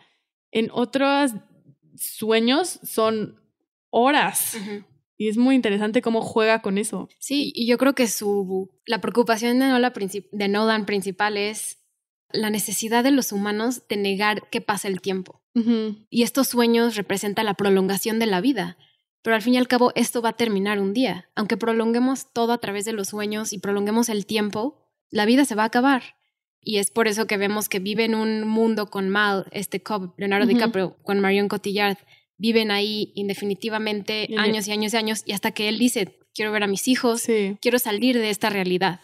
en 0.52 0.68
otros 0.72 1.32
sueños 1.96 2.80
son 2.82 3.40
horas. 3.90 4.56
Y 5.20 5.28
es 5.28 5.36
muy 5.36 5.54
interesante 5.54 6.00
cómo 6.00 6.22
juega 6.22 6.62
con 6.62 6.78
eso. 6.78 7.10
Sí, 7.18 7.52
y 7.54 7.66
yo 7.66 7.76
creo 7.76 7.94
que 7.94 8.08
su, 8.08 8.70
la 8.86 9.02
preocupación 9.02 9.58
de 9.58 9.68
Nolan, 9.68 9.92
de 10.32 10.48
Nolan 10.48 10.86
principal 10.86 11.36
es 11.36 11.76
la 12.32 12.48
necesidad 12.48 13.04
de 13.04 13.10
los 13.10 13.30
humanos 13.30 13.86
de 13.86 13.98
negar 13.98 14.48
que 14.48 14.62
pasa 14.62 14.88
el 14.88 15.02
tiempo. 15.02 15.42
Y 16.08 16.22
estos 16.22 16.48
sueños 16.48 16.96
representan 16.96 17.44
la 17.44 17.52
prolongación 17.52 18.18
de 18.18 18.24
la 18.24 18.40
vida. 18.40 18.78
Pero 19.20 19.36
al 19.36 19.42
fin 19.42 19.52
y 19.52 19.58
al 19.58 19.68
cabo 19.68 19.92
esto 19.94 20.22
va 20.22 20.30
a 20.30 20.36
terminar 20.38 20.80
un 20.80 20.94
día. 20.94 21.28
Aunque 21.34 21.58
prolonguemos 21.58 22.32
todo 22.32 22.54
a 22.54 22.58
través 22.58 22.86
de 22.86 22.94
los 22.94 23.08
sueños 23.08 23.52
y 23.52 23.58
prolonguemos 23.58 24.08
el 24.08 24.24
tiempo, 24.24 24.88
la 25.10 25.26
vida 25.26 25.44
se 25.44 25.54
va 25.54 25.64
a 25.64 25.66
acabar. 25.66 26.16
Y 26.62 26.78
es 26.78 26.90
por 26.90 27.08
eso 27.08 27.26
que 27.26 27.36
vemos 27.36 27.68
que 27.68 27.78
vive 27.78 28.06
en 28.06 28.14
un 28.14 28.48
mundo 28.48 28.86
con 28.86 29.10
Mal, 29.10 29.44
este 29.50 29.82
Cobb, 29.82 30.14
Leonardo 30.16 30.46
DiCaprio, 30.46 30.96
con 31.02 31.20
Marion 31.20 31.48
Cotillard, 31.48 31.98
viven 32.40 32.70
ahí 32.70 33.12
indefinitivamente 33.14 34.28
años 34.38 34.66
y 34.66 34.72
años 34.72 34.94
y 34.94 34.96
años 34.96 35.22
y 35.26 35.32
hasta 35.32 35.50
que 35.50 35.68
él 35.68 35.78
dice, 35.78 36.18
quiero 36.34 36.52
ver 36.52 36.62
a 36.62 36.66
mis 36.66 36.88
hijos, 36.88 37.24
quiero 37.60 37.78
salir 37.78 38.18
de 38.18 38.30
esta 38.30 38.48
realidad. 38.48 39.00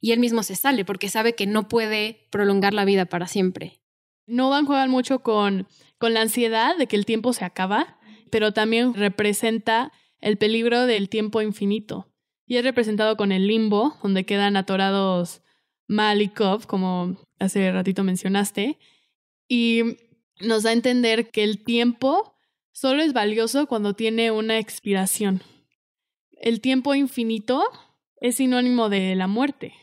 Y 0.00 0.12
él 0.12 0.20
mismo 0.20 0.42
se 0.42 0.56
sale 0.56 0.86
porque 0.86 1.10
sabe 1.10 1.34
que 1.34 1.46
no 1.46 1.68
puede 1.68 2.26
prolongar 2.30 2.72
la 2.72 2.86
vida 2.86 3.04
para 3.04 3.26
siempre. 3.26 3.82
No 4.26 4.48
van 4.48 4.64
jugar 4.64 4.88
mucho 4.88 5.18
con, 5.18 5.68
con 5.98 6.14
la 6.14 6.22
ansiedad 6.22 6.78
de 6.78 6.86
que 6.86 6.96
el 6.96 7.04
tiempo 7.04 7.34
se 7.34 7.44
acaba, 7.44 7.98
pero 8.30 8.52
también 8.52 8.94
representa 8.94 9.92
el 10.20 10.38
peligro 10.38 10.86
del 10.86 11.10
tiempo 11.10 11.42
infinito. 11.42 12.10
Y 12.46 12.56
es 12.56 12.64
representado 12.64 13.18
con 13.18 13.32
el 13.32 13.46
limbo, 13.46 13.98
donde 14.02 14.24
quedan 14.24 14.56
atorados 14.56 15.42
Mal 15.86 16.22
y 16.22 16.28
Cobb, 16.28 16.66
como 16.66 17.18
hace 17.38 17.70
ratito 17.70 18.02
mencionaste, 18.02 18.78
y 19.46 19.82
nos 20.40 20.62
da 20.62 20.70
a 20.70 20.74
entender 20.74 21.30
que 21.30 21.44
el 21.44 21.62
tiempo 21.64 22.37
solo 22.78 23.02
es 23.02 23.12
valioso 23.12 23.66
cuando 23.66 23.94
tiene 23.94 24.30
una 24.30 24.58
expiración. 24.58 25.42
El 26.30 26.60
tiempo 26.60 26.94
infinito 26.94 27.64
es 28.20 28.36
sinónimo 28.36 28.88
de 28.88 29.16
la 29.16 29.26
muerte. 29.26 29.74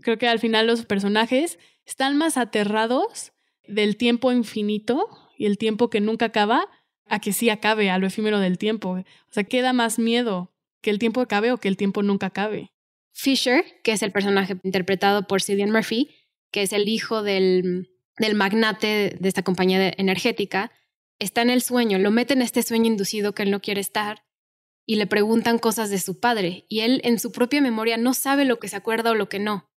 Creo 0.00 0.16
que 0.16 0.28
al 0.28 0.38
final 0.38 0.68
los 0.68 0.86
personajes 0.86 1.58
están 1.84 2.16
más 2.16 2.36
aterrados 2.36 3.32
del 3.66 3.96
tiempo 3.96 4.30
infinito 4.30 5.08
y 5.36 5.46
el 5.46 5.58
tiempo 5.58 5.90
que 5.90 6.00
nunca 6.00 6.26
acaba 6.26 6.68
a 7.06 7.18
que 7.20 7.32
sí 7.32 7.50
acabe, 7.50 7.90
a 7.90 7.98
lo 7.98 8.06
efímero 8.06 8.38
del 8.38 8.58
tiempo. 8.58 8.90
O 8.90 9.32
sea, 9.32 9.42
queda 9.42 9.72
más 9.72 9.98
miedo 9.98 10.54
que 10.82 10.90
el 10.90 11.00
tiempo 11.00 11.20
acabe 11.20 11.50
o 11.50 11.58
que 11.58 11.66
el 11.66 11.76
tiempo 11.76 12.04
nunca 12.04 12.26
acabe. 12.26 12.70
Fisher, 13.12 13.64
que 13.82 13.90
es 13.90 14.02
el 14.02 14.12
personaje 14.12 14.56
interpretado 14.62 15.26
por 15.26 15.42
Cillian 15.42 15.72
Murphy, 15.72 16.14
que 16.52 16.62
es 16.62 16.72
el 16.72 16.88
hijo 16.88 17.24
del, 17.24 17.90
del 18.18 18.36
magnate 18.36 19.16
de 19.18 19.28
esta 19.28 19.42
compañía 19.42 19.92
energética, 19.96 20.70
está 21.18 21.42
en 21.42 21.50
el 21.50 21.62
sueño, 21.62 21.98
lo 21.98 22.10
mete 22.10 22.34
en 22.34 22.42
este 22.42 22.62
sueño 22.62 22.86
inducido 22.86 23.34
que 23.34 23.42
él 23.42 23.50
no 23.50 23.60
quiere 23.60 23.80
estar 23.80 24.24
y 24.86 24.96
le 24.96 25.06
preguntan 25.06 25.58
cosas 25.58 25.90
de 25.90 25.98
su 25.98 26.20
padre 26.20 26.66
y 26.68 26.80
él 26.80 27.00
en 27.04 27.18
su 27.18 27.32
propia 27.32 27.60
memoria 27.60 27.96
no 27.96 28.14
sabe 28.14 28.44
lo 28.44 28.58
que 28.58 28.68
se 28.68 28.76
acuerda 28.76 29.10
o 29.10 29.14
lo 29.14 29.28
que 29.28 29.38
no. 29.38 29.70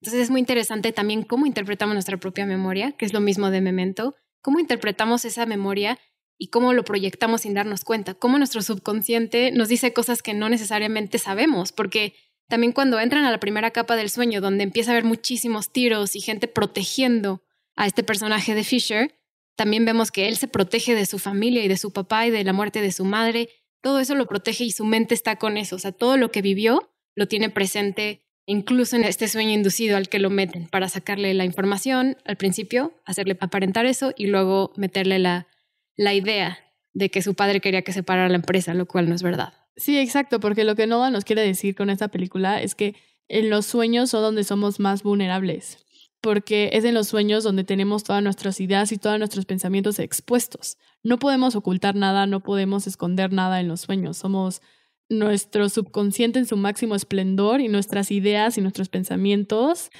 Entonces 0.00 0.22
es 0.22 0.30
muy 0.30 0.40
interesante 0.40 0.92
también 0.92 1.22
cómo 1.22 1.46
interpretamos 1.46 1.94
nuestra 1.94 2.18
propia 2.18 2.46
memoria, 2.46 2.92
que 2.92 3.04
es 3.04 3.12
lo 3.12 3.20
mismo 3.20 3.50
de 3.50 3.60
Memento, 3.60 4.14
cómo 4.42 4.60
interpretamos 4.60 5.24
esa 5.24 5.46
memoria 5.46 5.98
y 6.38 6.48
cómo 6.48 6.72
lo 6.72 6.84
proyectamos 6.84 7.42
sin 7.42 7.54
darnos 7.54 7.84
cuenta, 7.84 8.14
cómo 8.14 8.38
nuestro 8.38 8.60
subconsciente 8.60 9.52
nos 9.52 9.68
dice 9.68 9.92
cosas 9.92 10.22
que 10.22 10.34
no 10.34 10.48
necesariamente 10.48 11.18
sabemos, 11.18 11.72
porque 11.72 12.14
también 12.48 12.72
cuando 12.72 13.00
entran 13.00 13.24
a 13.24 13.30
la 13.30 13.40
primera 13.40 13.70
capa 13.70 13.96
del 13.96 14.10
sueño, 14.10 14.40
donde 14.40 14.64
empieza 14.64 14.90
a 14.90 14.94
haber 14.94 15.04
muchísimos 15.04 15.72
tiros 15.72 16.14
y 16.14 16.20
gente 16.20 16.46
protegiendo 16.46 17.42
a 17.74 17.86
este 17.86 18.04
personaje 18.04 18.54
de 18.54 18.64
Fisher, 18.64 19.14
también 19.56 19.84
vemos 19.84 20.12
que 20.12 20.28
él 20.28 20.36
se 20.36 20.48
protege 20.48 20.94
de 20.94 21.06
su 21.06 21.18
familia 21.18 21.64
y 21.64 21.68
de 21.68 21.78
su 21.78 21.92
papá 21.92 22.26
y 22.26 22.30
de 22.30 22.44
la 22.44 22.52
muerte 22.52 22.80
de 22.80 22.92
su 22.92 23.04
madre. 23.04 23.48
Todo 23.82 23.98
eso 23.98 24.14
lo 24.14 24.26
protege 24.26 24.64
y 24.64 24.70
su 24.70 24.84
mente 24.84 25.14
está 25.14 25.36
con 25.36 25.56
eso. 25.56 25.76
O 25.76 25.78
sea, 25.78 25.92
todo 25.92 26.16
lo 26.16 26.30
que 26.30 26.42
vivió 26.42 26.92
lo 27.14 27.26
tiene 27.26 27.48
presente 27.50 28.22
incluso 28.48 28.94
en 28.94 29.04
este 29.04 29.26
sueño 29.26 29.50
inducido 29.50 29.96
al 29.96 30.08
que 30.08 30.20
lo 30.20 30.30
meten 30.30 30.68
para 30.68 30.88
sacarle 30.88 31.34
la 31.34 31.44
información 31.44 32.16
al 32.24 32.36
principio, 32.36 32.92
hacerle 33.04 33.36
aparentar 33.40 33.86
eso 33.86 34.12
y 34.16 34.26
luego 34.26 34.72
meterle 34.76 35.18
la, 35.18 35.48
la 35.96 36.14
idea 36.14 36.58
de 36.92 37.10
que 37.10 37.22
su 37.22 37.34
padre 37.34 37.60
quería 37.60 37.82
que 37.82 37.92
separara 37.92 38.28
la 38.28 38.36
empresa, 38.36 38.72
lo 38.72 38.86
cual 38.86 39.08
no 39.08 39.16
es 39.16 39.22
verdad. 39.22 39.52
Sí, 39.76 39.98
exacto, 39.98 40.38
porque 40.38 40.62
lo 40.62 40.76
que 40.76 40.86
Noah 40.86 41.10
nos 41.10 41.24
quiere 41.24 41.42
decir 41.42 41.74
con 41.74 41.90
esta 41.90 42.08
película 42.08 42.62
es 42.62 42.74
que 42.76 42.94
en 43.28 43.50
los 43.50 43.66
sueños 43.66 44.10
son 44.10 44.22
donde 44.22 44.44
somos 44.44 44.78
más 44.78 45.02
vulnerables 45.02 45.85
porque 46.20 46.70
es 46.72 46.84
en 46.84 46.94
los 46.94 47.08
sueños 47.08 47.44
donde 47.44 47.64
tenemos 47.64 48.04
todas 48.04 48.22
nuestras 48.22 48.60
ideas 48.60 48.92
y 48.92 48.98
todos 48.98 49.18
nuestros 49.18 49.44
pensamientos 49.44 49.98
expuestos. 49.98 50.78
No 51.02 51.18
podemos 51.18 51.54
ocultar 51.54 51.94
nada, 51.94 52.26
no 52.26 52.42
podemos 52.42 52.86
esconder 52.86 53.32
nada 53.32 53.60
en 53.60 53.68
los 53.68 53.82
sueños. 53.82 54.16
Somos 54.16 54.60
nuestro 55.08 55.68
subconsciente 55.68 56.38
en 56.38 56.46
su 56.46 56.56
máximo 56.56 56.94
esplendor 56.94 57.60
y 57.60 57.68
nuestras 57.68 58.10
ideas 58.10 58.58
y 58.58 58.60
nuestros 58.60 58.88
pensamientos 58.88 59.90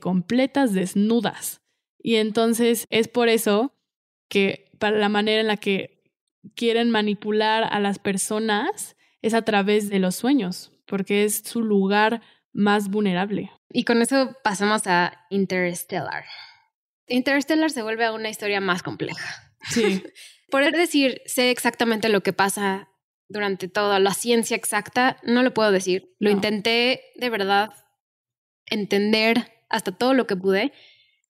completas 0.00 0.74
desnudas. 0.74 1.62
Y 1.98 2.16
entonces 2.16 2.86
es 2.90 3.08
por 3.08 3.28
eso 3.28 3.72
que 4.28 4.70
para 4.78 4.98
la 4.98 5.08
manera 5.08 5.40
en 5.40 5.46
la 5.46 5.56
que 5.56 6.02
quieren 6.54 6.90
manipular 6.90 7.64
a 7.64 7.80
las 7.80 7.98
personas 7.98 8.96
es 9.22 9.34
a 9.34 9.42
través 9.42 9.88
de 9.88 10.00
los 10.00 10.16
sueños, 10.16 10.72
porque 10.86 11.24
es 11.24 11.38
su 11.38 11.62
lugar 11.62 12.20
más 12.52 12.88
vulnerable. 12.88 13.50
Y 13.70 13.84
con 13.84 14.02
eso 14.02 14.36
pasamos 14.44 14.86
a 14.86 15.24
Interstellar. 15.30 16.24
Interstellar 17.08 17.70
se 17.70 17.82
vuelve 17.82 18.04
a 18.04 18.12
una 18.12 18.28
historia 18.28 18.60
más 18.60 18.82
compleja. 18.82 19.52
Sí. 19.70 20.02
Poder 20.50 20.72
decir, 20.74 21.22
sé 21.24 21.50
exactamente 21.50 22.08
lo 22.10 22.22
que 22.22 22.32
pasa 22.32 22.88
durante 23.28 23.68
toda 23.68 23.98
la 23.98 24.12
ciencia 24.12 24.56
exacta, 24.56 25.18
no 25.22 25.42
lo 25.42 25.54
puedo 25.54 25.72
decir. 25.72 26.14
Lo 26.18 26.28
No. 26.30 26.36
intenté 26.36 27.02
de 27.16 27.30
verdad 27.30 27.70
entender 28.66 29.50
hasta 29.70 29.92
todo 29.92 30.14
lo 30.14 30.26
que 30.26 30.36
pude, 30.36 30.72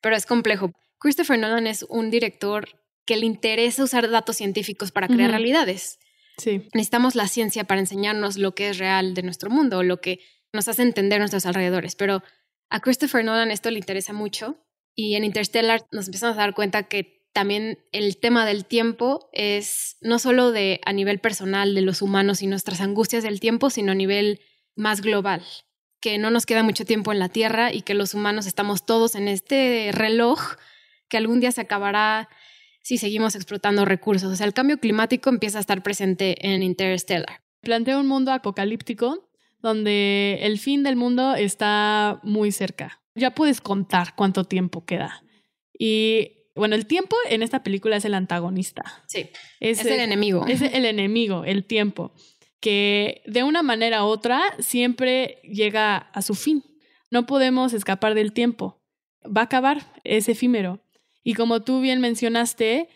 pero 0.00 0.16
es 0.16 0.26
complejo. 0.26 0.72
Christopher 0.98 1.38
Nolan 1.38 1.66
es 1.66 1.84
un 1.88 2.10
director 2.10 2.68
que 3.06 3.16
le 3.16 3.26
interesa 3.26 3.84
usar 3.84 4.08
datos 4.10 4.36
científicos 4.36 4.92
para 4.92 5.08
crear 5.08 5.30
realidades. 5.30 5.98
Sí. 6.38 6.68
Necesitamos 6.74 7.14
la 7.14 7.28
ciencia 7.28 7.64
para 7.64 7.80
enseñarnos 7.80 8.36
lo 8.38 8.54
que 8.54 8.68
es 8.70 8.78
real 8.78 9.14
de 9.14 9.22
nuestro 9.22 9.50
mundo, 9.50 9.78
o 9.78 9.82
lo 9.82 10.00
que 10.00 10.20
nos 10.52 10.68
hace 10.68 10.82
entender 10.82 11.18
nuestros 11.18 11.46
alrededores, 11.46 11.96
pero 11.96 12.22
a 12.70 12.80
Christopher 12.80 13.24
Nolan 13.24 13.50
esto 13.50 13.70
le 13.70 13.78
interesa 13.78 14.12
mucho 14.12 14.56
y 14.94 15.14
en 15.16 15.24
Interstellar 15.24 15.86
nos 15.90 16.06
empezamos 16.06 16.36
a 16.36 16.40
dar 16.40 16.54
cuenta 16.54 16.84
que 16.84 17.22
también 17.32 17.78
el 17.92 18.18
tema 18.18 18.44
del 18.44 18.66
tiempo 18.66 19.30
es 19.32 19.96
no 20.00 20.18
solo 20.18 20.52
de 20.52 20.80
a 20.84 20.92
nivel 20.92 21.18
personal 21.18 21.74
de 21.74 21.80
los 21.80 22.02
humanos 22.02 22.42
y 22.42 22.46
nuestras 22.46 22.80
angustias 22.80 23.22
del 23.22 23.40
tiempo, 23.40 23.70
sino 23.70 23.92
a 23.92 23.94
nivel 23.94 24.40
más 24.76 25.00
global, 25.00 25.42
que 26.00 26.18
no 26.18 26.30
nos 26.30 26.46
queda 26.46 26.62
mucho 26.62 26.84
tiempo 26.84 27.12
en 27.12 27.18
la 27.18 27.28
Tierra 27.28 27.72
y 27.72 27.82
que 27.82 27.94
los 27.94 28.14
humanos 28.14 28.46
estamos 28.46 28.84
todos 28.84 29.14
en 29.14 29.28
este 29.28 29.90
reloj 29.92 30.56
que 31.08 31.16
algún 31.16 31.40
día 31.40 31.52
se 31.52 31.62
acabará 31.62 32.28
si 32.82 32.98
seguimos 32.98 33.34
explotando 33.34 33.84
recursos. 33.84 34.32
O 34.32 34.36
sea, 34.36 34.46
el 34.46 34.54
cambio 34.54 34.78
climático 34.78 35.30
empieza 35.30 35.58
a 35.58 35.60
estar 35.60 35.82
presente 35.82 36.46
en 36.46 36.62
Interstellar. 36.62 37.42
Plantea 37.60 37.98
un 37.98 38.08
mundo 38.08 38.32
apocalíptico 38.32 39.31
donde 39.62 40.40
el 40.42 40.58
fin 40.58 40.82
del 40.82 40.96
mundo 40.96 41.34
está 41.34 42.20
muy 42.22 42.52
cerca. 42.52 43.00
Ya 43.14 43.34
puedes 43.34 43.60
contar 43.60 44.14
cuánto 44.16 44.44
tiempo 44.44 44.84
queda. 44.84 45.22
Y 45.78 46.32
bueno, 46.54 46.74
el 46.74 46.86
tiempo 46.86 47.16
en 47.28 47.42
esta 47.42 47.62
película 47.62 47.96
es 47.96 48.04
el 48.04 48.14
antagonista. 48.14 49.02
Sí, 49.06 49.30
Es, 49.60 49.80
es 49.80 49.86
el 49.86 50.00
enemigo. 50.00 50.46
es 50.46 50.60
el 50.62 50.84
enemigo, 50.84 51.44
el 51.44 51.64
tiempo, 51.64 52.12
que 52.60 53.22
de 53.26 53.42
una 53.42 53.62
manera 53.62 54.04
u 54.04 54.08
otra 54.08 54.42
siempre 54.58 55.40
llega 55.42 55.96
a 55.96 56.22
su 56.22 56.34
fin. 56.34 56.62
No 57.10 57.26
podemos 57.26 57.72
escapar 57.72 58.14
del 58.14 58.32
tiempo. 58.32 58.82
Va 59.24 59.42
a 59.42 59.44
acabar, 59.44 59.82
es 60.04 60.28
efímero. 60.28 60.80
Y 61.22 61.34
como 61.34 61.62
tú 61.62 61.80
bien 61.80 62.00
mencionaste, 62.00 62.88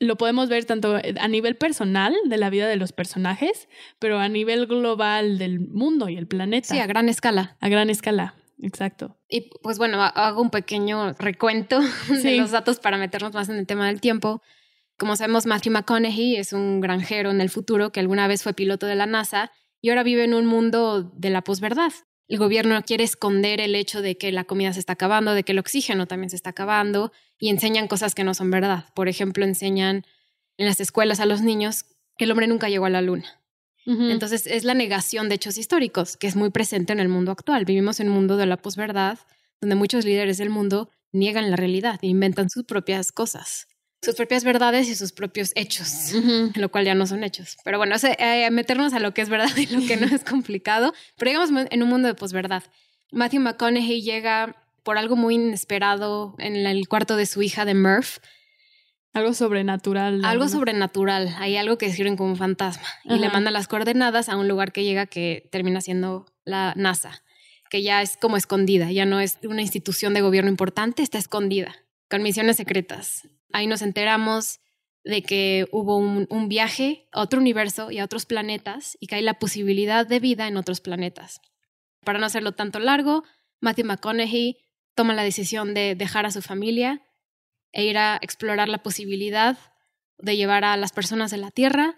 lo 0.00 0.16
podemos 0.16 0.48
ver 0.48 0.64
tanto 0.64 0.96
a 0.96 1.28
nivel 1.28 1.56
personal 1.56 2.14
de 2.24 2.36
la 2.36 2.50
vida 2.50 2.68
de 2.68 2.76
los 2.76 2.92
personajes, 2.92 3.68
pero 3.98 4.18
a 4.18 4.28
nivel 4.28 4.66
global 4.66 5.38
del 5.38 5.60
mundo 5.60 6.08
y 6.08 6.16
el 6.16 6.26
planeta. 6.26 6.68
Sí, 6.74 6.78
a 6.78 6.86
gran 6.86 7.08
escala. 7.08 7.56
a 7.60 7.68
gran 7.68 7.90
escala, 7.90 8.34
exacto. 8.62 9.16
Y 9.28 9.50
pues 9.62 9.78
bueno, 9.78 10.02
ha- 10.02 10.08
hago 10.08 10.40
un 10.42 10.50
pequeño 10.50 11.14
recuento 11.14 11.80
de 12.22 12.36
los 12.36 12.50
datos 12.52 12.78
para 12.78 12.96
meternos 12.98 13.32
más 13.32 13.48
en 13.48 13.56
el 13.56 13.66
tema 13.66 13.86
del 13.88 14.00
tiempo. 14.00 14.42
Como 14.96 15.14
sabemos, 15.16 15.46
Matthew 15.46 15.72
McConaughey 15.72 16.36
es 16.36 16.52
un 16.52 16.80
granjero 16.80 17.30
en 17.30 17.40
el 17.40 17.50
futuro 17.50 17.90
que 17.92 18.00
alguna 18.00 18.26
vez 18.28 18.42
fue 18.42 18.52
piloto 18.54 18.86
de 18.86 18.96
la 18.96 19.06
NASA 19.06 19.52
y 19.80 19.90
ahora 19.90 20.02
vive 20.02 20.24
en 20.24 20.34
un 20.34 20.46
mundo 20.46 21.02
de 21.14 21.30
la 21.30 21.42
posverdad. 21.42 21.92
El 22.26 22.38
gobierno 22.38 22.82
quiere 22.82 23.04
esconder 23.04 23.60
el 23.60 23.74
hecho 23.74 24.02
de 24.02 24.18
que 24.18 24.32
la 24.32 24.44
comida 24.44 24.72
se 24.72 24.80
está 24.80 24.94
acabando, 24.94 25.34
de 25.34 25.44
que 25.44 25.52
el 25.52 25.58
oxígeno 25.60 26.06
también 26.06 26.30
se 26.30 26.36
está 26.36 26.50
acabando 26.50 27.10
y 27.38 27.50
enseñan 27.50 27.88
cosas 27.88 28.14
que 28.14 28.24
no 28.24 28.34
son 28.34 28.50
verdad. 28.50 28.86
Por 28.94 29.08
ejemplo, 29.08 29.44
enseñan 29.44 30.04
en 30.56 30.66
las 30.66 30.80
escuelas 30.80 31.20
a 31.20 31.26
los 31.26 31.40
niños 31.40 31.84
que 32.16 32.24
el 32.24 32.30
hombre 32.32 32.46
nunca 32.46 32.68
llegó 32.68 32.86
a 32.86 32.90
la 32.90 33.02
luna. 33.02 33.40
Entonces 33.86 34.46
es 34.46 34.64
la 34.64 34.74
negación 34.74 35.30
de 35.30 35.36
hechos 35.36 35.56
históricos, 35.56 36.18
que 36.18 36.26
es 36.26 36.36
muy 36.36 36.50
presente 36.50 36.92
en 36.92 37.00
el 37.00 37.08
mundo 37.08 37.32
actual. 37.32 37.64
Vivimos 37.64 38.00
en 38.00 38.08
un 38.08 38.16
mundo 38.16 38.36
de 38.36 38.44
la 38.44 38.58
posverdad, 38.58 39.18
donde 39.62 39.76
muchos 39.76 40.04
líderes 40.04 40.36
del 40.36 40.50
mundo 40.50 40.90
niegan 41.10 41.50
la 41.50 41.56
realidad 41.56 41.98
e 42.02 42.08
inventan 42.08 42.50
sus 42.50 42.64
propias 42.64 43.12
cosas, 43.12 43.66
sus 44.02 44.14
propias 44.14 44.44
verdades 44.44 44.90
y 44.90 44.94
sus 44.94 45.12
propios 45.12 45.52
hechos, 45.54 46.12
lo 46.54 46.68
cual 46.70 46.84
ya 46.84 46.94
no 46.94 47.06
son 47.06 47.24
hechos. 47.24 47.56
Pero 47.64 47.78
bueno, 47.78 47.94
ese, 47.94 48.14
eh, 48.18 48.50
meternos 48.50 48.92
a 48.92 49.00
lo 49.00 49.14
que 49.14 49.22
es 49.22 49.30
verdad 49.30 49.56
y 49.56 49.66
lo 49.66 49.80
que 49.86 49.96
no 49.96 50.06
es 50.14 50.22
complicado, 50.22 50.92
pero 51.16 51.30
digamos 51.30 51.66
en 51.70 51.82
un 51.82 51.88
mundo 51.88 52.08
de 52.08 52.14
posverdad. 52.14 52.64
Matthew 53.10 53.40
McConaughey 53.40 54.02
llega 54.02 54.67
por 54.88 54.96
algo 54.96 55.16
muy 55.16 55.34
inesperado 55.34 56.34
en 56.38 56.56
el 56.56 56.88
cuarto 56.88 57.16
de 57.16 57.26
su 57.26 57.42
hija 57.42 57.66
de 57.66 57.74
Murph, 57.74 58.20
Algo 59.12 59.34
sobrenatural. 59.34 60.14
algo 60.14 60.26
alguna- 60.26 60.48
sobrenatural, 60.48 61.34
hay 61.36 61.58
algo 61.58 61.76
que 61.76 61.84
describen 61.88 62.16
como 62.16 62.30
un 62.30 62.38
fantasma 62.38 62.86
y 63.04 63.18
le 63.18 63.26
Ajá. 63.26 63.34
manda 63.34 63.50
las 63.50 63.68
coordenadas 63.68 64.30
a 64.30 64.38
un 64.38 64.48
lugar 64.48 64.72
que 64.72 64.84
llega 64.84 65.04
que 65.04 65.46
termina 65.52 65.82
siendo 65.82 66.24
la 66.46 66.72
NASA, 66.74 67.22
que 67.68 67.82
ya 67.82 68.00
es 68.00 68.16
como 68.16 68.38
escondida, 68.38 68.90
ya 68.90 69.04
no 69.04 69.20
es 69.20 69.36
una 69.42 69.60
institución 69.60 70.14
de 70.14 70.22
gobierno 70.22 70.48
importante, 70.48 71.02
está 71.02 71.18
escondida, 71.18 71.74
con 72.08 72.22
misiones 72.22 72.56
secretas. 72.56 73.28
Ahí 73.52 73.66
nos 73.66 73.82
enteramos 73.82 74.60
de 75.04 75.20
que 75.22 75.66
hubo 75.70 75.98
un, 75.98 76.26
un 76.30 76.48
viaje 76.48 77.08
a 77.12 77.20
otro 77.20 77.40
universo 77.40 77.90
y 77.90 77.98
a 77.98 78.04
otros 78.06 78.24
planetas 78.24 78.96
y 79.00 79.06
que 79.06 79.16
hay 79.16 79.22
la 79.22 79.38
posibilidad 79.38 80.06
de 80.06 80.18
vida 80.18 80.48
en 80.48 80.56
otros 80.56 80.80
planetas. 80.80 81.42
Para 82.06 82.18
no 82.18 82.24
hacerlo 82.24 82.52
tanto 82.52 82.78
largo, 82.78 83.22
Matthew 83.60 83.84
McConaughey 83.84 84.56
toma 84.98 85.14
la 85.14 85.22
decisión 85.22 85.74
de 85.74 85.94
dejar 85.94 86.26
a 86.26 86.32
su 86.32 86.42
familia 86.42 87.02
e 87.70 87.84
ir 87.84 87.98
a 87.98 88.18
explorar 88.20 88.68
la 88.68 88.82
posibilidad 88.82 89.56
de 90.18 90.36
llevar 90.36 90.64
a 90.64 90.76
las 90.76 90.90
personas 90.90 91.30
de 91.30 91.36
la 91.36 91.52
Tierra 91.52 91.94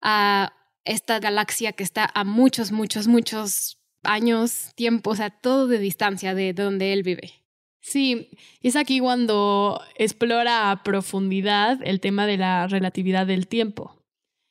a 0.00 0.52
esta 0.84 1.20
galaxia 1.20 1.70
que 1.70 1.84
está 1.84 2.10
a 2.12 2.24
muchos, 2.24 2.72
muchos, 2.72 3.06
muchos 3.06 3.78
años, 4.02 4.72
tiempo, 4.74 5.10
o 5.10 5.14
sea, 5.14 5.30
todo 5.30 5.68
de 5.68 5.78
distancia 5.78 6.34
de 6.34 6.52
donde 6.52 6.92
él 6.92 7.04
vive. 7.04 7.44
Sí, 7.78 8.30
es 8.60 8.74
aquí 8.74 8.98
cuando 8.98 9.80
explora 9.94 10.72
a 10.72 10.82
profundidad 10.82 11.78
el 11.84 12.00
tema 12.00 12.26
de 12.26 12.38
la 12.38 12.66
relatividad 12.66 13.24
del 13.24 13.46
tiempo. 13.46 14.02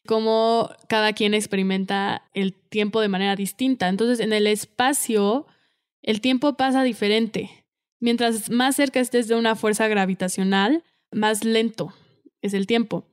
Cómo 0.08 0.70
cada 0.88 1.12
quien 1.12 1.34
experimenta 1.34 2.24
el 2.34 2.54
tiempo 2.54 3.02
de 3.02 3.10
manera 3.10 3.36
distinta. 3.36 3.90
Entonces, 3.90 4.22
en 4.22 4.32
el 4.32 4.48
espacio, 4.48 5.46
el 6.02 6.22
tiempo 6.22 6.56
pasa 6.56 6.84
diferente. 6.84 7.61
Mientras 8.02 8.50
más 8.50 8.76
cerca 8.76 9.00
estés 9.00 9.28
de 9.28 9.36
una 9.36 9.56
fuerza 9.56 9.88
gravitacional, 9.88 10.84
más 11.12 11.46
lento 11.46 11.94
es 12.42 12.54
el 12.54 12.68
tiempo. 12.68 13.06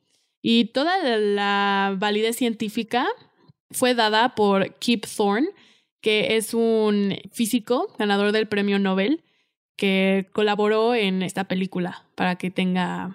Y 0.43 0.67
toda 0.67 0.99
la 1.19 1.95
validez 1.99 2.37
científica 2.37 3.07
fue 3.71 3.95
dada 3.95 4.35
por 4.35 4.75
Kip 4.77 5.05
Thorne, 5.05 5.49
que 6.01 6.37
es 6.37 6.55
un 6.55 7.17
físico 7.31 7.95
ganador 7.99 8.33
del 8.33 8.49
premio 8.49 8.79
Nobel 8.79 9.23
que 9.77 10.29
colaboró 10.33 10.95
en 10.95 11.23
esta 11.23 11.45
película 11.45 12.05
para 12.15 12.37
que 12.37 12.51
tenga 12.51 13.15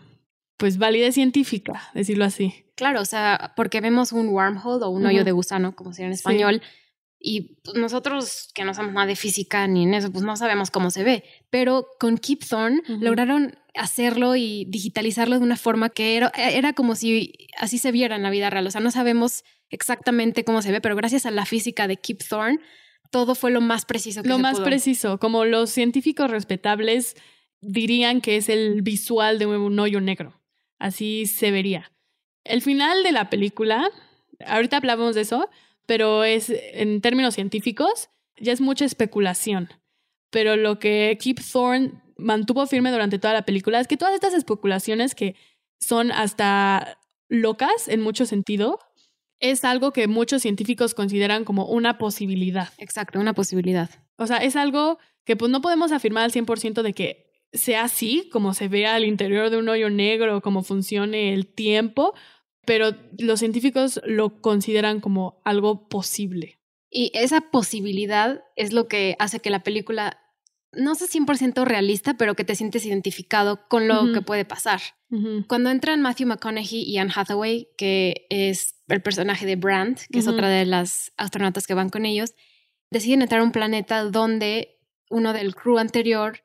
pues 0.58 0.78
validez 0.78 1.16
científica, 1.16 1.90
decirlo 1.94 2.24
así. 2.24 2.64
Claro, 2.76 3.02
o 3.02 3.06
sea, 3.06 3.54
porque 3.56 3.82
vemos 3.82 4.12
un 4.12 4.30
wormhole 4.30 4.86
o 4.86 4.90
un 4.90 5.06
hoyo 5.06 5.24
de 5.24 5.32
gusano, 5.32 5.76
como 5.76 5.92
sería 5.92 6.12
en 6.12 6.18
Sí. 6.18 6.62
Y 7.26 7.56
pues, 7.64 7.78
nosotros 7.78 8.50
que 8.54 8.66
no 8.66 8.74
sabemos 8.74 8.96
nada 8.96 9.08
de 9.08 9.16
física 9.16 9.66
ni 9.66 9.84
en 9.84 9.94
eso, 9.94 10.12
pues 10.12 10.26
no 10.26 10.36
sabemos 10.36 10.70
cómo 10.70 10.92
se 10.92 11.04
ve. 11.06 11.24
Pero 11.50 11.88
con 11.98 12.18
Kip 12.18 12.44
Thorne 12.44 12.82
Ujú. 12.84 12.98
lograron 13.02 13.56
hacerlo 13.76 14.36
y 14.36 14.66
digitalizarlo 14.68 15.38
de 15.40 15.44
una 15.46 15.56
forma 15.56 15.90
que 15.90 16.18
era, 16.18 16.32
era 16.36 16.74
como 16.74 16.96
si 16.96 17.34
así 17.58 17.78
se 17.78 17.94
viera 17.94 18.18
en 18.18 18.24
la 18.24 18.30
vida 18.30 18.50
real. 18.50 18.68
O 18.68 18.72
sea, 18.72 18.82
no 18.82 18.92
sabemos 18.92 19.46
exactamente 19.70 20.44
cómo 20.44 20.62
se 20.62 20.74
ve, 20.74 20.82
pero 20.82 20.98
gracias 20.98 21.26
a 21.26 21.32
la 21.32 21.46
física 21.46 21.88
de 21.88 21.96
Kip 21.96 22.22
Thorne, 22.28 22.60
todo 23.10 23.36
fue 23.36 23.52
lo 23.52 23.62
más 23.62 23.86
preciso 23.86 24.22
que 24.22 24.28
Lo 24.28 24.36
se 24.36 24.42
más 24.42 24.56
pudo. 24.56 24.66
preciso, 24.66 25.18
como 25.18 25.46
los 25.46 25.70
científicos 25.70 26.30
respetables 26.30 27.16
dirían 27.62 28.20
que 28.20 28.36
es 28.36 28.50
el 28.50 28.82
visual 28.82 29.40
de 29.40 29.46
un 29.46 29.80
hoyo 29.80 30.02
negro. 30.02 30.42
Así 30.78 31.26
se 31.26 31.52
vería. 31.52 31.90
El 32.44 32.62
final 32.62 33.02
de 33.04 33.14
la 33.14 33.30
película, 33.30 33.90
ahorita 34.46 34.76
hablamos 34.76 35.16
de 35.16 35.22
eso, 35.22 35.50
pero 35.86 36.24
es 36.24 36.50
en 36.50 37.02
términos 37.02 37.36
científicos, 37.36 38.10
ya 38.38 38.54
es 38.54 38.62
mucha 38.62 38.86
especulación. 38.86 39.70
Pero 40.30 40.56
lo 40.56 40.80
que 40.80 41.18
Kip 41.20 41.40
Thorne 41.40 42.02
mantuvo 42.18 42.66
firme 42.66 42.92
durante 42.92 43.20
toda 43.20 43.34
la 43.34 43.46
película 43.46 43.80
es 43.80 43.88
que 43.88 43.98
todas 43.98 44.14
estas 44.14 44.34
especulaciones 44.34 45.16
que 45.16 45.36
son 45.80 46.12
hasta 46.12 46.98
locas 47.30 47.88
en 47.88 48.02
mucho 48.02 48.26
sentido, 48.26 48.80
es 49.40 49.66
algo 49.66 49.92
que 49.92 50.08
muchos 50.08 50.42
científicos 50.42 50.94
consideran 50.94 51.44
como 51.44 51.66
una 51.66 51.98
posibilidad. 51.98 52.70
Exacto, 52.78 53.20
una 53.20 53.34
posibilidad. 53.34 53.90
O 54.16 54.26
sea, 54.26 54.38
es 54.38 54.56
algo 54.56 55.00
que 55.26 55.36
pues 55.36 55.52
no 55.52 55.62
podemos 55.62 55.92
afirmar 55.92 56.24
al 56.24 56.32
100% 56.32 56.82
de 56.82 56.94
que 56.94 57.32
sea 57.52 57.84
así, 57.84 58.30
como 58.32 58.54
se 58.54 58.68
ve 58.68 58.88
al 58.88 59.04
interior 59.04 59.50
de 59.50 59.58
un 59.58 59.70
hoyo 59.70 59.90
negro, 59.90 60.42
cómo 60.42 60.64
funcione 60.64 61.34
el 61.34 61.48
tiempo, 61.48 62.14
pero 62.66 62.96
los 63.18 63.40
científicos 63.40 64.02
lo 64.06 64.42
consideran 64.42 65.00
como 65.00 65.42
algo 65.44 65.88
posible. 65.88 66.60
Y 66.90 67.12
esa 67.14 67.42
posibilidad 67.42 68.44
es 68.56 68.72
lo 68.72 68.88
que 68.88 69.16
hace 69.20 69.40
que 69.40 69.50
la 69.50 69.64
película 69.64 70.20
no 70.72 70.96
sea 70.96 71.08
100% 71.08 71.66
realista, 71.66 72.16
pero 72.16 72.36
que 72.36 72.44
te 72.44 72.56
sientes 72.56 72.86
identificado 72.86 73.68
con 73.68 73.88
lo 73.88 74.12
que 74.14 74.22
puede 74.22 74.46
pasar. 74.46 74.82
Cuando 75.48 75.70
entran 75.70 76.02
Matthew 76.02 76.28
McConaughey 76.28 76.82
y 76.82 76.98
Anne 76.98 77.12
Hathaway, 77.16 77.68
que 77.78 78.26
es 78.30 78.82
el 78.88 79.04
personaje 79.04 79.46
de 79.46 79.56
Brandt, 79.56 80.02
que 80.12 80.20
es 80.20 80.28
otra 80.28 80.50
de 80.50 80.66
las 80.66 81.12
astronautas 81.18 81.68
que 81.68 81.76
van 81.76 81.90
con 81.90 82.08
ellos, 82.08 82.34
deciden 82.90 83.22
entrar 83.22 83.42
a 83.42 83.44
un 83.44 83.52
planeta 83.52 84.04
donde 84.06 84.80
uno 85.12 85.32
del 85.34 85.54
crew 85.54 85.78
anterior 85.78 86.40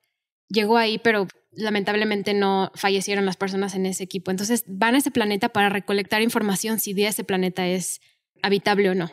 llegó 0.48 0.76
ahí, 0.76 0.98
pero 0.98 1.26
lamentablemente 1.52 2.34
no 2.34 2.70
fallecieron 2.74 3.26
las 3.26 3.36
personas 3.36 3.74
en 3.74 3.86
ese 3.86 4.04
equipo. 4.04 4.30
Entonces 4.30 4.64
van 4.66 4.94
a 4.94 4.98
ese 4.98 5.10
planeta 5.10 5.48
para 5.48 5.68
recolectar 5.68 6.22
información 6.22 6.78
si 6.78 6.92
ese 7.02 7.24
planeta 7.24 7.66
es 7.66 8.00
habitable 8.42 8.90
o 8.90 8.94
no. 8.94 9.10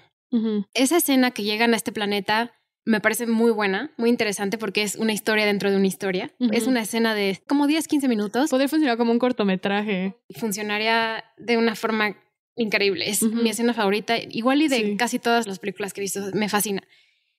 Esa 0.74 0.98
escena 0.98 1.32
que 1.32 1.43
llegan 1.43 1.74
a 1.74 1.78
este 1.78 1.93
planeta 1.93 2.52
me 2.84 3.00
parece 3.00 3.26
muy 3.26 3.52
buena, 3.52 3.91
muy 3.98 4.10
interesante 4.10 4.58
porque 4.58 4.84
es 4.84 4.95
una 4.98 5.13
historia 5.13 5.45
dentro 5.45 5.71
de 5.71 5.78
una 5.78 5.88
historia. 5.88 6.32
Es 6.52 6.67
una 6.67 6.82
escena 6.82 7.15
de 7.15 7.41
como 7.48 7.65
10, 7.67 7.88
15 7.88 8.08
minutos 8.10 8.50
Podría 8.50 8.67
funcionar 8.67 8.98
como 8.98 9.12
un 9.12 9.17
cortometraje. 9.19 10.15
funcionaría 10.38 11.24
de 11.38 11.58
una 11.58 11.76
forma 11.76 12.15
increíble. 12.58 13.10
Es 13.10 13.24
mi 13.24 13.50
escena 13.50 13.74
favorita, 13.74 14.17
igual 14.17 14.62
y 14.62 14.67
de 14.67 14.78
Sí. 14.78 14.98
casi 14.98 15.19
todas 15.19 15.48
las 15.48 15.60
películas 15.60 15.93
que 15.93 16.02
he 16.02 16.04
visto. 16.04 16.21
Me 16.34 16.48
fascina. 16.50 16.84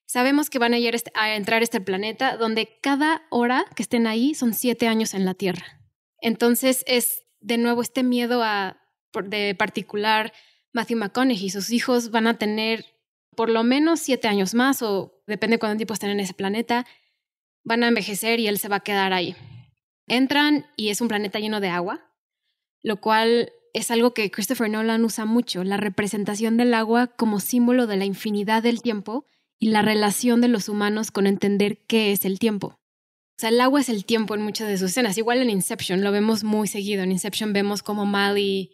Sabemos 0.06 0.50
que 0.50 0.60
van 0.60 0.72
a, 0.72 0.76
a 1.14 1.34
entrar 1.36 1.60
a 1.60 1.64
este 1.64 1.80
planeta 1.80 2.36
donde 2.36 2.78
cada 2.80 3.22
hora 3.28 3.64
que 3.74 3.82
estén 3.82 4.06
ahí 4.06 4.34
son 4.34 4.54
siete 4.54 4.86
años 4.86 5.14
en 5.14 5.24
la 5.24 5.34
Tierra. 5.34 5.80
Entonces 6.20 6.84
es 6.86 7.24
de 7.40 7.58
nuevo 7.58 7.82
este 7.82 8.04
miedo 8.04 8.42
a, 8.42 8.80
de 9.24 9.54
particular 9.56 10.32
Matthew 10.72 10.98
McConaughey. 10.98 11.50
Sus 11.50 11.70
hijos 11.70 12.10
van 12.10 12.28
a 12.28 12.38
tener 12.38 12.86
por 13.34 13.50
lo 13.50 13.64
menos 13.64 14.00
siete 14.00 14.28
años 14.28 14.54
más 14.54 14.80
o 14.80 15.22
depende 15.26 15.58
cuánto 15.58 15.76
tiempo 15.76 15.94
estén 15.94 16.10
en 16.10 16.20
ese 16.20 16.34
planeta. 16.34 16.86
Van 17.64 17.82
a 17.82 17.88
envejecer 17.88 18.38
y 18.38 18.46
él 18.46 18.58
se 18.58 18.68
va 18.68 18.76
a 18.76 18.80
quedar 18.80 19.12
ahí. 19.12 19.34
Entran 20.06 20.66
y 20.76 20.90
es 20.90 21.00
un 21.00 21.08
planeta 21.08 21.40
lleno 21.40 21.60
de 21.60 21.68
agua, 21.68 22.12
lo 22.80 23.00
cual 23.00 23.52
es 23.74 23.90
algo 23.90 24.14
que 24.14 24.30
Christopher 24.30 24.70
Nolan 24.70 25.04
usa 25.04 25.24
mucho, 25.24 25.64
la 25.64 25.76
representación 25.76 26.56
del 26.56 26.74
agua 26.74 27.08
como 27.08 27.40
símbolo 27.40 27.88
de 27.88 27.96
la 27.96 28.04
infinidad 28.04 28.62
del 28.62 28.82
tiempo 28.82 29.26
y 29.58 29.70
la 29.70 29.82
relación 29.82 30.40
de 30.40 30.48
los 30.48 30.68
humanos 30.68 31.10
con 31.10 31.26
entender 31.26 31.78
qué 31.86 32.12
es 32.12 32.24
el 32.24 32.38
tiempo. 32.38 32.78
O 33.36 33.38
sea, 33.38 33.50
el 33.50 33.60
agua 33.60 33.80
es 33.80 33.88
el 33.88 34.04
tiempo 34.04 34.34
en 34.34 34.42
muchas 34.42 34.68
de 34.68 34.78
sus 34.78 34.90
escenas. 34.90 35.18
Igual 35.18 35.42
en 35.42 35.50
Inception 35.50 36.02
lo 36.02 36.10
vemos 36.10 36.42
muy 36.42 36.68
seguido. 36.68 37.02
En 37.02 37.12
Inception 37.12 37.52
vemos 37.52 37.82
como 37.82 38.06
Mal 38.06 38.38
y 38.38 38.72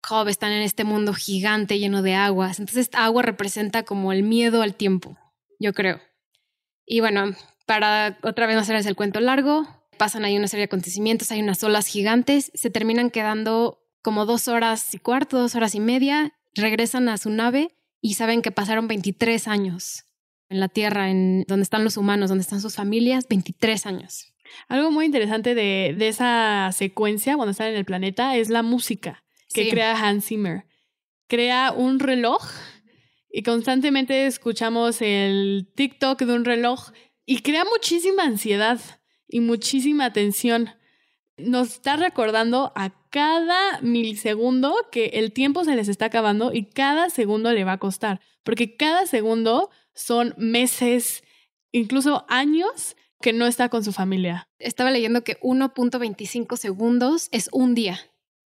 Cobb 0.00 0.28
están 0.28 0.52
en 0.52 0.62
este 0.62 0.84
mundo 0.84 1.12
gigante 1.12 1.78
lleno 1.78 2.00
de 2.02 2.14
aguas. 2.14 2.58
Entonces, 2.58 2.82
esta 2.82 3.04
agua 3.04 3.22
representa 3.22 3.82
como 3.82 4.12
el 4.12 4.22
miedo 4.22 4.62
al 4.62 4.74
tiempo, 4.74 5.18
yo 5.58 5.74
creo. 5.74 6.00
Y 6.86 7.00
bueno, 7.00 7.34
para 7.66 8.18
otra 8.22 8.46
vez 8.46 8.56
no 8.56 8.62
hacerles 8.62 8.86
el 8.86 8.96
cuento 8.96 9.20
largo, 9.20 9.66
pasan 9.98 10.24
ahí 10.24 10.38
una 10.38 10.48
serie 10.48 10.62
de 10.62 10.68
acontecimientos, 10.68 11.30
hay 11.30 11.42
unas 11.42 11.62
olas 11.62 11.86
gigantes, 11.86 12.50
se 12.54 12.70
terminan 12.70 13.10
quedando 13.10 13.84
como 14.00 14.24
dos 14.24 14.48
horas 14.48 14.94
y 14.94 14.98
cuarto, 14.98 15.38
dos 15.38 15.54
horas 15.54 15.74
y 15.74 15.80
media, 15.80 16.32
regresan 16.54 17.10
a 17.10 17.18
su 17.18 17.28
nave 17.28 17.76
y 18.00 18.14
saben 18.14 18.40
que 18.40 18.52
pasaron 18.52 18.88
23 18.88 19.48
años 19.48 20.07
en 20.48 20.60
la 20.60 20.68
Tierra, 20.68 21.10
en 21.10 21.44
donde 21.46 21.62
están 21.62 21.84
los 21.84 21.96
humanos, 21.96 22.28
donde 22.28 22.42
están 22.42 22.60
sus 22.60 22.74
familias, 22.74 23.26
23 23.28 23.86
años. 23.86 24.32
Algo 24.68 24.90
muy 24.90 25.04
interesante 25.04 25.54
de, 25.54 25.94
de 25.98 26.08
esa 26.08 26.70
secuencia 26.72 27.36
cuando 27.36 27.50
están 27.52 27.68
en 27.68 27.76
el 27.76 27.84
planeta 27.84 28.36
es 28.36 28.48
la 28.48 28.62
música 28.62 29.24
que 29.52 29.64
Sí. 29.64 29.70
crea 29.70 29.92
Hans 29.96 30.26
Zimmer. 30.26 30.64
Crea 31.26 31.72
un 31.76 31.98
reloj 32.00 32.42
y 33.30 33.42
constantemente 33.42 34.26
escuchamos 34.26 35.02
el 35.02 35.70
TikTok 35.74 36.20
de 36.22 36.32
un 36.32 36.44
reloj 36.46 36.90
y 37.26 37.40
crea 37.42 37.64
muchísima 37.64 38.22
ansiedad 38.24 38.80
y 39.28 39.40
muchísima 39.40 40.12
tensión. 40.14 40.70
Nos 41.36 41.74
está 41.74 41.96
recordando 41.96 42.72
a 42.74 42.94
cada 43.10 43.80
milisegundo 43.82 44.74
que 44.90 45.06
el 45.14 45.32
tiempo 45.32 45.64
se 45.64 45.76
les 45.76 45.88
está 45.88 46.06
acabando 46.06 46.52
y 46.54 46.64
cada 46.64 47.10
segundo 47.10 47.52
le 47.52 47.64
va 47.64 47.72
a 47.72 47.78
costar, 47.78 48.20
porque 48.42 48.76
cada 48.76 49.04
segundo 49.06 49.70
son 49.98 50.34
meses, 50.38 51.22
incluso 51.72 52.24
años 52.28 52.96
que 53.20 53.32
no 53.32 53.46
está 53.46 53.68
con 53.68 53.82
su 53.84 53.92
familia. 53.92 54.48
Estaba 54.58 54.90
leyendo 54.90 55.24
que 55.24 55.38
1.25 55.40 56.56
segundos 56.56 57.28
es 57.32 57.48
un 57.52 57.74
día. 57.74 57.98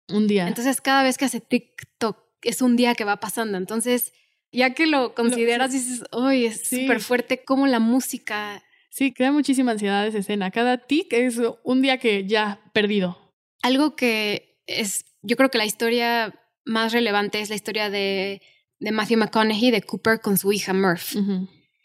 Un 0.09 0.27
día. 0.27 0.49
Entonces, 0.49 0.81
cada 0.81 1.03
vez 1.03 1.19
que 1.19 1.27
hace 1.27 1.41
TikTok 1.41 2.19
es 2.43 2.63
un 2.63 2.77
día 2.77 2.95
que 2.95 3.05
va 3.05 3.19
pasando. 3.21 3.59
Entonces, 3.59 4.13
ya 4.51 4.75
que 4.75 4.87
lo 4.87 5.15
consideras, 5.15 5.73
dices, 5.73 6.03
uy, 6.13 6.47
es 6.47 6.63
Sí. 6.69 6.83
súper 6.83 7.01
fuerte 7.01 7.45
como 7.45 7.67
la 7.67 7.81
música. 7.81 8.63
sí, 8.91 9.13
crea 9.13 9.33
muchísima 9.33 9.73
ansiedad 9.73 10.07
esa 10.07 10.19
escena. 10.19 10.51
Cada 10.51 10.77
tic 10.79 11.13
es 11.15 11.41
un 11.65 11.81
día 11.83 11.97
que 11.99 12.27
ya 12.27 12.61
perdido. 12.75 13.19
Algo 13.63 13.97
que 13.97 14.59
es, 14.67 15.05
yo 15.23 15.37
creo 15.37 15.51
que 15.51 15.57
la 15.59 15.65
historia 15.65 16.35
más 16.67 16.93
relevante 16.93 17.41
es 17.41 17.49
la 17.49 17.55
historia 17.57 17.89
de, 17.91 18.43
de 18.83 18.91
Matthew 18.91 19.19
McConaughey, 19.19 19.71
de 19.71 19.83
Cooper 19.83 20.21
con 20.21 20.37
su 20.37 20.53
hija 20.53 20.75
Murph. 20.75 21.15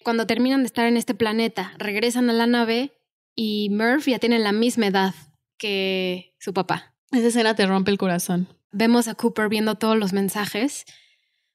Cuando 0.03 0.25
terminan 0.25 0.61
de 0.61 0.65
estar 0.65 0.87
en 0.87 0.97
este 0.97 1.13
planeta, 1.13 1.73
regresan 1.77 2.29
a 2.29 2.33
la 2.33 2.47
nave 2.47 2.91
y 3.35 3.69
Murph 3.69 4.07
ya 4.07 4.19
tiene 4.19 4.39
la 4.39 4.51
misma 4.51 4.87
edad 4.87 5.13
que 5.57 6.35
su 6.39 6.53
papá. 6.53 6.95
Esa 7.11 7.27
escena 7.27 7.55
te 7.55 7.65
rompe 7.67 7.91
el 7.91 7.97
corazón. 7.97 8.47
vemos 8.71 9.07
a 9.07 9.15
Cooper 9.15 9.47
viendo 9.47 9.75
todos 9.75 9.97
los 9.97 10.11
mensajes 10.11 10.85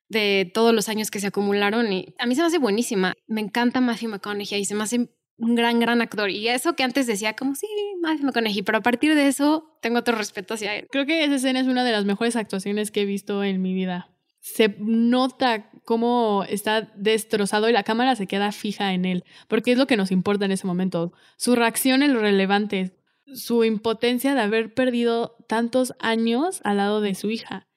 de 0.09 0.51
todos 0.53 0.75
los 0.75 0.89
años 0.89 1.11
que 1.11 1.21
se 1.21 1.29
acumularon 1.29 1.93
y 1.93 2.15
a 2.19 2.27
mí 2.27 2.35
se 2.35 2.43
me 2.43 2.47
hace 2.47 2.59
buenísima. 2.59 3.15
Me 3.27 3.41
encanta 3.41 3.81
Matthew 3.81 4.11
McConaughey 4.11 4.61
y 4.61 4.65
se 4.65 4.75
me 4.75 4.85
hace 4.85 5.11
un 5.39 5.55
gran, 5.57 5.81
gran 5.81 6.01
actor. 6.03 6.31
Y 6.31 6.49
eso 6.49 6.77
que 6.77 6.85
antes 6.85 7.07
decía 7.09 7.35
como, 7.35 7.57
sí, 7.57 7.67
Matthew 8.01 8.27
McConaughey, 8.27 8.63
pero 8.63 8.79
a 8.79 8.83
partir 8.83 9.15
de 9.17 9.27
eso 9.27 9.77
tengo 9.83 9.99
otro 9.99 10.17
respeto 10.17 10.55
hacia 10.55 10.77
él. 10.77 10.87
Creo 10.91 11.05
que 11.05 11.25
esa 11.25 11.35
escena 11.35 11.61
es 11.61 11.67
una 11.67 11.83
de 11.83 11.91
las 11.91 12.05
mejores 12.05 12.37
actuaciones 12.37 12.93
que 12.93 13.03
he 13.03 13.07
visto 13.07 13.43
en 13.43 13.61
mi 13.61 13.75
vida. 13.75 14.13
Se 14.43 14.77
nota 14.79 15.71
cómo 15.85 16.45
está 16.49 16.93
destrozado 16.97 17.71
y 17.71 17.73
la 17.73 17.85
cámara 17.85 18.17
se 18.17 18.27
queda 18.27 18.53
fija 18.53 18.93
en 18.93 19.05
él, 19.05 19.25
porque 19.49 19.73
es 19.73 19.79
lo 19.79 19.87
que 19.87 19.97
nos 19.97 20.11
importa 20.11 20.45
en 20.45 20.53
ese 20.53 20.67
momento. 20.67 21.13
Su 21.37 21.55
reacción 21.55 22.03
es 22.03 22.11
lo 22.11 22.21
relevante, 22.21 22.99
su 23.35 23.65
impotencia 23.65 24.35
de 24.35 24.41
haber 24.41 24.75
perdido 24.75 25.37
tantos 25.49 25.95
años 26.01 26.61
al 26.65 26.77
lado 26.77 27.01
de 27.01 27.15
su 27.15 27.31
hija. 27.31 27.69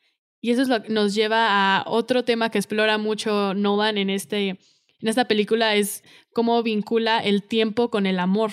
Y 0.41 0.51
eso 0.51 0.61
es 0.61 0.67
lo 0.67 0.83
que 0.83 0.89
nos 0.89 1.15
lleva 1.15 1.77
a 1.77 1.83
otro 1.87 2.23
tema 2.23 2.49
que 2.49 2.57
explora 2.57 2.97
mucho 2.97 3.53
Nolan 3.53 3.97
en, 3.97 4.09
este, 4.09 4.49
en 4.49 5.07
esta 5.07 5.25
película, 5.25 5.75
es 5.75 6.03
cómo 6.33 6.61
vincula 6.61 7.19
el 7.19 7.43
tiempo 7.43 7.89
con 7.89 8.05
el 8.05 8.19
amor 8.19 8.51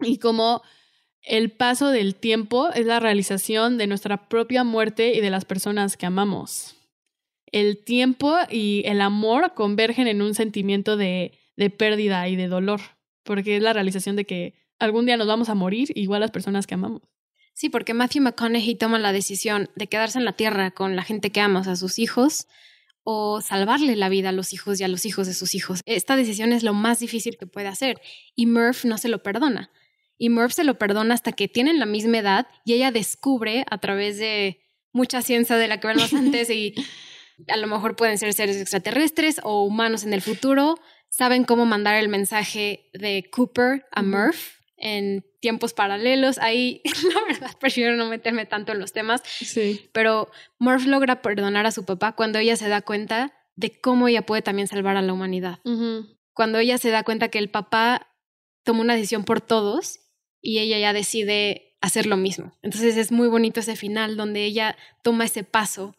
y 0.00 0.18
cómo 0.18 0.62
el 1.22 1.50
paso 1.50 1.88
del 1.88 2.14
tiempo 2.14 2.70
es 2.70 2.86
la 2.86 3.00
realización 3.00 3.76
de 3.76 3.86
nuestra 3.86 4.28
propia 4.28 4.64
muerte 4.64 5.14
y 5.14 5.20
de 5.20 5.30
las 5.30 5.44
personas 5.44 5.96
que 5.96 6.06
amamos. 6.06 6.77
El 7.52 7.84
tiempo 7.84 8.36
y 8.50 8.82
el 8.86 9.00
amor 9.00 9.54
convergen 9.54 10.06
en 10.06 10.22
un 10.22 10.34
sentimiento 10.34 10.96
de, 10.96 11.38
de 11.56 11.70
pérdida 11.70 12.28
y 12.28 12.36
de 12.36 12.48
dolor, 12.48 12.80
porque 13.22 13.56
es 13.56 13.62
la 13.62 13.72
realización 13.72 14.16
de 14.16 14.24
que 14.24 14.54
algún 14.78 15.06
día 15.06 15.16
nos 15.16 15.26
vamos 15.26 15.48
a 15.48 15.54
morir, 15.54 15.90
igual 15.94 16.20
las 16.20 16.30
personas 16.30 16.66
que 16.66 16.74
amamos. 16.74 17.02
Sí, 17.54 17.68
porque 17.68 17.94
Matthew 17.94 18.22
McConaughey 18.22 18.76
toma 18.76 19.00
la 19.00 19.12
decisión 19.12 19.68
de 19.74 19.88
quedarse 19.88 20.18
en 20.18 20.24
la 20.24 20.34
Tierra 20.34 20.70
con 20.70 20.94
la 20.94 21.02
gente 21.02 21.30
que 21.30 21.40
ama, 21.40 21.60
o 21.60 21.64
sea, 21.64 21.74
sus 21.74 21.98
hijos, 21.98 22.46
o 23.10 23.40
salvarle 23.40 23.96
la 23.96 24.10
vida 24.10 24.28
a 24.28 24.32
los 24.32 24.52
hijos 24.52 24.78
y 24.78 24.84
a 24.84 24.88
los 24.88 25.06
hijos 25.06 25.26
de 25.26 25.32
sus 25.32 25.54
hijos. 25.54 25.80
Esta 25.86 26.14
decisión 26.14 26.52
es 26.52 26.62
lo 26.62 26.74
más 26.74 26.98
difícil 26.98 27.38
que 27.38 27.46
puede 27.46 27.66
hacer 27.66 28.02
y 28.36 28.44
Murph 28.44 28.84
no 28.84 28.98
se 28.98 29.08
lo 29.08 29.22
perdona. 29.22 29.70
Y 30.18 30.28
Murph 30.28 30.52
se 30.52 30.62
lo 30.62 30.78
perdona 30.78 31.14
hasta 31.14 31.32
que 31.32 31.48
tienen 31.48 31.78
la 31.78 31.86
misma 31.86 32.18
edad 32.18 32.48
y 32.66 32.74
ella 32.74 32.90
descubre 32.90 33.64
a 33.70 33.78
través 33.78 34.18
de 34.18 34.60
mucha 34.92 35.22
ciencia 35.22 35.56
de 35.56 35.68
la 35.68 35.80
que 35.80 35.88
hablamos 35.88 36.12
antes 36.12 36.50
y 36.50 36.74
a 37.46 37.56
lo 37.56 37.66
mejor 37.68 37.94
pueden 37.96 38.18
ser 38.18 38.32
seres 38.34 38.56
extraterrestres 38.60 39.40
o 39.44 39.62
humanos 39.64 40.04
en 40.04 40.12
el 40.12 40.22
futuro, 40.22 40.78
saben 41.08 41.44
cómo 41.44 41.64
mandar 41.66 41.94
el 41.96 42.08
mensaje 42.08 42.90
de 42.92 43.28
Cooper 43.30 43.86
a. 43.92 44.02
Murph 44.02 44.58
en 44.80 45.24
tiempos 45.40 45.72
paralelos. 45.74 46.38
Ahí, 46.38 46.82
la 47.14 47.24
verdad, 47.26 47.50
prefiero 47.58 47.96
no 47.96 48.06
meterme 48.08 48.46
tanto 48.46 48.72
en 48.72 48.78
los 48.78 48.92
temas, 48.92 49.22
Sí. 49.24 49.88
pero 49.92 50.30
Murph 50.58 50.86
logra 50.86 51.20
perdonar 51.22 51.66
a 51.66 51.72
su 51.72 51.84
papá 51.84 52.12
cuando 52.12 52.38
ella 52.38 52.56
se 52.56 52.68
da 52.68 52.80
cuenta 52.82 53.32
de 53.56 53.72
cómo 53.80 54.06
ella 54.06 54.22
puede 54.22 54.42
también 54.42 54.68
salvar 54.68 54.96
a 54.96 55.02
la 55.02 55.12
humanidad. 55.12 55.58
Cuando 56.32 56.58
ella 56.60 56.78
se 56.78 56.90
da 56.90 57.02
cuenta 57.02 57.28
que 57.28 57.38
el 57.38 57.50
papá 57.50 58.06
tomó 58.62 58.82
una 58.82 58.94
decisión 58.94 59.24
por 59.24 59.40
todos 59.40 59.98
y 60.40 60.58
ella 60.60 60.78
ya 60.78 60.92
decide 60.92 61.76
hacer 61.80 62.06
lo 62.06 62.16
mismo. 62.16 62.56
Entonces 62.62 62.96
es 62.96 63.10
muy 63.10 63.26
bonito 63.26 63.58
ese 63.58 63.74
final 63.74 64.16
donde 64.16 64.44
ella 64.44 64.76
toma 65.02 65.24
ese 65.24 65.42
paso 65.42 65.96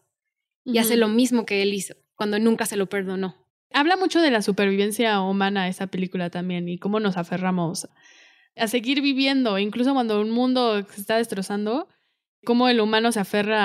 y 0.66 0.78
hace 0.78 0.97
lo 0.97 1.07
mismo 1.07 1.45
que 1.45 1.62
él 1.62 1.74
hizo, 1.74 1.95
cuando 2.16 2.39
nunca 2.39 2.66
se 2.66 2.76
lo 2.78 2.88
perdonó. 2.88 3.36
Habla 3.72 3.97
mucho 3.97 4.22
de 4.22 4.32
la 4.32 4.41
supervivencia 4.41 5.22
humana 5.22 5.68
esa 5.68 5.88
película 5.88 6.30
también 6.30 6.68
y 6.70 6.78
cómo 6.80 6.99
nos 6.99 7.18
aferramos 7.18 7.88
a 8.55 8.68
seguir 8.68 9.01
viviendo, 9.01 9.57
incluso 9.60 9.93
cuando 9.93 10.20
un 10.20 10.32
mundo 10.32 10.82
se 10.89 10.99
está 11.01 11.18
destrozando, 11.18 11.88
cómo 12.45 12.68
el 12.70 12.80
humano 12.80 13.12
se 13.12 13.20
aferra 13.20 13.60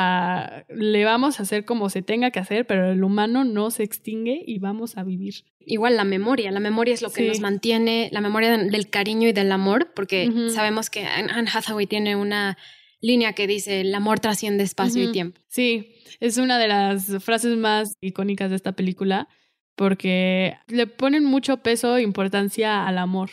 a, 0.59 0.64
le 0.68 1.05
vamos 1.05 1.38
a 1.38 1.45
hacer 1.45 1.64
como 1.64 1.88
se 1.90 2.03
tenga 2.03 2.30
que 2.30 2.38
hacer, 2.40 2.66
pero 2.66 2.92
el 2.92 3.03
humano 3.03 3.45
no 3.45 3.70
se 3.70 3.82
extingue 3.82 4.42
y 4.47 4.59
vamos 4.59 4.97
a 4.97 5.05
vivir. 5.05 5.34
Igual 5.61 5.97
la 5.97 6.05
memoria, 6.05 6.51
la 6.51 6.61
memoria 6.61 6.92
es 6.92 7.01
lo 7.03 7.11
que 7.11 7.22
Sí. 7.22 7.28
nos 7.28 7.40
mantiene, 7.40 8.09
la 8.12 8.20
memoria 8.20 8.57
del 8.59 8.90
cariño 8.90 9.28
y 9.28 9.32
del 9.32 9.51
amor, 9.53 9.92
porque 9.95 10.30
sabemos 10.55 10.90
que 10.90 11.05
Anne 11.07 11.49
Hathaway 11.53 11.86
tiene 11.86 12.14
una 12.16 12.59
línea 13.01 13.32
que 13.32 13.47
dice 13.47 13.80
el 13.80 13.95
amor 13.95 14.20
trasciende 14.20 14.64
espacio 14.64 15.03
y 15.09 15.12
tiempo. 15.12 15.40
Sí, 15.49 15.93
es 16.21 16.39
una 16.39 16.59
de 16.59 16.69
las 16.69 17.23
frases 17.23 17.57
más 17.57 17.97
icónicas 18.01 18.51
de 18.51 18.57
esta 18.57 18.73
película 18.73 19.29
porque 19.77 20.57
le 20.69 20.87
ponen 20.87 21.25
mucho 21.25 21.59
peso 21.59 21.97
e 21.97 22.03
importancia 22.03 22.87
al 22.87 22.99
amor. 22.99 23.31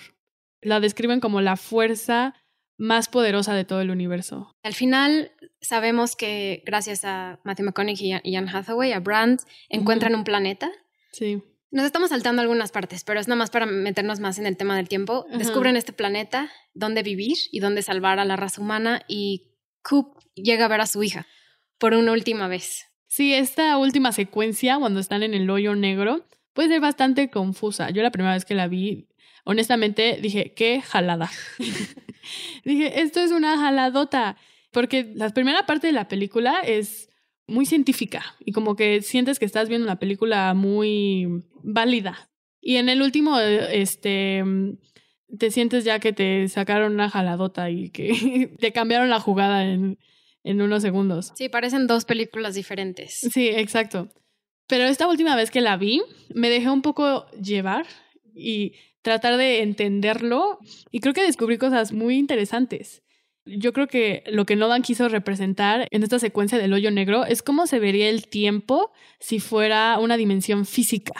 La 0.61 0.79
describen 0.79 1.19
como 1.19 1.41
la 1.41 1.57
fuerza 1.57 2.35
más 2.77 3.09
poderosa 3.09 3.53
de 3.53 3.63
todo 3.63 3.81
el 3.81 3.91
universo. 3.91 4.55
Al 4.63 4.73
final 4.73 5.31
sabemos 5.61 6.15
que 6.15 6.63
gracias 6.65 7.05
a 7.05 7.39
Matthew 7.43 7.65
McConaughey 7.67 8.21
y 8.23 8.35
Anne 8.35 8.49
Hathaway, 8.51 8.91
a 8.91 8.99
Brand, 8.99 9.39
encuentran 9.69 10.15
un 10.15 10.23
planeta. 10.23 10.71
Sí. 11.11 11.43
Nos 11.69 11.85
estamos 11.85 12.09
saltando 12.09 12.41
algunas 12.41 12.71
partes, 12.71 13.03
pero 13.03 13.19
es 13.19 13.27
nada 13.27 13.37
más 13.37 13.49
para 13.49 13.65
meternos 13.65 14.19
más 14.19 14.39
en 14.39 14.45
el 14.45 14.57
tema 14.57 14.75
del 14.75 14.89
tiempo. 14.89 15.25
Descubren 15.31 15.77
este 15.77 15.93
planeta, 15.93 16.51
dónde 16.73 17.03
vivir 17.03 17.37
y 17.51 17.59
dónde 17.59 17.81
salvar 17.81 18.19
a 18.19 18.25
la 18.25 18.35
raza 18.35 18.61
humana 18.61 19.03
y 19.07 19.53
Coop 19.83 20.17
llega 20.33 20.65
a 20.65 20.67
ver 20.67 20.81
a 20.81 20.87
su 20.87 21.01
hija 21.03 21.27
por 21.81 21.95
una 21.95 22.11
última 22.11 22.47
vez. 22.47 22.85
Sí, 23.07 23.33
esta 23.33 23.75
última 23.77 24.11
secuencia, 24.11 24.77
cuando 24.77 24.99
están 24.99 25.23
en 25.23 25.33
el 25.33 25.49
hoyo 25.49 25.75
negro, 25.75 26.27
puede 26.53 26.69
ser 26.69 26.79
bastante 26.79 27.31
confusa. 27.31 27.89
Yo 27.89 28.03
la 28.03 28.11
primera 28.11 28.35
vez 28.35 28.45
que 28.45 28.53
la 28.53 28.67
vi, 28.67 29.07
honestamente 29.45 30.19
dije, 30.21 30.53
qué 30.53 30.81
jalada. 30.81 31.31
dije, 32.65 33.01
esto 33.01 33.19
es 33.19 33.31
una 33.31 33.57
jaladota, 33.57 34.37
porque 34.71 35.11
la 35.15 35.31
primera 35.31 35.65
parte 35.65 35.87
de 35.87 35.93
la 35.93 36.07
película 36.07 36.59
es 36.63 37.09
muy 37.47 37.65
científica 37.65 38.35
y 38.45 38.51
como 38.51 38.75
que 38.75 39.01
sientes 39.01 39.39
que 39.39 39.45
estás 39.45 39.67
viendo 39.67 39.87
una 39.87 39.97
película 39.97 40.53
muy 40.53 41.43
válida. 41.63 42.29
Y 42.61 42.75
en 42.75 42.89
el 42.89 43.01
último, 43.01 43.39
este, 43.39 44.43
te 45.35 45.49
sientes 45.49 45.83
ya 45.83 45.97
que 45.97 46.13
te 46.13 46.47
sacaron 46.47 46.93
una 46.93 47.09
jaladota 47.09 47.71
y 47.71 47.89
que 47.89 48.51
te 48.59 48.71
cambiaron 48.71 49.09
la 49.09 49.19
jugada 49.19 49.65
en, 49.65 49.97
en 50.43 50.61
unos 50.61 50.81
segundos. 50.81 51.33
Sí, 51.35 51.49
parecen 51.49 51.87
dos 51.87 52.05
películas 52.05 52.55
diferentes. 52.55 53.19
Sí, 53.33 53.49
exacto. 53.49 54.09
Pero 54.67 54.85
esta 54.85 55.07
última 55.07 55.35
vez 55.35 55.51
que 55.51 55.61
la 55.61 55.77
vi, 55.77 56.01
me 56.33 56.49
dejé 56.49 56.69
un 56.69 56.81
poco 56.81 57.29
llevar 57.31 57.85
y 58.33 58.73
tratar 59.01 59.37
de 59.37 59.61
entenderlo 59.61 60.59
y 60.91 60.99
creo 60.99 61.13
que 61.13 61.23
descubrí 61.23 61.57
cosas 61.57 61.91
muy 61.91 62.17
interesantes. 62.17 63.03
Yo 63.45 63.73
creo 63.73 63.87
que 63.87 64.23
lo 64.27 64.45
que 64.45 64.55
Nolan 64.55 64.83
quiso 64.83 65.09
representar 65.09 65.87
en 65.89 66.03
esta 66.03 66.19
secuencia 66.19 66.57
del 66.57 66.73
hoyo 66.73 66.91
negro 66.91 67.25
es 67.25 67.41
cómo 67.41 67.65
se 67.65 67.79
vería 67.79 68.09
el 68.09 68.27
tiempo 68.27 68.91
si 69.19 69.39
fuera 69.39 69.97
una 69.99 70.15
dimensión 70.15 70.65
física. 70.65 71.13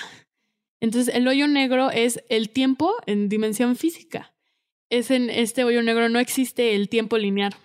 Entonces, 0.80 1.14
el 1.14 1.28
hoyo 1.28 1.48
negro 1.48 1.92
es 1.92 2.24
el 2.30 2.50
tiempo 2.50 2.96
en 3.06 3.28
dimensión 3.28 3.76
física. 3.76 4.34
Es 4.90 5.12
en 5.12 5.30
este 5.30 5.64
hoyo 5.64 5.82
negro 5.84 6.10
no 6.10 6.20
existe 6.20 6.76
el 6.76 6.90
tiempo 6.90 7.18
lineal. 7.18 7.56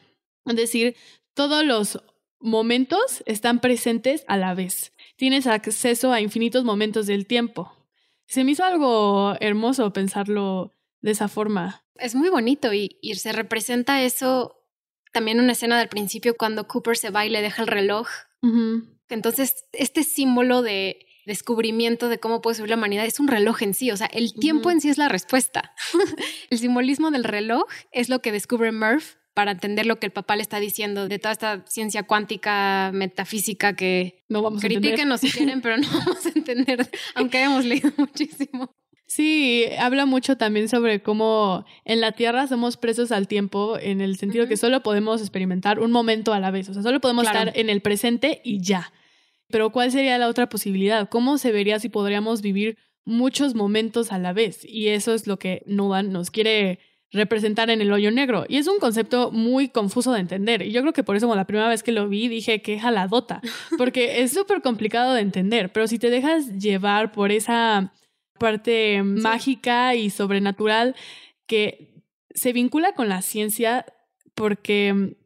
Es 0.47 0.57
decir, 0.57 0.97
todos 1.37 1.65
los 1.65 2.03
momentos 2.41 3.23
están 3.27 3.61
presentes 3.61 4.25
a 4.27 4.39
la 4.39 4.55
vez. 4.55 4.93
Tienes 5.17 5.47
acceso 5.47 6.11
a 6.11 6.21
infinitos 6.23 6.65
momentos 6.65 7.07
del 7.07 7.27
tiempo. 7.27 7.73
Se 8.27 8.43
me 8.43 8.53
hizo 8.53 8.65
algo 8.65 9.35
hermoso 9.41 9.93
pensarlo 9.93 10.73
de 11.03 11.11
esa 11.11 11.29
forma. 11.29 11.85
Es 11.97 12.15
muy 12.15 12.31
bonito 12.31 12.73
y, 12.73 12.99
y 13.03 13.15
se 13.17 13.33
representa 13.33 14.03
eso 14.03 14.63
también 15.13 15.37
en 15.39 15.45
una 15.45 15.53
escena 15.53 15.79
del 15.79 15.89
principio 15.89 16.35
cuando 16.37 16.67
Cooper 16.67 16.97
se 16.97 17.11
va 17.11 17.27
y 17.27 17.31
le 17.31 17.43
deja 17.43 17.63
el 17.63 17.69
reloj. 17.69 18.09
Entonces, 19.09 19.67
este 19.73 20.05
símbolo 20.05 20.63
de 20.63 21.07
descubrimiento 21.27 22.09
de 22.09 22.19
cómo 22.19 22.41
puede 22.41 22.57
subir 22.57 22.71
la 22.71 22.77
humanidad 22.77 23.05
es 23.05 23.21
un 23.21 23.29
reloj 23.29 23.63
en 23.63 23.75
sí, 23.75 23.91
o 23.91 23.97
sea, 23.97 24.07
el 24.07 24.33
tiempo 24.35 24.71
en 24.71 24.81
sí 24.81 24.89
es 24.89 24.99
la 24.99 25.09
respuesta. 25.09 25.75
el 26.51 26.59
simbolismo 26.59 27.11
del 27.11 27.25
reloj 27.25 27.65
es 27.91 28.09
lo 28.09 28.21
que 28.21 28.31
descubre 28.33 28.73
Murph 28.73 29.17
para 29.37 29.51
entender 29.51 29.85
lo 29.85 29.97
que 30.01 30.07
el 30.07 30.13
papá 30.13 30.35
le 30.35 30.41
está 30.41 30.59
diciendo 30.61 31.09
de 31.09 31.19
toda 31.19 31.33
esta 31.33 31.63
ciencia 31.67 32.05
cuántica, 32.05 32.91
metafísica 32.95 33.77
que 33.77 34.25
No 34.31 34.41
vamos 34.41 34.63
critíquenos 34.63 35.21
si 35.21 35.31
quieren, 35.31 35.61
pero 35.61 35.77
no 35.77 35.87
vamos 35.93 36.25
a 36.25 36.31
entender, 36.35 36.89
aunque 37.15 37.43
hemos 37.43 37.67
leído 37.67 37.93
muchísimo. 37.99 38.71
Sí, 39.07 39.67
habla 39.79 40.07
mucho 40.07 40.39
también 40.39 40.71
sobre 40.71 41.03
cómo 41.03 41.67
en 41.85 42.01
la 42.01 42.13
Tierra 42.13 42.47
somos 42.47 42.79
presos 42.79 43.13
al 43.13 43.29
tiempo 43.29 43.79
en 43.79 44.01
el 44.01 44.17
sentido 44.17 44.45
Ujú. 44.45 44.49
que 44.49 44.57
solo 44.57 44.83
podemos 44.83 45.21
experimentar 45.21 45.81
un 45.81 45.93
momento 45.93 46.33
a 46.33 46.41
la 46.41 46.51
vez, 46.51 46.71
o 46.71 46.73
sea, 46.73 46.83
solo 46.83 47.01
podemos 47.03 47.25
Claro. 47.29 47.51
estar 47.51 47.61
en 47.61 47.69
el 47.69 47.83
presente 47.83 48.41
y 48.43 48.63
ya. 48.63 48.91
Pero 49.49 49.71
¿cuál 49.71 49.93
sería 49.93 50.17
la 50.17 50.29
otra 50.29 50.49
posibilidad? 50.49 51.11
¿Cómo 51.11 51.37
se 51.37 51.53
vería 51.53 51.79
si 51.79 51.91
podríamos 51.91 52.41
vivir 52.41 52.79
muchos 53.05 53.55
momentos 53.55 54.13
a 54.13 54.19
la 54.19 54.33
vez? 54.33 54.65
Y 54.65 54.89
eso 54.89 55.13
es 55.13 55.27
lo 55.27 55.39
que 55.39 55.63
Nolan 55.67 56.11
nos 56.11 56.31
quiere 56.31 56.79
representar 57.13 57.71
en 57.71 57.81
el 57.81 57.93
hoyo 57.93 58.11
negro. 58.11 58.45
Y 58.49 58.57
es 58.57 58.67
un 58.67 58.79
concepto 58.79 59.31
muy 59.31 59.69
confuso 59.69 60.13
de 60.13 60.21
entender. 60.21 60.63
Y 60.63 60.73
yo 60.73 60.81
creo 60.83 60.93
que 60.93 61.05
por 61.05 61.17
eso, 61.17 61.27
como 61.27 61.37
la 61.37 61.47
primera 61.47 61.69
vez 61.69 61.83
que 61.83 61.93
lo 61.93 62.09
vi, 62.09 62.29
dije 62.29 62.63
que 62.63 62.79
jaladota, 62.79 63.41
porque 63.79 64.23
es 64.23 64.33
súper 64.33 64.63
complicado 64.63 65.15
de 65.15 65.21
entender. 65.21 65.73
Pero 65.73 65.87
si 65.87 65.99
te 65.99 66.11
dejas 66.11 66.59
llevar 66.59 67.13
por 67.13 67.33
esa 67.33 67.93
parte 68.39 69.03
mágica 69.03 69.95
y 69.95 70.11
sobrenatural 70.11 70.95
que 71.47 72.03
se 72.35 72.53
vincula 72.53 72.93
con 72.93 73.09
la 73.09 73.23
ciencia, 73.23 73.87
porque 74.35 75.17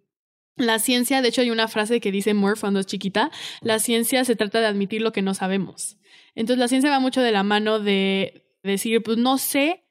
la 0.57 0.79
ciencia, 0.79 1.23
de 1.23 1.29
hecho 1.29 1.41
hay 1.41 1.51
una 1.51 1.69
frase 1.69 2.01
que 2.01 2.13
dice 2.13 2.35
Murph 2.35 2.61
cuando 2.61 2.81
es 2.81 2.87
chiquita, 2.87 3.31
la 3.63 3.79
ciencia 3.79 4.25
se 4.25 4.37
trata 4.37 4.61
de 4.61 4.67
admitir 4.67 5.03
lo 5.03 5.13
que 5.13 5.23
no 5.23 5.35
sabemos. 5.35 5.97
Entonces 6.35 6.59
la 6.59 6.69
ciencia 6.69 6.91
va 6.91 7.01
mucho 7.01 7.23
de 7.23 7.33
la 7.33 7.43
mano 7.43 7.81
de 7.81 8.45
decir, 8.63 9.03
pues 9.03 9.17
no 9.17 9.39
sé, 9.39 9.85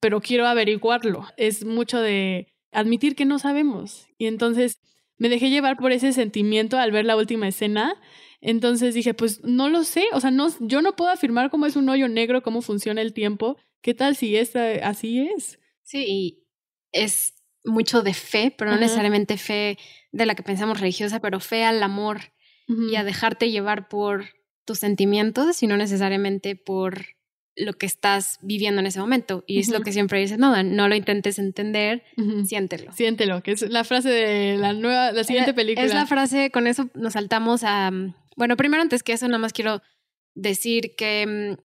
pero 0.00 0.20
quiero 0.20 0.46
averiguarlo. 0.46 1.26
Es 1.36 1.64
mucho 1.64 2.00
de 2.00 2.52
admitir 2.72 3.16
que 3.16 3.24
no 3.24 3.38
sabemos. 3.38 4.06
Y 4.18 4.26
entonces 4.26 4.80
me 5.18 5.28
dejé 5.28 5.50
llevar 5.50 5.76
por 5.76 5.92
ese 5.92 6.12
sentimiento 6.12 6.78
al 6.78 6.92
ver 6.92 7.04
la 7.04 7.16
última 7.16 7.48
escena. 7.48 7.94
Entonces 8.40 8.94
dije, 8.94 9.14
pues 9.14 9.42
no 9.44 9.68
lo 9.68 9.82
sé, 9.82 10.04
o 10.12 10.20
sea, 10.20 10.30
no, 10.30 10.48
yo 10.60 10.82
no 10.82 10.94
puedo 10.94 11.10
afirmar 11.10 11.50
cómo 11.50 11.66
es 11.66 11.74
un 11.74 11.88
hoyo 11.88 12.08
negro, 12.08 12.42
cómo 12.42 12.60
funciona 12.62 13.00
el 13.00 13.12
tiempo. 13.12 13.56
¿Qué 13.80 13.94
tal 13.94 14.16
si 14.16 14.36
es, 14.36 14.54
así 14.56 15.26
es? 15.34 15.58
Sí, 15.82 16.04
y 16.06 16.46
es 16.92 17.34
mucho 17.64 18.02
de 18.02 18.14
fe, 18.14 18.54
pero 18.56 18.70
no 18.70 18.78
necesariamente 18.78 19.38
fe 19.38 19.78
de 20.12 20.26
la 20.26 20.34
que 20.34 20.42
pensamos 20.42 20.80
religiosa, 20.80 21.20
pero 21.20 21.40
fe 21.40 21.64
al 21.64 21.82
amor 21.82 22.20
y 22.68 22.96
a 22.96 23.04
dejarte 23.04 23.50
llevar 23.50 23.88
por 23.88 24.26
tus 24.64 24.80
sentimientos, 24.80 25.56
sino 25.56 25.76
necesariamente 25.76 26.56
por 26.56 27.15
lo 27.56 27.72
que 27.72 27.86
estás 27.86 28.38
viviendo 28.42 28.80
en 28.80 28.86
ese 28.86 29.00
momento. 29.00 29.42
Y 29.46 29.58
es 29.60 29.68
lo 29.70 29.80
que 29.80 29.92
siempre 29.92 30.20
dice 30.20 30.36
Nolan, 30.36 30.76
no 30.76 30.88
lo 30.88 30.94
intentes 30.94 31.38
entender, 31.38 32.02
Ujú. 32.18 32.44
siéntelo. 32.44 32.92
Siéntelo, 32.92 33.42
que 33.42 33.52
es 33.52 33.62
la 33.62 33.82
frase 33.84 34.10
de 34.10 34.56
la 34.58 34.72
nueva, 34.74 35.12
la 35.12 35.24
siguiente 35.24 35.52
Eh, 35.52 35.54
película. 35.54 35.86
Es 35.86 35.94
la 35.94 36.06
frase, 36.06 36.50
con 36.50 36.66
eso 36.66 36.88
nos 36.94 37.14
saltamos 37.14 37.64
a... 37.64 37.90
mm, 37.90 38.14
Bueno, 38.36 38.56
primero 38.56 38.82
antes 38.82 39.02
que 39.02 39.12
eso, 39.14 39.26
nada 39.26 39.38
más 39.38 39.52
quiero 39.54 39.80
decir 40.34 40.94
que 40.96 41.56
mm, 41.56 41.62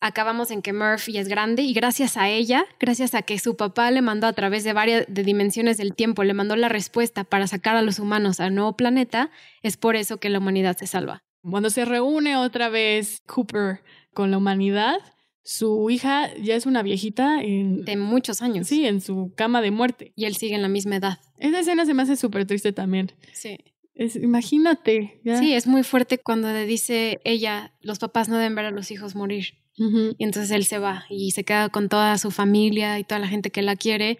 acabamos 0.00 0.50
en 0.50 0.62
que 0.62 0.72
Murphy 0.72 1.18
es 1.18 1.28
grande 1.28 1.62
y 1.62 1.72
gracias 1.72 2.16
a 2.16 2.28
ella, 2.28 2.64
gracias 2.80 3.14
a 3.14 3.22
que 3.22 3.38
su 3.38 3.56
papá 3.56 3.88
le 3.92 4.02
mandó 4.02 4.26
a 4.26 4.32
través 4.32 4.64
de 4.64 4.72
varias 4.72 5.04
de 5.08 5.22
dimensiones 5.22 5.76
del 5.76 5.94
tiempo, 5.94 6.24
le 6.24 6.34
mandó 6.34 6.56
la 6.56 6.68
respuesta 6.68 7.22
para 7.22 7.46
sacar 7.46 7.76
a 7.76 7.82
los 7.82 8.00
humanos 8.00 8.40
al 8.40 8.52
nuevo 8.54 8.76
planeta, 8.76 9.30
es 9.62 9.76
por 9.76 9.94
eso 9.94 10.18
que 10.18 10.28
la 10.30 10.38
humanidad 10.38 10.76
se 10.76 10.88
salva. 10.88 11.22
Cuando 11.48 11.70
se 11.70 11.84
reúne 11.84 12.36
otra 12.36 12.68
vez 12.68 13.20
Cooper 13.26 13.80
con 14.12 14.30
la 14.32 14.38
humanidad, 14.38 14.98
su 15.44 15.90
hija 15.90 16.32
ya 16.36 16.54
es 16.54 16.66
una 16.66 16.82
viejita 16.82 17.42
en, 17.42 17.84
De 17.84 17.96
muchos 17.96 18.42
años. 18.42 18.68
sí, 18.68 18.86
en 18.86 19.00
su 19.00 19.32
cama 19.34 19.60
de 19.60 19.70
muerte. 19.70 20.12
Y 20.16 20.24
él 20.26 20.36
sigue 20.36 20.54
en 20.54 20.62
la 20.62 20.68
misma 20.68 20.96
edad. 20.96 21.20
Esa 21.38 21.60
escena 21.60 21.84
se 21.84 21.94
me 21.94 22.02
hace 22.02 22.16
súper 22.16 22.46
triste 22.46 22.72
también. 22.72 23.12
Sí. 23.32 23.58
Es, 23.94 24.16
imagínate. 24.16 25.20
ya. 25.24 25.38
Sí, 25.38 25.52
es 25.52 25.66
muy 25.66 25.82
fuerte 25.82 26.18
cuando 26.18 26.48
le 26.52 26.64
dice 26.64 27.20
ella, 27.24 27.74
los 27.80 27.98
papás 27.98 28.28
no 28.28 28.36
deben 28.36 28.54
ver 28.54 28.66
a 28.66 28.70
los 28.70 28.90
hijos 28.90 29.14
morir. 29.14 29.54
Ujú. 29.78 30.14
Y 30.18 30.24
entonces 30.24 30.50
él 30.50 30.64
se 30.64 30.78
va 30.78 31.04
y 31.10 31.32
se 31.32 31.44
queda 31.44 31.68
con 31.68 31.88
toda 31.88 32.16
su 32.18 32.30
familia 32.30 32.98
y 32.98 33.04
toda 33.04 33.18
la 33.18 33.28
gente 33.28 33.50
que 33.50 33.62
la 33.62 33.76
quiere, 33.76 34.18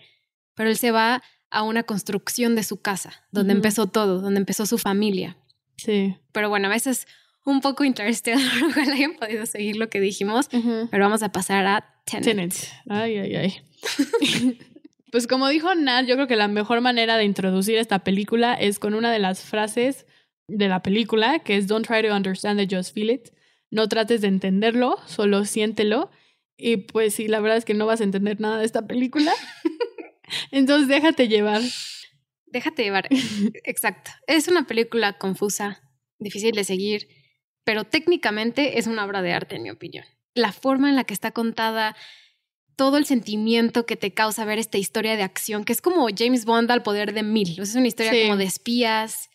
pero 0.54 0.70
él 0.70 0.76
se 0.76 0.90
va 0.90 1.22
a 1.50 1.62
una 1.62 1.82
construcción 1.82 2.54
de 2.56 2.62
su 2.62 2.80
casa, 2.80 3.12
donde 3.30 3.52
empezó 3.52 3.86
todo, 3.86 4.20
donde 4.20 4.40
empezó 4.40 4.64
su 4.66 4.78
familia. 4.78 5.36
Sí. 5.76 6.16
Pero 6.32 6.48
bueno, 6.48 6.68
a 6.68 6.70
veces 6.70 7.06
un 7.44 7.60
poco 7.60 7.84
Interstellar, 7.84 8.40
ojalá 8.66 8.94
hayan 8.94 9.14
podido 9.14 9.46
seguir 9.46 9.76
lo 9.76 9.88
que 9.88 10.00
dijimos, 10.00 10.48
pero 10.90 11.04
vamos 11.04 11.22
a 11.22 11.30
pasar 11.30 11.66
a 11.66 12.02
Tenet. 12.04 12.24
Tenet. 12.24 12.54
Ay, 12.88 13.18
ay, 13.18 13.36
ay. 13.36 14.58
pues 15.12 15.26
como 15.26 15.48
dijo 15.48 15.74
Nat, 15.74 16.06
yo 16.06 16.14
creo 16.14 16.26
que 16.26 16.36
la 16.36 16.48
mejor 16.48 16.80
manera 16.80 17.16
de 17.16 17.24
introducir 17.24 17.78
esta 17.78 18.00
película 18.00 18.54
es 18.54 18.78
con 18.78 18.94
una 18.94 19.12
de 19.12 19.18
las 19.18 19.42
frases 19.42 20.06
de 20.48 20.68
la 20.68 20.82
película, 20.82 21.40
que 21.40 21.56
es 21.56 21.66
Don't 21.66 21.86
try 21.86 22.02
to 22.02 22.14
understand 22.14 22.60
it, 22.60 22.72
just 22.72 22.94
feel 22.94 23.10
it. 23.10 23.30
No 23.70 23.88
trates 23.88 24.20
de 24.20 24.28
entenderlo, 24.28 24.98
solo 25.06 25.44
siéntelo. 25.44 26.10
Y 26.56 26.76
pues 26.76 27.14
sí, 27.14 27.26
la 27.28 27.40
verdad 27.40 27.56
es 27.56 27.64
que 27.64 27.74
no 27.74 27.86
vas 27.86 28.00
a 28.00 28.04
entender 28.04 28.40
nada 28.40 28.58
de 28.58 28.66
esta 28.66 28.86
película. 28.86 29.32
Entonces 30.50 30.88
déjate 30.88 31.28
llevar. 31.28 31.62
Déjate 32.46 32.84
llevar. 32.84 33.08
Exacto. 33.64 34.10
Es 34.26 34.48
una 34.48 34.66
película 34.66 35.14
confusa, 35.18 35.82
difícil 36.18 36.52
de 36.52 36.64
seguir, 36.64 37.08
pero 37.64 37.84
técnicamente 37.84 38.78
es 38.78 38.86
una 38.86 39.04
obra 39.04 39.22
de 39.22 39.32
arte, 39.32 39.56
en 39.56 39.62
mi 39.62 39.70
opinión. 39.70 40.04
La 40.34 40.52
forma 40.52 40.88
en 40.88 40.96
la 40.96 41.04
que 41.04 41.14
está 41.14 41.30
contada, 41.32 41.96
todo 42.76 42.96
el 42.96 43.04
sentimiento 43.04 43.86
que 43.86 43.96
te 43.96 44.12
causa 44.12 44.44
ver 44.44 44.58
esta 44.58 44.78
historia 44.78 45.16
de 45.16 45.22
acción, 45.22 45.64
que 45.64 45.72
es 45.72 45.82
como 45.82 46.06
James 46.16 46.44
Bond 46.44 46.70
al 46.70 46.82
poder 46.82 47.12
de 47.12 47.22
mil. 47.22 47.60
es 47.60 47.74
una 47.74 47.86
historia 47.86 48.12
como 48.22 48.36
de 48.36 48.44
espías 48.44 49.30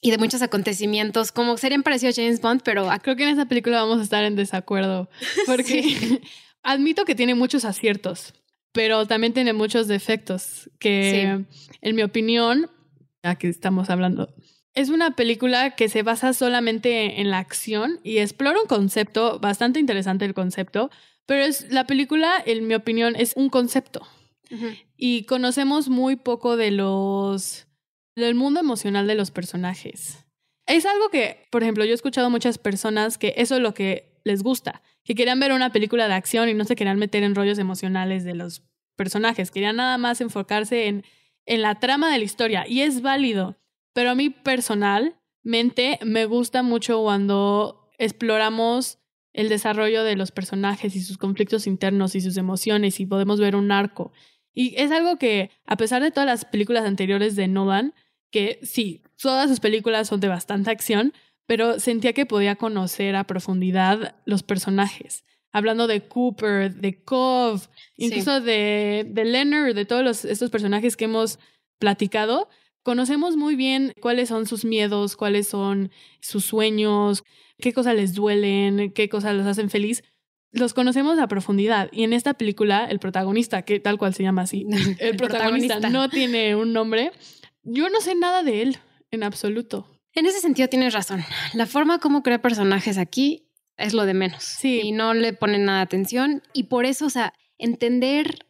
y 0.00 0.10
de 0.10 0.18
muchos 0.18 0.42
acontecimientos, 0.42 1.32
como 1.32 1.56
serían 1.56 1.82
parecidos 1.82 2.18
a 2.18 2.22
James 2.22 2.40
Bond, 2.40 2.62
pero... 2.64 2.88
Creo 3.02 3.16
que 3.16 3.24
en 3.24 3.30
esta 3.30 3.46
película 3.46 3.82
vamos 3.82 3.98
a 3.98 4.02
estar 4.02 4.24
en 4.24 4.36
desacuerdo, 4.36 5.10
porque 5.46 6.20
admito 6.62 7.04
que 7.04 7.14
tiene 7.14 7.34
muchos 7.34 7.64
aciertos, 7.64 8.34
pero 8.72 9.06
también 9.06 9.32
tiene 9.32 9.52
muchos 9.52 9.88
defectos, 9.88 10.70
que 10.78 11.44
en 11.80 11.96
mi 11.96 12.02
opinión, 12.02 12.70
ya 13.22 13.34
que 13.34 13.48
estamos 13.48 13.90
hablando, 13.90 14.34
es 14.78 14.90
una 14.90 15.16
película 15.16 15.74
que 15.74 15.88
se 15.88 16.04
basa 16.04 16.32
solamente 16.32 17.20
en 17.20 17.32
la 17.32 17.38
acción 17.38 17.98
y 18.04 18.18
explora 18.18 18.60
un 18.60 18.68
concepto 18.68 19.40
bastante 19.40 19.80
interesante 19.80 20.24
el 20.24 20.34
concepto, 20.34 20.88
pero 21.26 21.42
es 21.42 21.68
la 21.72 21.84
película, 21.88 22.32
en 22.46 22.68
mi 22.68 22.74
opinión, 22.74 23.16
es 23.16 23.32
un 23.34 23.48
concepto. 23.48 24.06
Y 24.96 25.24
conocemos 25.24 25.88
muy 25.88 26.14
poco 26.14 26.56
de 26.56 26.70
los 26.70 27.66
del 28.14 28.36
mundo 28.36 28.60
emocional 28.60 29.08
de 29.08 29.16
los 29.16 29.32
personajes. 29.32 30.24
Es 30.64 30.86
algo 30.86 31.08
que, 31.10 31.48
por 31.50 31.64
ejemplo, 31.64 31.84
yo 31.84 31.90
he 31.90 31.94
escuchado 31.94 32.30
muchas 32.30 32.58
personas 32.58 33.18
que 33.18 33.34
eso 33.36 33.56
es 33.56 33.60
lo 33.60 33.74
que 33.74 34.20
les 34.22 34.44
gusta, 34.44 34.82
que 35.02 35.16
querían 35.16 35.40
ver 35.40 35.52
una 35.52 35.72
película 35.72 36.06
de 36.06 36.14
acción 36.14 36.48
y 36.48 36.54
no 36.54 36.64
se 36.64 36.76
querían 36.76 37.00
meter 37.00 37.24
en 37.24 37.34
rollos 37.34 37.58
emocionales 37.58 38.22
de 38.22 38.36
los 38.36 38.62
personajes, 38.94 39.50
querían 39.50 39.76
nada 39.76 39.98
más 39.98 40.20
enfocarse 40.20 40.86
en, 40.86 41.04
en 41.46 41.62
la 41.62 41.80
trama 41.80 42.12
de 42.12 42.18
la 42.18 42.24
historia 42.24 42.64
y 42.66 42.82
es 42.82 43.02
válido, 43.02 43.56
pero 43.98 44.10
a 44.10 44.14
mí 44.14 44.30
personalmente 44.30 45.98
me 46.04 46.24
gusta 46.26 46.62
mucho 46.62 47.02
cuando 47.02 47.90
exploramos 47.98 49.00
el 49.32 49.48
desarrollo 49.48 50.04
de 50.04 50.14
los 50.14 50.30
personajes 50.30 50.94
y 50.94 51.00
sus 51.00 51.18
conflictos 51.18 51.66
internos 51.66 52.14
y 52.14 52.20
sus 52.20 52.36
emociones 52.36 53.00
y 53.00 53.06
podemos 53.06 53.40
ver 53.40 53.56
un 53.56 53.72
arco. 53.72 54.12
Y 54.54 54.80
es 54.80 54.92
algo 54.92 55.16
que, 55.18 55.50
a 55.66 55.76
pesar 55.76 56.00
de 56.00 56.12
todas 56.12 56.28
las 56.28 56.44
películas 56.44 56.84
anteriores 56.84 57.34
de 57.34 57.48
Nolan, 57.48 57.92
que 58.30 58.60
sí, 58.62 59.02
todas 59.20 59.50
sus 59.50 59.58
películas 59.58 60.06
son 60.06 60.20
de 60.20 60.28
bastante 60.28 60.70
acción, 60.70 61.12
pero 61.46 61.80
sentía 61.80 62.12
que 62.12 62.24
podía 62.24 62.54
conocer 62.54 63.16
a 63.16 63.24
profundidad 63.24 64.14
los 64.26 64.44
personajes. 64.44 65.24
Hablando 65.50 65.88
de 65.88 66.06
Cooper, 66.06 66.72
de 66.72 67.02
Cove, 67.02 67.62
incluso 67.96 68.40
de, 68.40 69.08
de 69.08 69.24
Leonard, 69.24 69.74
de 69.74 69.86
todos 69.86 70.24
estos 70.24 70.50
personajes 70.50 70.96
que 70.96 71.06
hemos 71.06 71.40
platicado, 71.80 72.48
conocemos 72.88 73.36
muy 73.36 73.54
bien 73.54 73.92
cuáles 74.00 74.30
son 74.30 74.46
sus 74.46 74.64
miedos, 74.64 75.14
cuáles 75.14 75.46
son 75.46 75.90
sus 76.22 76.46
sueños, 76.46 77.22
qué 77.58 77.74
cosas 77.74 77.94
les 77.94 78.14
duelen, 78.14 78.94
qué 78.94 79.10
cosas 79.10 79.36
los 79.36 79.46
hacen 79.46 79.68
feliz. 79.68 80.02
Los 80.52 80.72
conocemos 80.72 81.18
a 81.18 81.28
profundidad. 81.28 81.90
Y 81.92 82.04
en 82.04 82.14
esta 82.14 82.32
película, 82.32 82.86
el 82.86 82.98
protagonista, 82.98 83.60
que 83.60 83.78
tal 83.78 83.98
cual 83.98 84.14
se 84.14 84.22
llama 84.22 84.40
así, 84.40 84.64
el, 85.00 85.16
protagonista, 85.18 85.80
no 85.90 86.08
tiene 86.08 86.56
un 86.56 86.72
nombre. 86.72 87.12
Yo 87.62 87.90
no 87.90 88.00
sé 88.00 88.14
nada 88.14 88.42
de 88.42 88.62
él, 88.62 88.78
en 89.10 89.22
absoluto. 89.22 89.86
En 90.14 90.24
ese 90.24 90.40
sentido 90.40 90.68
tienes 90.68 90.94
razón. 90.94 91.22
La 91.52 91.66
forma 91.66 91.98
como 91.98 92.22
crea 92.22 92.40
personajes 92.40 92.96
aquí 92.96 93.50
es 93.76 93.92
lo 93.92 94.06
de 94.06 94.14
menos. 94.14 94.42
Sí. 94.42 94.80
Y 94.82 94.92
no 94.92 95.12
le 95.12 95.34
ponen 95.34 95.66
nada 95.66 95.80
de 95.80 95.84
atención. 95.84 96.42
Y 96.54 96.62
por 96.64 96.86
eso, 96.86 97.04
o 97.04 97.10
sea, 97.10 97.34
entender 97.58 98.46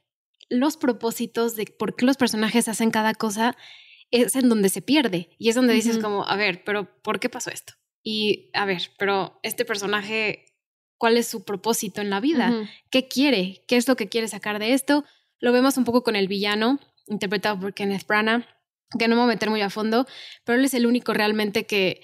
los 0.49 0.76
propósitos 0.76 1.57
de 1.57 1.64
por 1.76 1.97
qué 1.97 2.07
los 2.07 2.16
personajes 2.16 2.68
hacen 2.68 2.93
cada 2.93 3.14
cosa 3.14 3.57
es 4.11 4.36
en 4.36 4.48
donde 4.48 4.68
se 4.68 4.82
pierde. 4.82 5.30
Y 5.38 5.48
es 5.48 5.54
donde 5.54 5.74
dices 5.74 5.98
como, 5.98 6.26
a 6.26 6.36
ver, 6.36 6.64
pero 6.64 7.00
¿por 7.02 7.20
qué 7.20 7.28
pasó 7.28 7.50
esto? 7.50 7.74
y 8.02 8.50
a 8.54 8.64
ver, 8.64 8.90
pero 8.98 9.38
este 9.42 9.66
personaje, 9.66 10.46
¿cuál 10.96 11.18
es 11.18 11.26
su 11.26 11.44
propósito 11.44 12.00
en 12.00 12.09
la 12.09 12.20
vida? 12.20 12.52
¿Qué 12.90 13.06
quiere? 13.06 13.64
¿Qué 13.68 13.76
es 13.76 13.86
lo 13.86 13.96
que 13.96 14.09
quiere 14.09 14.28
sacar 14.28 14.59
de 14.59 14.72
esto? 14.72 15.04
Lo 15.40 15.52
vemos 15.52 15.76
un 15.76 15.84
poco 15.84 16.02
con 16.02 16.16
el 16.16 16.26
villano, 16.26 16.80
interpretado 17.06 17.61
por 17.61 17.74
Kenneth 17.74 18.06
Branagh, 18.06 18.46
que 18.98 19.09
no 19.09 19.14
me 19.14 19.22
voy 19.22 19.30
a 19.30 19.34
meter 19.34 19.50
muy 19.50 19.61
a 19.61 19.68
fondo, 19.68 20.06
pero 20.44 20.59
él 20.59 20.64
es 20.64 20.72
el 20.72 20.86
único 20.86 21.12
realmente 21.12 21.66
que 21.66 22.00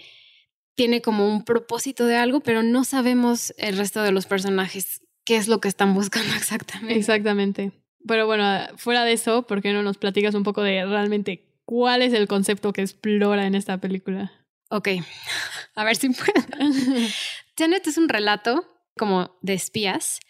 tiene 0.74 1.00
como 1.00 1.26
un 1.26 1.42
propósito 1.44 2.04
de 2.04 2.16
algo, 2.16 2.40
pero 2.40 2.62
no 2.62 2.84
sabemos 2.84 3.54
el 3.56 3.78
resto 3.78 4.02
de 4.02 4.12
los 4.12 4.26
personajes 4.26 5.00
qué 5.24 5.36
es 5.36 5.48
lo 5.48 5.60
que 5.60 5.68
están 5.68 5.94
buscando 5.94 6.34
exactamente. 6.36 6.98
Exactamente. 6.98 7.72
Pero 8.06 8.26
bueno, 8.26 8.44
fuera 8.76 9.04
de 9.04 9.14
eso, 9.14 9.46
¿por 9.46 9.62
qué 9.62 9.72
no 9.72 9.82
nos 9.82 9.96
platicas 9.96 10.34
un 10.34 10.42
poco 10.42 10.62
de 10.62 10.84
realmente 10.84 11.53
cuál 11.64 12.02
es 12.02 12.12
el 12.12 12.28
concepto 12.28 12.72
que 12.72 12.82
explora 12.82 13.46
en 13.46 13.54
esta 13.54 13.78
película? 13.78 14.32
Ok, 14.70 14.88
a 15.74 15.84
ver 15.84 15.96
si 15.96 16.10
puedo. 16.10 16.46
Tenet 17.54 17.86
es 17.86 17.98
un 17.98 18.08
relato 18.08 18.66
como 18.96 19.36
de 19.42 19.54
espías 19.54 20.20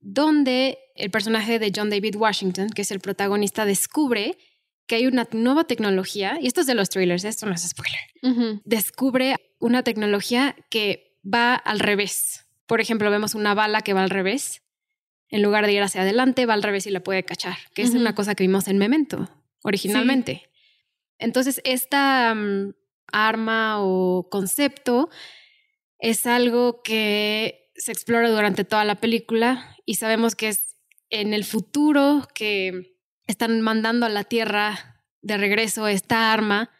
donde 0.00 0.78
el 0.94 1.10
personaje 1.10 1.58
de 1.58 1.72
John 1.74 1.90
David 1.90 2.16
Washington, 2.16 2.70
que 2.70 2.82
es 2.82 2.90
el 2.90 3.00
protagonista, 3.00 3.64
descubre 3.64 4.38
que 4.86 4.96
hay 4.96 5.06
una 5.06 5.28
nueva 5.32 5.64
tecnología, 5.64 6.38
y 6.40 6.46
esto 6.46 6.62
es 6.62 6.66
de 6.66 6.74
los 6.74 6.88
trailers, 6.88 7.24
esto 7.24 7.46
no 7.46 7.54
es 7.54 7.62
spoiler, 7.62 8.60
descubre 8.64 9.36
una 9.60 9.84
tecnología 9.84 10.56
que 10.68 11.18
va 11.22 11.54
al 11.54 11.78
revés. 11.78 12.46
Por 12.66 12.80
ejemplo, 12.80 13.10
vemos 13.10 13.34
una 13.34 13.54
bala 13.54 13.82
que 13.82 13.92
va 13.92 14.02
al 14.02 14.10
revés. 14.10 14.62
En 15.28 15.42
lugar 15.42 15.66
de 15.66 15.74
ir 15.74 15.82
hacia 15.82 16.02
adelante, 16.02 16.44
va 16.44 16.54
al 16.54 16.62
revés 16.62 16.86
y 16.86 16.90
la 16.90 17.00
puede 17.00 17.22
cachar, 17.22 17.56
que 17.72 17.82
es 17.82 17.90
una 17.90 18.16
cosa 18.16 18.34
que 18.34 18.42
vimos 18.42 18.66
en 18.66 18.78
Memento 18.78 19.28
originalmente. 19.62 20.49
Entonces, 21.20 21.60
esta 21.64 22.34
mm, 22.34 22.74
arma 23.12 23.76
o 23.78 24.28
concepto 24.30 25.08
es 25.98 26.26
algo 26.26 26.82
que 26.82 27.70
se 27.76 27.92
explora 27.92 28.30
durante 28.30 28.64
toda 28.64 28.84
la 28.84 28.96
película 28.96 29.76
y 29.86 29.94
sabemos 29.94 30.34
que 30.34 30.48
es 30.48 30.76
en 31.10 31.34
el 31.34 31.44
futuro 31.44 32.26
que 32.34 32.96
están 33.26 33.60
mandando 33.60 34.06
a 34.06 34.08
la 34.08 34.24
Tierra 34.24 35.02
de 35.22 35.36
regreso 35.36 35.86
esta 35.86 36.32
arma 36.32 36.70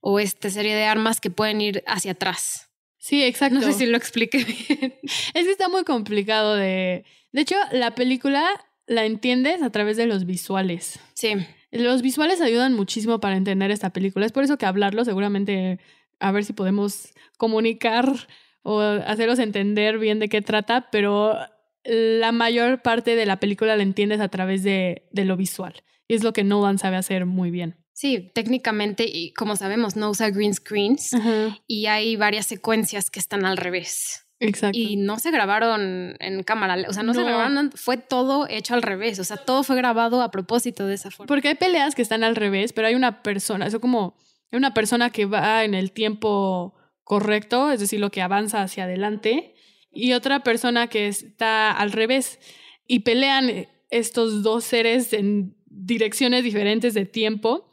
o 0.00 0.20
esta 0.20 0.50
serie 0.50 0.74
de 0.74 0.84
armas 0.84 1.20
que 1.20 1.30
pueden 1.30 1.60
ir 1.60 1.82
hacia 1.86 2.12
atrás. 2.12 2.70
Sí, 2.98 3.24
exacto. 3.24 3.58
No 3.58 3.62
sé 3.62 3.72
si 3.72 3.86
lo 3.86 3.96
expliqué 3.96 4.44
bien. 4.44 4.94
Es 5.34 5.44
que 5.44 5.50
está 5.50 5.68
muy 5.68 5.84
complicado 5.84 6.54
de... 6.54 7.04
De 7.32 7.40
hecho, 7.40 7.56
la 7.72 7.94
película 7.94 8.48
la 8.86 9.04
entiendes 9.04 9.62
a 9.62 9.70
través 9.70 9.96
de 9.96 10.06
los 10.06 10.26
visuales. 10.26 11.00
Sí. 11.14 11.32
Los 11.72 12.02
visuales 12.02 12.40
ayudan 12.40 12.74
muchísimo 12.74 13.18
para 13.18 13.36
entender 13.36 13.70
esta 13.70 13.90
película. 13.90 14.26
Es 14.26 14.32
por 14.32 14.44
eso 14.44 14.58
que 14.58 14.66
hablarlo 14.66 15.04
seguramente 15.04 15.80
a 16.20 16.30
ver 16.30 16.44
si 16.44 16.52
podemos 16.52 17.12
comunicar 17.38 18.28
o 18.62 18.80
hacerlos 18.80 19.38
entender 19.38 19.98
bien 19.98 20.18
de 20.18 20.28
qué 20.28 20.42
trata, 20.42 20.88
pero 20.92 21.34
la 21.84 22.30
mayor 22.30 22.82
parte 22.82 23.16
de 23.16 23.26
la 23.26 23.40
película 23.40 23.76
la 23.76 23.82
entiendes 23.82 24.20
a 24.20 24.28
través 24.28 24.62
de, 24.62 25.08
de 25.10 25.24
lo 25.24 25.36
visual. 25.36 25.82
Y 26.06 26.14
es 26.14 26.22
lo 26.22 26.32
que 26.32 26.44
Nolan 26.44 26.78
sabe 26.78 26.96
hacer 26.96 27.26
muy 27.26 27.50
bien. 27.50 27.76
Sí, 27.92 28.30
técnicamente, 28.34 29.04
y 29.06 29.32
como 29.32 29.56
sabemos, 29.56 29.96
no 29.96 30.10
usa 30.10 30.30
green 30.30 30.54
screens 30.54 31.10
y 31.66 31.86
hay 31.86 32.16
varias 32.16 32.46
secuencias 32.46 33.10
que 33.10 33.20
están 33.20 33.44
al 33.44 33.56
revés. 33.56 34.21
Exacto. 34.42 34.78
Y 34.78 34.96
no 34.96 35.18
se 35.18 35.30
grabaron 35.30 36.16
en 36.18 36.42
cámara, 36.42 36.76
o 36.88 36.92
sea, 36.92 37.02
no, 37.02 37.14
se 37.14 37.22
grabaron, 37.22 37.70
fue 37.72 37.96
todo 37.96 38.46
hecho 38.48 38.74
al 38.74 38.82
revés, 38.82 39.18
o 39.18 39.24
sea, 39.24 39.36
todo 39.36 39.62
fue 39.62 39.76
grabado 39.76 40.22
a 40.22 40.30
propósito 40.30 40.86
de 40.86 40.94
esa 40.94 41.10
forma. 41.10 41.28
Porque 41.28 41.48
hay 41.48 41.54
peleas 41.54 41.94
que 41.94 42.02
están 42.02 42.24
al 42.24 42.36
revés, 42.36 42.72
pero 42.72 42.88
hay 42.88 42.94
una 42.94 43.22
persona, 43.22 43.66
eso 43.66 43.80
como 43.80 44.16
una 44.50 44.74
persona 44.74 45.10
que 45.10 45.26
va 45.26 45.64
en 45.64 45.74
el 45.74 45.92
tiempo 45.92 46.74
correcto, 47.04 47.70
es 47.70 47.80
decir, 47.80 48.00
lo 48.00 48.10
que 48.10 48.22
avanza 48.22 48.62
hacia 48.62 48.84
adelante, 48.84 49.54
y 49.90 50.12
otra 50.12 50.40
persona 50.40 50.88
que 50.88 51.08
está 51.08 51.70
al 51.70 51.92
revés, 51.92 52.38
y 52.86 53.00
pelean 53.00 53.68
estos 53.90 54.42
dos 54.42 54.64
seres 54.64 55.12
en 55.12 55.54
direcciones 55.66 56.44
diferentes 56.44 56.94
de 56.94 57.06
tiempo. 57.06 57.70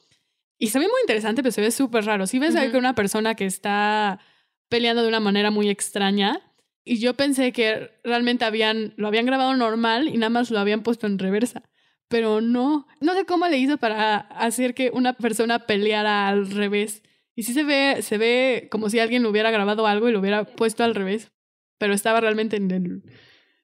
Y 0.57 0.67
se 0.67 0.80
ve 0.80 0.86
muy 0.86 0.99
interesante, 1.01 1.41
pero 1.41 1.51
se 1.53 1.61
ve 1.61 1.72
súper 1.72 2.05
raro. 2.05 2.28
Si 2.28 2.38
ves 2.39 2.55
que 2.55 2.78
una 2.78 2.93
persona 2.93 3.36
que 3.36 3.45
está 3.45 4.20
peleando 4.67 5.01
de 5.01 5.07
una 5.07 5.22
manera 5.22 5.51
muy 5.51 5.70
extraña, 5.70 6.49
y 6.90 6.98
yo 6.98 7.14
pensé 7.14 7.52
que 7.52 7.92
realmente 8.04 8.46
habían, 8.46 8.96
lo 8.98 9.08
habían 9.08 9.28
grabado 9.28 9.56
normal 9.56 10.08
y 10.08 10.18
nada 10.18 10.32
más 10.32 10.50
lo 10.50 10.58
habían 10.58 10.82
puesto 10.82 11.06
en 11.06 11.20
reversa. 11.20 11.62
Pero 12.08 12.42
no, 12.42 12.88
no 13.00 13.14
sé 13.14 13.26
cómo 13.26 13.48
le 13.48 13.60
hizo 13.60 13.78
para 13.78 14.18
hacer 14.18 14.74
que 14.74 14.90
una 14.92 15.14
persona 15.14 15.68
peleara 15.68 16.28
al 16.28 16.50
revés. 16.50 17.04
Y 17.36 17.44
sí 17.44 17.54
se 17.54 17.64
ve, 17.64 18.02
se 18.02 18.18
ve 18.18 18.70
como 18.72 18.90
si 18.90 18.98
alguien 18.98 19.24
hubiera 19.28 19.52
grabado 19.52 19.86
algo 19.86 20.10
y 20.10 20.14
lo 20.14 20.20
hubiera 20.20 20.46
puesto 20.46 20.84
al 20.84 20.96
revés. 20.96 21.32
Pero 21.78 21.94
estaba 21.94 22.22
realmente 22.22 22.56
en 22.56 22.72
el 22.72 23.04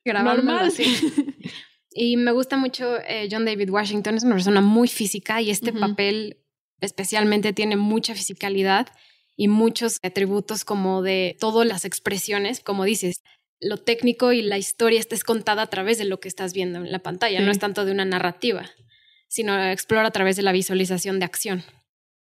normal. 0.06 0.70
Sí. 0.70 0.86
y 1.96 2.18
me 2.18 2.32
gusta 2.32 2.58
mucho 2.58 2.98
eh, 3.08 3.28
John 3.32 3.46
David 3.46 3.72
Washington, 3.72 4.18
es 4.18 4.24
una 4.24 4.36
persona 4.36 4.62
muy 4.62 4.88
física 4.88 5.42
y 5.42 5.50
este 5.50 5.74
papel 5.74 6.44
especialmente 6.80 7.54
tiene 7.54 7.76
mucha 7.76 8.14
fisicalidad 8.14 8.86
y 9.36 9.48
muchos 9.48 10.00
atributos 10.04 10.66
como 10.66 11.02
de 11.02 11.36
todas 11.40 11.68
las 11.68 11.86
expresiones, 11.86 12.60
como 12.60 12.84
dices, 12.86 13.22
lo 13.60 13.78
técnico 13.78 14.32
y 14.34 14.42
la 14.42 14.58
historia 14.58 15.00
está 15.00 15.16
contada 15.26 15.64
a 15.64 15.68
través 15.68 15.98
de 15.98 16.06
lo 16.06 16.20
que 16.20 16.28
estás 16.28 16.54
viendo 16.54 16.80
en 16.80 16.92
la 16.92 17.00
pantalla, 17.00 17.40
no 17.42 17.52
es 17.52 17.60
tanto 17.60 17.86
de 17.86 17.92
una 17.92 18.06
narrativa, 18.06 18.70
sino 19.28 19.58
explora 19.70 20.08
a 20.08 20.12
través 20.12 20.36
de 20.36 20.44
la 20.44 20.52
visualización 20.52 21.20
de 21.20 21.26
acción. 21.26 21.64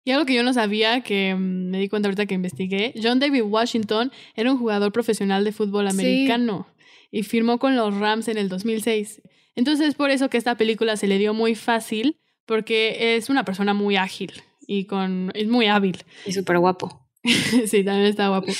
Y 0.06 0.10
algo 0.10 0.26
que 0.26 0.34
yo 0.34 0.42
no 0.42 0.52
sabía, 0.52 1.00
que 1.02 1.34
mm, 1.34 1.70
me 1.70 1.78
di 1.80 1.88
cuenta 1.88 2.08
ahorita 2.08 2.26
que 2.26 2.34
investigué, 2.34 2.92
John 3.02 3.20
David 3.20 3.42
Washington 3.42 4.12
era 4.36 4.52
un 4.52 4.58
jugador 4.58 4.92
profesional 4.92 5.44
de 5.44 5.52
fútbol 5.52 5.90
Sí. 5.90 5.94
americano 5.98 6.66
y 7.10 7.22
firmó 7.22 7.58
con 7.58 7.74
los 7.74 7.94
Rams 7.96 8.28
en 8.28 8.36
el 8.38 8.48
2006. 8.48 9.22
Entonces 9.56 9.88
es 9.88 9.94
por 9.94 10.10
eso 10.10 10.28
que 10.28 10.36
esta 10.36 10.56
película 10.56 10.96
se 10.96 11.06
le 11.06 11.18
dio 11.18 11.32
muy 11.32 11.54
fácil, 11.54 12.18
porque 12.44 13.16
es 13.16 13.30
una 13.30 13.44
persona 13.44 13.72
muy 13.72 13.96
ágil 13.96 14.32
y 14.66 14.84
con 14.84 15.30
es 15.34 15.48
muy 15.48 15.66
hábil. 15.66 16.02
Y 16.26 16.32
súper 16.32 16.58
guapo. 16.58 17.03
sí, 17.66 17.82
también 17.84 18.06
está 18.06 18.28
guapo. 18.28 18.52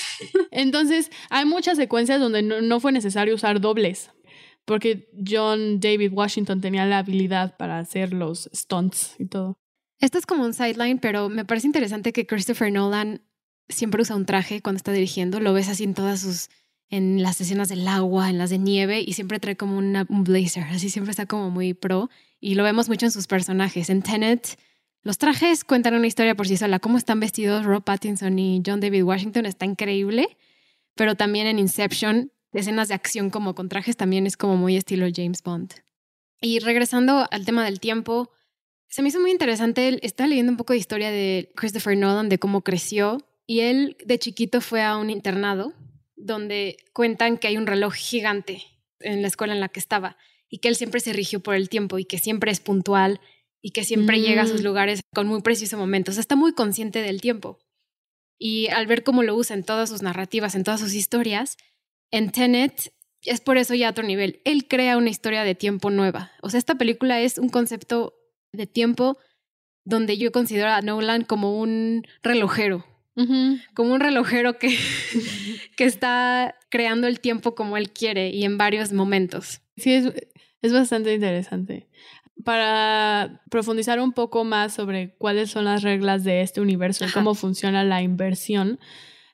Entonces, 0.51 1.11
hay 1.29 1.45
muchas 1.45 1.77
secuencias 1.77 2.19
donde 2.19 2.41
no, 2.41 2.79
fue 2.79 2.91
necesario 2.91 3.35
usar 3.35 3.61
dobles, 3.61 4.09
porque 4.65 5.09
John 5.25 5.79
David 5.79 6.11
Washington 6.13 6.61
tenía 6.61 6.85
la 6.85 6.99
habilidad 6.99 7.55
para 7.57 7.79
hacer 7.79 8.13
los 8.13 8.49
stunts 8.53 9.15
y 9.19 9.25
todo. 9.27 9.59
Esto 9.99 10.17
es 10.17 10.25
como 10.25 10.43
un 10.43 10.53
sideline, 10.53 10.99
pero 10.99 11.29
me 11.29 11.45
parece 11.45 11.67
interesante 11.67 12.11
que 12.11 12.25
Christopher 12.25 12.71
Nolan 12.71 13.21
siempre 13.69 14.01
usa 14.01 14.15
un 14.15 14.25
traje 14.25 14.61
cuando 14.61 14.77
está 14.77 14.91
dirigiendo. 14.91 15.39
Lo 15.39 15.53
ves 15.53 15.69
así 15.69 15.83
en 15.83 15.93
todas 15.93 16.21
sus. 16.21 16.49
en 16.91 17.23
las 17.23 17.41
escenas 17.41 17.67
del 17.69 17.87
agua, 17.87 18.29
en 18.29 18.37
las 18.37 18.51
de 18.51 18.59
nieve, 18.59 19.01
y 19.05 19.13
siempre 19.13 19.39
trae 19.39 19.57
como 19.57 19.75
una- 19.75 20.05
un 20.07 20.23
blazer. 20.23 20.63
Así 20.65 20.91
siempre 20.91 21.09
está 21.11 21.25
como 21.25 21.49
muy 21.49 21.73
pro. 21.73 22.11
Y 22.39 22.53
lo 22.53 22.63
vemos 22.63 22.89
mucho 22.89 23.07
en 23.07 23.11
sus 23.11 23.25
personajes. 23.25 23.89
En 23.89 24.03
Tenet, 24.03 24.59
los 25.05 25.19
trajes 25.19 25.63
cuentan 25.63 25.93
una 25.93 26.07
historia 26.07 26.33
por 26.33 26.47
sí 26.47 26.57
sola. 26.57 26.79
Cómo 26.79 26.97
están 26.97 27.19
vestidos 27.19 27.63
Rob 27.63 27.83
Pattinson 27.83 28.39
y 28.39 28.63
John 28.65 28.79
David 28.79 29.03
Washington 29.03 29.45
está 29.45 29.63
increíble. 29.63 30.35
Pero 30.95 31.13
también 31.13 31.45
en 31.45 31.59
Inception, 31.59 32.31
escenas 32.53 32.87
de 32.87 32.95
acción 32.95 33.29
como 33.29 33.53
con 33.53 33.69
trajes 33.69 33.97
también 33.97 34.25
es 34.25 34.35
como 34.35 34.57
muy 34.57 34.75
estilo 34.75 35.05
James 35.13 35.43
Bond. 35.43 35.75
Y 36.41 36.57
regresando 36.57 37.27
al 37.29 37.45
tema 37.45 37.63
del 37.63 37.79
tiempo, 37.79 38.31
se 38.87 39.03
me 39.03 39.09
hizo 39.09 39.21
muy 39.21 39.29
interesante. 39.29 39.99
Estaba 40.01 40.27
leyendo 40.27 40.51
un 40.51 40.57
poco 40.57 40.73
de 40.73 40.79
historia 40.79 41.11
de 41.11 41.51
Christopher 41.55 41.95
Nolan, 41.95 42.27
de 42.27 42.39
cómo 42.39 42.63
creció. 42.63 43.19
Y 43.45 43.59
él 43.59 43.97
de 44.03 44.17
chiquito 44.17 44.59
fue 44.59 44.81
a 44.81 44.97
un 44.97 45.11
internado 45.11 45.73
donde 46.15 46.77
cuentan 46.93 47.37
que 47.37 47.47
hay 47.47 47.57
un 47.57 47.67
reloj 47.67 47.93
gigante 47.93 48.63
en 49.01 49.21
la 49.21 49.27
escuela 49.27 49.53
en 49.53 49.59
la 49.59 49.69
que 49.69 49.79
estaba 49.79 50.17
y 50.49 50.57
que 50.57 50.67
él 50.67 50.75
siempre 50.75 50.99
se 50.99 51.13
rigió 51.13 51.41
por 51.41 51.53
el 51.53 51.69
tiempo 51.69 51.99
y 51.99 52.05
que 52.05 52.17
siempre 52.17 52.51
es 52.51 52.59
puntual 52.59 53.21
y 53.65 53.71
que 53.71 53.83
siempre 53.83 54.21
llega 54.21 54.43
a 54.43 54.47
sus 54.47 54.61
Mm. 54.61 54.65
lugares 54.65 55.01
con 55.11 55.25
muy 55.25 55.41
preciso 55.41 55.75
momento. 55.75 56.11
O 56.11 56.13
sea, 56.13 56.21
está 56.21 56.35
muy 56.35 56.53
consciente 56.53 57.01
del 57.01 57.19
tiempo. 57.19 57.57
Y 58.37 58.67
al 58.67 58.85
ver 58.85 59.03
cómo 59.03 59.23
lo 59.23 59.35
usa 59.35 59.55
en 59.55 59.63
todas 59.63 59.89
sus 59.89 60.03
narrativas, 60.03 60.53
en 60.53 60.63
todas 60.63 60.79
sus 60.81 60.93
historias, 60.93 61.57
en 62.11 62.31
Tenet 62.31 62.93
es 63.23 63.41
por 63.41 63.57
eso 63.57 63.73
ya 63.73 63.87
a 63.87 63.89
otro 63.91 64.03
nivel. 64.05 64.39
Él 64.45 64.67
crea 64.67 64.97
una 64.97 65.09
historia 65.09 65.43
de 65.43 65.55
tiempo 65.55 65.89
nueva. 65.89 66.31
O 66.43 66.51
sea, 66.51 66.59
esta 66.59 66.75
película 66.75 67.21
es 67.21 67.39
un 67.39 67.49
concepto 67.49 68.13
de 68.51 68.67
tiempo 68.67 69.17
donde 69.83 70.19
yo 70.19 70.31
considero 70.31 70.69
a 70.69 70.81
Nolan 70.81 71.23
como 71.23 71.59
un 71.59 72.05
relojero, 72.21 72.85
como 73.73 73.93
un 73.95 73.99
relojero 73.99 74.59
que, 74.59 74.77
que 75.75 75.85
está 75.85 76.53
creando 76.69 77.07
el 77.07 77.19
tiempo 77.19 77.55
como 77.55 77.77
él 77.77 77.89
quiere 77.91 78.29
y 78.29 78.43
en 78.43 78.59
varios 78.59 78.93
momentos. 78.93 79.61
Sí, 79.75 79.91
es, 79.91 80.05
es 80.61 80.71
bastante 80.71 81.15
interesante. 81.15 81.87
Para 82.45 83.41
profundizar 83.49 83.99
un 83.99 84.13
poco 84.13 84.43
más 84.43 84.75
sobre 84.75 85.15
cuáles 85.17 85.49
son 85.49 85.65
las 85.65 85.81
reglas 85.81 86.23
de 86.23 86.41
este 86.41 86.61
universo 86.61 87.03
y 87.03 87.11
cómo 87.11 87.33
funciona 87.33 87.83
la 87.83 88.03
inversión, 88.03 88.79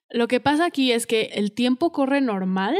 lo 0.09 0.29
que 0.29 0.39
pasa 0.39 0.65
aquí 0.65 0.93
es 0.93 1.07
que 1.07 1.31
el 1.33 1.51
tiempo 1.51 1.91
corre 1.91 2.21
normal 2.21 2.79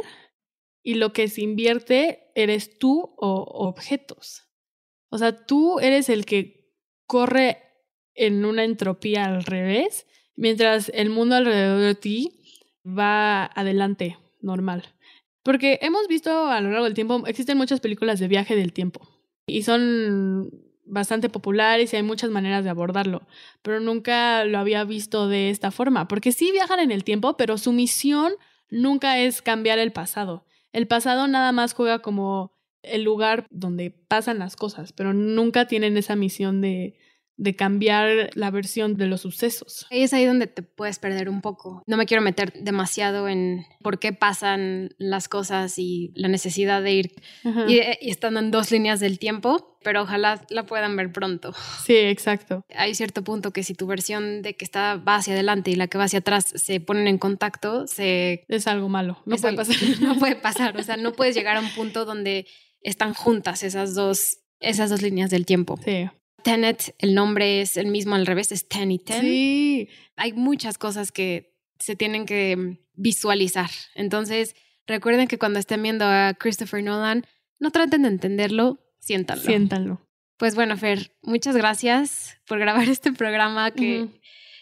y 0.82 0.94
lo 0.94 1.12
que 1.12 1.28
se 1.28 1.42
invierte 1.42 2.32
eres 2.34 2.80
tú 2.80 3.14
o 3.18 3.44
objetos. 3.68 4.48
O 5.10 5.18
sea, 5.18 5.46
tú 5.46 5.82
eres 5.82 6.08
el 6.08 6.26
que 6.26 6.74
corre 7.08 7.58
en 8.14 8.46
una 8.46 8.64
entropía 8.64 9.26
al 9.26 9.44
revés, 9.44 10.08
mientras 10.38 10.88
el 10.96 11.10
mundo 11.10 11.36
alrededor 11.36 11.82
de 11.82 11.96
ti 11.96 12.42
va 12.88 13.48
adelante, 13.48 14.18
normal. 14.40 14.86
Porque 15.44 15.78
hemos 15.82 16.08
visto 16.08 16.48
a 16.48 16.62
lo 16.62 16.70
largo 16.70 16.86
del 16.86 16.94
tiempo, 16.94 17.22
existen 17.28 17.58
muchas 17.58 17.82
películas 17.82 18.18
de 18.22 18.30
viaje 18.30 18.56
del 18.56 18.72
tiempo 18.72 19.11
y 19.46 19.64
son 19.64 20.50
bastante 20.86 21.30
populares 21.30 21.94
y 21.94 21.96
hay 21.96 22.04
muchas 22.04 22.30
maneras 22.30 22.64
de 22.64 22.70
abordarlo, 22.70 23.28
pero 23.62 23.80
nunca 23.80 24.44
lo 24.46 24.58
había 24.58 24.84
visto 24.84 25.28
de 25.28 25.50
esta 25.50 25.72
forma, 25.72 26.08
porque 26.08 26.32
sí 26.32 26.52
viajan 26.52 26.80
en 26.80 26.92
el 26.92 27.04
tiempo, 27.04 27.38
pero 27.38 27.58
su 27.58 27.72
misión 27.72 28.34
nunca 28.70 29.20
es 29.20 29.42
cambiar 29.42 29.80
el 29.80 29.92
pasado. 29.92 30.46
El 30.74 30.88
pasado 30.88 31.28
nada 31.28 31.52
más 31.52 31.74
juega 31.74 32.00
como 32.00 32.54
el 32.84 33.04
lugar 33.04 33.46
donde 33.52 33.92
pasan 33.92 34.40
las 34.40 34.56
cosas, 34.56 34.92
pero 34.92 35.14
nunca 35.14 35.68
tienen 35.68 35.98
esa 35.98 36.16
misión 36.16 36.62
de, 36.62 36.98
de 37.42 37.56
cambiar 37.56 38.30
la 38.36 38.52
versión 38.52 38.98
de 38.98 39.08
los 39.08 39.22
sucesos. 39.22 39.88
Es 39.90 40.14
ahí 40.14 40.26
donde 40.26 40.46
te 40.46 40.62
puedes 40.62 41.00
perder 41.00 41.28
un 41.28 41.42
poco. 41.42 41.82
No 41.88 41.98
me 41.98 42.06
quiero 42.06 42.22
meter 42.22 42.54
demasiado 42.54 43.28
en 43.28 43.66
por 43.82 43.98
qué 43.98 44.14
pasan 44.14 44.94
las 45.00 45.28
cosas 45.28 45.80
y 45.80 46.12
la 46.14 46.28
necesidad 46.28 46.84
de 46.84 46.94
ir 46.94 47.12
y, 47.68 47.78
y 47.80 48.12
estando 48.12 48.40
en 48.40 48.52
dos 48.52 48.70
líneas 48.70 49.00
del 49.00 49.18
tiempo, 49.18 49.76
pero 49.84 50.04
ojalá 50.04 50.46
la 50.52 50.68
puedan 50.68 50.96
ver 50.96 51.12
pronto. 51.12 51.52
Sí, 51.84 51.96
exacto. 51.98 52.64
Hay 52.76 52.94
cierto 52.94 53.24
punto 53.24 53.50
que 53.52 53.64
si 53.64 53.74
tu 53.74 53.88
versión 53.88 54.44
de 54.44 54.56
que 54.56 54.64
está 54.64 54.98
va 54.98 55.16
hacia 55.16 55.34
adelante 55.34 55.72
y 55.72 55.76
la 55.76 55.88
que 55.88 55.98
va 55.98 56.04
hacia 56.04 56.20
atrás 56.20 56.46
se 56.54 56.80
ponen 56.80 57.08
en 57.08 57.18
contacto, 57.18 57.88
se 57.88 58.46
Es 58.50 58.68
algo 58.68 58.88
malo. 58.88 59.18
No 59.26 59.34
es 59.34 59.42
puede 59.42 59.58
algo- 59.58 59.66
pasar. 59.68 59.78
No 60.02 60.20
puede 60.20 60.36
pasar, 60.36 60.78
o 60.78 60.84
sea, 60.84 60.96
no 60.98 61.14
puedes 61.14 61.34
llegar 61.34 61.58
a 61.58 61.62
un 61.62 61.70
punto 61.74 62.06
donde 62.06 62.46
están 62.84 63.16
juntas 63.16 63.64
esas 63.64 63.96
dos 63.96 64.38
esas 64.60 64.92
dos 64.92 65.02
líneas 65.02 65.32
del 65.32 65.48
tiempo. 65.48 65.80
Sí. 65.84 66.08
Tenet, 66.42 66.96
el 67.00 67.14
nombre 67.14 67.62
es 67.62 67.78
el 67.78 67.88
mismo 67.88 68.16
al 68.16 68.26
revés, 68.26 68.52
es 68.52 68.68
Ten 68.68 68.92
y 68.92 69.00
Ten. 69.00 69.22
Sí. 69.22 69.90
Hay 70.16 70.34
muchas 70.34 70.78
cosas 70.78 71.12
que 71.12 71.56
se 71.80 71.96
tienen 71.96 72.26
que 72.26 72.56
mm, 72.56 72.78
visualizar. 72.94 73.70
Entonces, 73.96 74.56
recuerden 74.88 75.28
que 75.28 75.38
cuando 75.38 75.60
estén 75.60 75.82
viendo 75.84 76.06
a 76.06 76.34
Christopher 76.38 76.84
Nolan, 76.84 77.26
no 77.60 77.72
traten 77.72 78.04
de 78.04 78.10
entenderlo, 78.10 78.80
siéntanlo. 79.00 79.44
Siéntanlo. 79.44 80.08
Pues 80.38 80.56
bueno, 80.56 80.76
Fer, 80.78 81.16
muchas 81.22 81.56
gracias 81.56 82.38
por 82.48 82.60
grabar 82.60 82.88
este 82.90 83.12
programa 83.12 83.72
que. 83.72 84.08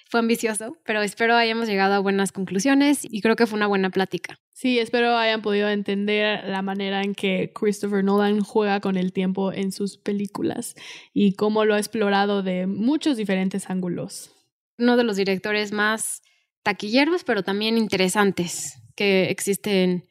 Fue 0.09 0.19
ambicioso, 0.19 0.75
pero 0.83 1.03
espero 1.03 1.35
hayamos 1.35 1.67
llegado 1.67 1.93
a 1.93 1.99
buenas 1.99 2.31
conclusiones 2.31 3.01
y 3.03 3.21
creo 3.21 3.35
que 3.35 3.45
fue 3.45 3.57
una 3.57 3.67
buena 3.67 3.91
plática. 3.91 4.39
Sí, 4.53 4.79
espero 4.79 5.15
hayan 5.15 5.43
podido 5.43 5.69
entender 5.69 6.43
la 6.49 6.63
manera 6.63 7.03
en 7.03 7.13
que 7.13 7.51
Christopher 7.53 8.03
Nolan 8.03 8.41
juega 8.41 8.79
con 8.79 8.97
el 8.97 9.13
tiempo 9.13 9.53
en 9.53 9.71
sus 9.71 9.97
películas 9.97 10.73
y 11.13 11.33
cómo 11.33 11.63
lo 11.63 11.75
ha 11.75 11.77
explorado 11.77 12.41
de 12.41 12.65
muchos 12.65 13.17
diferentes 13.17 13.69
ángulos. 13.69 14.31
Uno 14.79 14.97
de 14.97 15.03
los 15.03 15.15
directores 15.15 15.71
más 15.71 16.23
taquilleros, 16.63 17.23
pero 17.23 17.43
también 17.43 17.77
interesantes 17.77 18.81
que 18.95 19.29
existen 19.29 20.09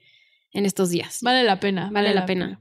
en 0.52 0.64
estos 0.64 0.90
días. 0.90 1.18
Vale 1.22 1.42
la 1.42 1.58
pena. 1.58 1.90
Vale 1.92 2.14
la 2.14 2.24
pena. 2.24 2.60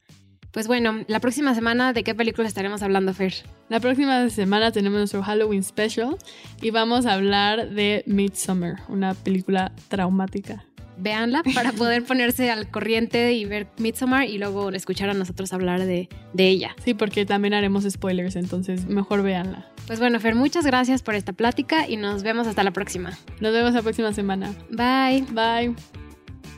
Pues 0.58 0.66
bueno, 0.66 1.04
la 1.06 1.20
próxima 1.20 1.54
semana, 1.54 1.94
¿de 1.94 2.04
qué 2.04 2.16
película 2.16 2.48
estaremos 2.48 2.82
hablando, 2.82 3.14
Fer? 3.14 3.32
La 3.70 3.80
próxima 3.80 4.28
semana 4.32 4.72
tenemos 4.72 4.98
nuestro 4.98 5.22
Halloween 5.22 5.62
special 5.62 6.18
y 6.64 6.72
vamos 6.72 7.06
a 7.06 7.14
hablar 7.14 7.70
de 7.70 8.02
Midsommar, 8.08 8.78
una 8.90 9.14
película 9.14 9.72
traumática. 9.88 10.66
Véanla 10.98 11.44
para 11.54 11.72
poder 11.74 12.04
ponerse 12.06 12.50
al 12.50 12.72
corriente 12.72 13.34
y 13.34 13.46
ver 13.46 13.68
Midsommar 13.78 14.28
y 14.28 14.40
luego 14.40 14.72
escuchar 14.72 15.12
a 15.12 15.14
nosotros 15.14 15.54
hablar 15.54 15.86
de, 15.86 16.10
de 16.34 16.48
ella. 16.48 16.76
Sí, 16.84 16.96
porque 16.96 17.24
también 17.24 17.54
haremos 17.54 17.84
spoilers, 17.88 18.36
entonces 18.36 18.88
mejor 18.88 19.22
véanla. 19.22 19.68
Pues 19.86 20.00
bueno, 20.00 20.20
Fer, 20.20 20.34
muchas 20.34 20.66
gracias 20.66 21.04
por 21.04 21.14
esta 21.14 21.34
plática 21.34 21.88
y 21.88 21.98
nos 21.98 22.24
vemos 22.24 22.48
hasta 22.48 22.64
la 22.64 22.72
próxima. 22.72 23.12
Nos 23.42 23.54
vemos 23.54 23.76
la 23.76 23.84
próxima 23.84 24.12
semana. 24.12 24.56
Bye. 24.72 25.24
Bye. 25.34 25.76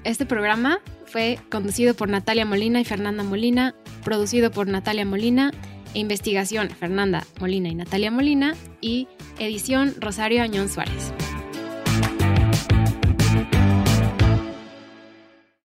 Este 0.05 0.25
programa 0.25 0.79
fue 1.05 1.39
conducido 1.49 1.93
por 1.93 2.07
Natalia 2.07 2.45
Molina 2.45 2.79
y 2.79 2.85
Fernanda 2.85 3.23
Molina, 3.23 3.75
producido 4.03 4.51
por 4.51 4.67
Natalia 4.67 5.05
Molina 5.05 5.51
e 5.93 5.99
investigación 5.99 6.69
Fernanda 6.69 7.25
Molina 7.39 7.69
y 7.69 7.75
Natalia 7.75 8.11
Molina 8.11 8.55
y 8.81 9.07
edición 9.39 9.95
Rosario 9.99 10.41
Añón 10.43 10.69
Suárez. 10.69 11.13